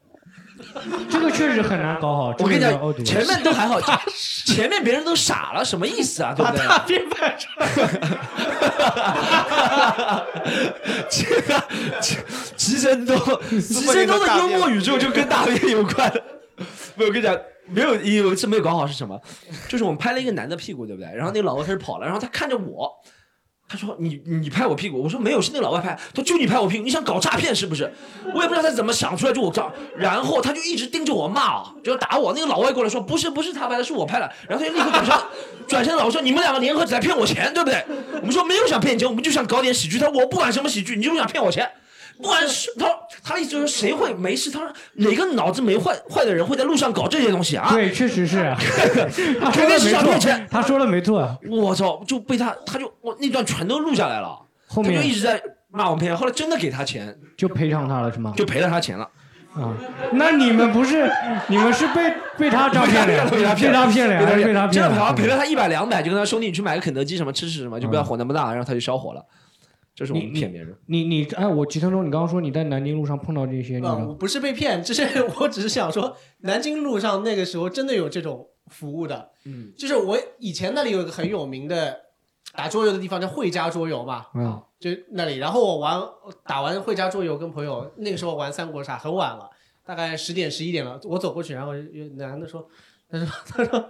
[1.09, 2.27] 这个确实很难搞好。
[2.39, 3.79] 我跟你讲前面都还好，
[4.45, 6.33] 前面别人都傻了，什么意思啊？
[6.35, 6.67] 对不对？
[6.67, 7.47] 大便拍出
[11.09, 11.63] 这个
[12.55, 13.17] 吉森东，
[13.49, 16.11] 吉森东的幽默宇宙就跟大便有关。
[16.95, 17.35] 没有，我跟你讲，
[17.67, 19.19] 没有有一次没有搞好是什么？
[19.67, 21.11] 就是我们拍了一个男的屁股，对不对？
[21.15, 22.91] 然后那个老外开始跑了，然后他看着我，
[23.71, 25.97] 他说你你拍我屁股，我说没有，是那个老外拍。
[26.13, 27.89] 他说就你拍我屁股，你想搞诈骗是不是？
[28.35, 29.65] 我也不知道他怎么想出来就我这，
[29.95, 32.33] 然后他就一直盯着我骂啊，就要打我。
[32.33, 34.29] 那个老外过来说不是不是他拍的，是我拍的。
[34.49, 35.15] 然后他就立刻转身
[35.69, 37.81] 转身老说你们两个联合起来骗我钱，对不对？
[38.19, 39.97] 我们说没有想骗钱，我们就想搞点喜剧。
[39.97, 41.69] 他说我不管什么喜剧，你就是想骗我钱。
[42.21, 42.87] 不管是他
[43.23, 44.51] 他的意思就是谁会没事？
[44.51, 47.69] 他说哪个脑子没坏坏的人会在路上搞这些东西啊？
[47.71, 48.53] 对，确实是，
[49.41, 51.37] 他肯定是想骗钱，他说的没错。
[51.49, 55.41] 我操，就被他，他就我那段全都录下来了，后面就一直在
[55.71, 58.33] 骂我骗，后来真的给他钱，就赔偿他了是吗？
[58.37, 59.07] 就赔了他钱了。
[59.53, 59.75] 啊，
[60.13, 61.11] 那你们不是
[61.47, 63.25] 你们是被被他诈骗了呀？
[63.29, 64.21] 被他被他骗了呀？
[64.21, 69.21] 被他骗真的好像赔了他一百两百，就跟他兄弟你去买个肯德基什么吃吃什么，就不要火那么大，然后他就消火了。
[69.93, 70.75] 这是我们骗别人。
[70.87, 75.03] 你你哎，我吉成中，你刚刚说你在南京路上碰到这些，你啊，呢我不是被骗，就是
[75.39, 79.31] 我只是想说，南京路上那个时候真的有这种服务的。
[79.45, 81.99] 嗯，就是我以前那里有一个很有名的
[82.53, 85.37] 打桌游的地方叫惠家桌游嘛，嗯，就那里。
[85.37, 86.01] 然后我玩
[86.45, 89.49] 打完惠家桌游，跟朋友那个时候玩三国杀很晚了，
[89.85, 92.67] 大概十点十一点了，我走过去，然后有男的说，
[93.09, 93.89] 他说他说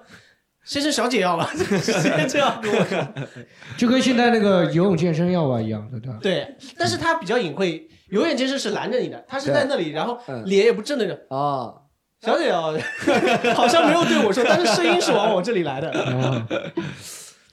[0.72, 1.66] 先生小姐要吧， 直
[2.02, 3.14] 接这样跟我看。
[3.78, 6.18] 就跟现在那个游泳健身要吧一样的，对吧？
[6.22, 11.74] 对，但是他比较隐晦，游泳健身是拦着你的，他是在那里，然后嗯脸也不正着，啊，
[12.22, 12.80] 小姐哦，
[13.54, 15.92] 好像没有对我说，但是声音是往我这里来的。
[15.92, 16.48] 啊，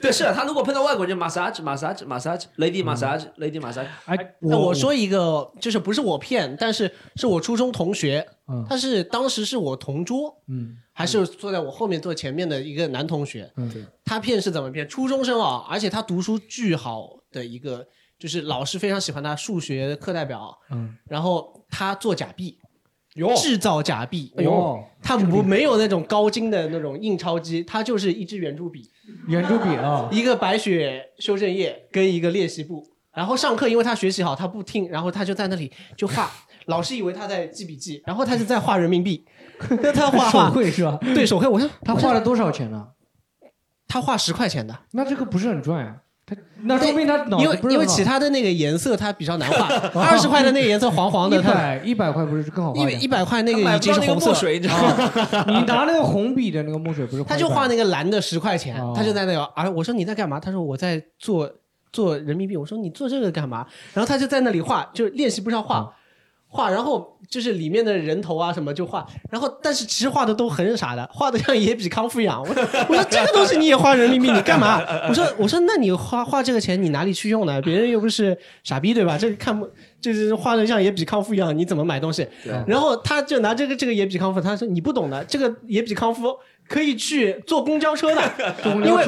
[0.01, 13.51] 对，是啊，他如果碰到外国人就 massage massage massage lady massage lady massage，哎，那我说一个，就是不是我骗，但是是我初中同学，嗯他是当时是我同桌，嗯还是坐在我后面坐前面的一个男同学。
[13.57, 13.71] 嗯
[14.05, 14.89] 他骗是怎么骗？
[14.89, 17.87] 初中生啊，而且他读书巨好的一个，
[18.19, 20.57] 就是老师非常喜欢他，数学课代表。
[20.71, 22.59] 嗯，然后他做假币，
[23.15, 24.33] 哟制造假币。
[24.39, 28.91] 哎呦，他不没有那种高精的那种印钞机，他就是一支圆珠笔，
[29.27, 32.83] 圆珠笔啊， 一个白雪修正液跟一个练习簿。
[33.13, 36.31] 然后上课，因为他学习好，他不听，然后他就在那里就画。
[36.69, 39.25] 老师以为他在记笔记，然后他就在画人民币。
[39.83, 40.99] 那 他画手画，绘是吧？
[41.15, 42.87] 对手绘，我说他画了多少钱呢？
[43.89, 45.97] 他画十块钱的，那这个不是很赚呀。
[46.27, 49.67] 他那说明他脑因为子不是很好因为其他的那个颜色它比较难画，
[49.99, 53.01] 二十块的那个颜色黄黄的，一百一百块不是更好画点？
[53.01, 54.89] 一一百块那个已买不到那个经是红色，墨水，你知道吗？
[55.33, 57.25] 啊你拿那个红笔的那个墨水不是？
[57.25, 60.39] 他就画那个蓝的十块钱哦，他就在那个，啊我说你在干嘛？
[60.39, 61.51] 他说我在做
[61.91, 62.59] 做人民币。
[62.59, 63.67] 我说你做这个干嘛？
[63.95, 65.91] 然后他就在那里画，就练习不是要画。
[66.49, 72.41] 画，然后就是里面的人头啊什么就画，然后但是其实画的都很傻的，画的像野比康夫一样。
[72.41, 74.83] 我说我说这个东西你也花人民币，你干嘛？
[75.09, 77.61] 我说我说那你花花这个钱你哪里去用呢？
[77.61, 79.19] 别人又不是傻逼对吧？
[79.19, 79.69] 这个看不
[80.01, 82.27] 就是画的像野比康夫一样，你怎么买东西？
[82.67, 86.35] 然后他就拿这个这个野比康夫，他说你不懂的，这个野比康夫
[86.69, 88.23] 可以去坐公交车的，
[88.85, 89.05] 因为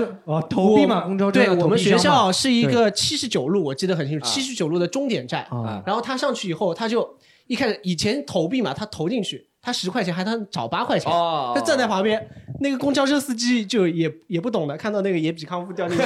[0.49, 4.28] 投币嘛，公交车对我们学校是一个七十九路，我记得很清楚，啊。
[4.28, 5.43] 七十九路的终点站。
[5.51, 7.07] 啊，然后他上去以后，他就
[7.47, 11.11] 一开始以前投币嘛，他投进去，他十块钱还能找八块钱。
[11.12, 12.24] 哦，他站在旁边，
[12.61, 16.05] 那个公交车司机就也也不懂的，看到那个野比康夫掉 进去，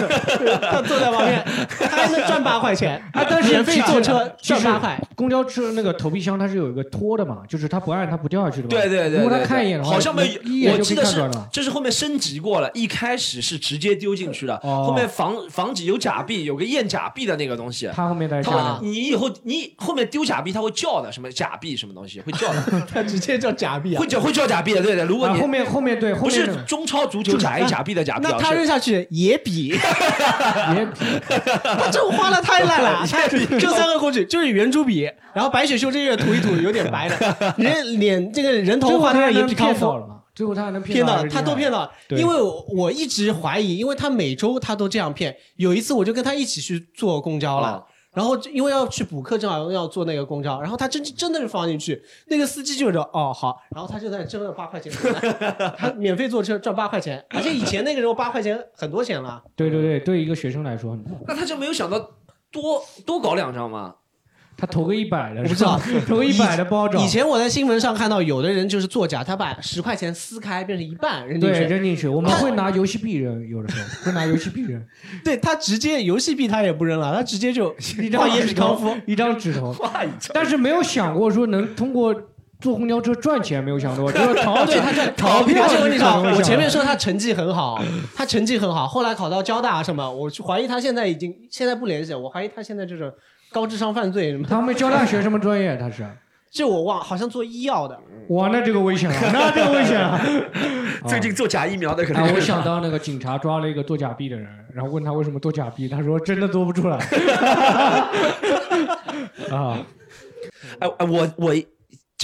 [0.60, 5.00] 他坐在旁边，他还能赚八块钱， 啊，但是免费坐车赚八块。
[5.14, 8.68] 公交车那个投币箱它是有一个托的嘛，就是他不按它不掉下去的嘛。
[8.70, 10.36] 对对对，如果他看一眼的话，好像没
[10.72, 11.30] 我记得是。
[11.52, 17.88] 这是后面升级过了，一开始是直接丢进去的，哦后面防防止有假币，有个验假币的那个东西。
[17.94, 24.06] 他后面在加它的，你以后你后面丢假币，他会叫的，什么假币什么东西会叫的， 他直接叫假币啊会！
[24.06, 25.04] 叫会叫假币的，对的。
[25.04, 29.68] 如果啊，你后面后面对后不是中超足球假 A 假币的假币啊，那他扔下去也比，
[30.74, 30.98] 也比
[31.62, 39.86] 他这花的太烂了， 他就三个工具，就是圆珠笔，然后白雪修正液涂一涂，有点白的，人脸这个人头的也能骗到比康夫。
[39.86, 40.14] 了嘛？
[40.34, 45.36] 最后他还能骗到他都骗到，因为我我一直怀疑，因为他每周他都这样骗。
[45.56, 47.82] 有一次我就跟他一起去坐公交了，啊
[48.14, 54.92] 然后因为要去补课，正好要坐那个公交，然后他真真的是放进去，那个司机就说哦好，然后他就在挣了八块钱
[55.76, 59.42] 他免费坐车赚八块钱，而且以前那个时候八块钱很多钱了。
[59.56, 61.98] 对对对，对一个学生来说很多，那他就没有想到
[62.52, 63.96] 多多搞两张吗？
[64.56, 65.80] 他投个一百的，我不知道。
[66.06, 66.98] 投个一百的不好找。
[66.98, 73.84] 以前我在新闻上看到有的人就是作假，他把十块钱撕开变成一半扔进对去，扔进去，我们会拿游戏币扔，有的时候。
[74.04, 74.80] 会拿游戏币扔，
[75.24, 82.14] 对他直接游戏币他也不扔了，他直接就 一张比康夫。，一张纸头，画一张，但是没有想过说能通过
[82.60, 85.66] 坐公交车赚钱，没有想过，就是逃对，他这逃票
[86.36, 87.82] 我前面说他成绩很好，
[88.14, 93.12] 他成绩很好，后来考到交大什么，我怀疑他现在已经现在不联系，我怀疑他现在就是
[93.54, 94.44] 高智商犯罪什么。
[94.48, 95.76] 他们交大学什么专业？
[95.76, 96.04] 他是
[96.50, 97.96] 这我忘，好像做医药的。
[98.28, 100.20] 哇，那这个危险了， 那这个危险了。
[101.06, 106.96] 最近做假疫苗的可能我想到那个警察抓了一个做假币的人，然后问他为什么做假币，他说真的做不出来。
[109.50, 109.78] 啊，
[110.80, 111.54] 哎哎，我我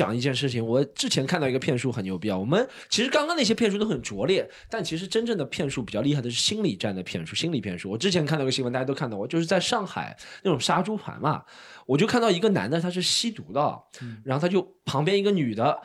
[0.00, 2.38] 讲一件事情，我之前看到一个骗术很牛逼啊。
[2.38, 7.90] 我们其实刚刚那些骗术都很拙劣，但其实真正的骗术比较厉害的是心理战的骗术，心理骗术。
[7.90, 11.42] 我之前看到一个新闻，大家都看到过，就是在上海那种杀猪盘嘛，
[11.84, 13.78] 我就看到一个男的他是吸毒的，
[14.24, 15.78] 然后他就旁边一个女的。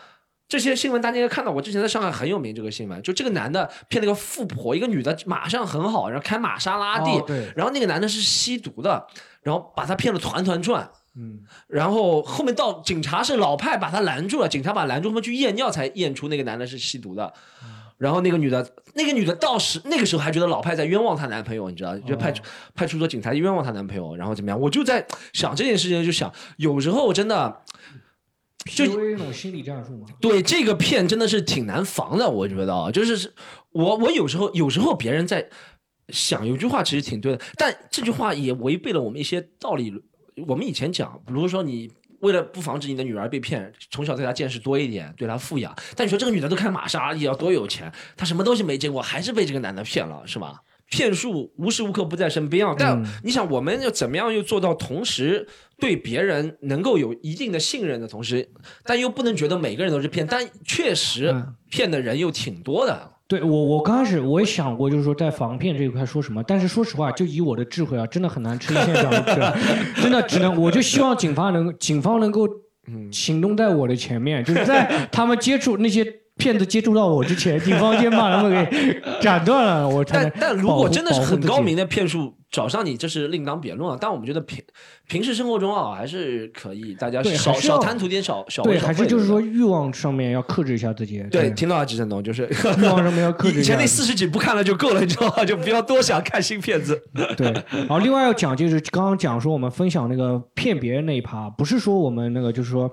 [0.47, 2.55] 这些新闻大家应该看到我，之前在上海很有名。
[2.55, 7.11] 这个新闻就这个男的骗了个富婆，一个女的马上很好，然后开玛莎拉蒂，
[7.53, 9.05] 然后那个男的是吸毒的，
[9.41, 10.89] 然后把他骗了团团转。
[11.17, 17.33] 嗯，然后后面到警察是老派把他拦住了，警察把他拦住，他们去验尿才验出那个男的是吸毒的。
[17.97, 22.43] 然后那个女的，那个女的到时那个时候还觉得老派在冤枉她男朋友，你知道，就派出、
[22.73, 24.59] 派出所警察冤枉她男朋友，然后怎么样？
[24.59, 27.61] 我就在想这件事情，就想有时候真的
[28.65, 30.07] PUA 那种心理战术嘛。
[30.19, 33.33] 对这个骗真的是挺难防的，我觉得啊，就是是
[33.71, 35.47] 我我有时候有时候别人在
[36.09, 39.93] 想有句话其实挺对的，但这句话也违背了我们一些道理。
[40.47, 45.75] 我们以前讲，比如说你为了不防止你的女儿被骗，从小对她见识多一点，对她富养。
[45.95, 50.61] 但你说这个女的都开玛莎拉蒂，要多有钱，她什么东西没见过，还是被这个男的骗了，是吧？
[50.87, 52.75] 骗术无时无刻不在身边啊！
[52.77, 55.47] 但你想，我们要怎么样又做到同时
[55.79, 58.47] 对别人能够有一定的信任的同时，
[58.83, 61.33] 但又不能觉得每个人都是骗，但确实
[61.69, 63.14] 骗的人又挺多的。
[63.27, 72.47] 对我，我刚开始我也想过，就是说在防骗这一块说什么，但是说实话，就以我的智慧啊，真的很难吃一堑长一智，真的只能，我就希望警方能，警方能够
[72.87, 73.11] 嗯。
[73.11, 76.05] 行动在我的前面，就是在他们接触那些
[76.37, 83.97] 骗子接触到我之前，警方先把他们给斩断了，我但但如果真的是很高明的骗术找上你，这是另当别论啊。
[83.99, 84.63] 但我们觉得平
[85.09, 91.21] 平时生活中啊，还是可以大家少少贪图点小小对，还是就是说欲望上面要克制一下自己。
[91.29, 95.43] 对，听到了，季振东，就是欲望上面要克制一下以前那四十几不看了就够了，你知道吗？
[95.43, 97.01] 就不要多想看新片子。
[97.35, 102.89] 对，然后另外要讲就是刚刚讲说我们分享那个骗别人那一趴，不是说我们那个就是说，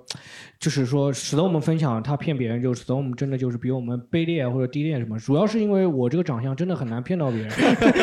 [0.58, 7.50] 就是说使得我们分享他骗别人，就使得我们真的就是比我们卑劣或者低劣什么，主要是因为我这个长相真的很难骗到别人。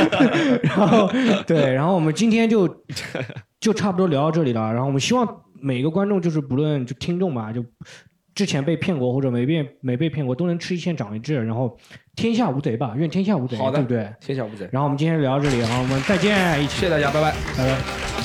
[0.64, 1.10] 然后
[1.54, 2.68] 对， 然后我们今天就
[3.60, 7.64] 就差不多聊到这里了，然后我们希望每个观众就是不论就听众吧，就。
[8.36, 11.78] 之前被骗过或者没被没被骗过，都能吃一堑长一智，然后
[12.16, 14.14] 天下无贼吧，愿天下无贼，好的对不对？
[14.22, 14.70] 天下无贼。
[14.72, 18.19] 然后我们今天聊到这里，好，我们再见，一起，谢谢大家，拜拜，拜拜。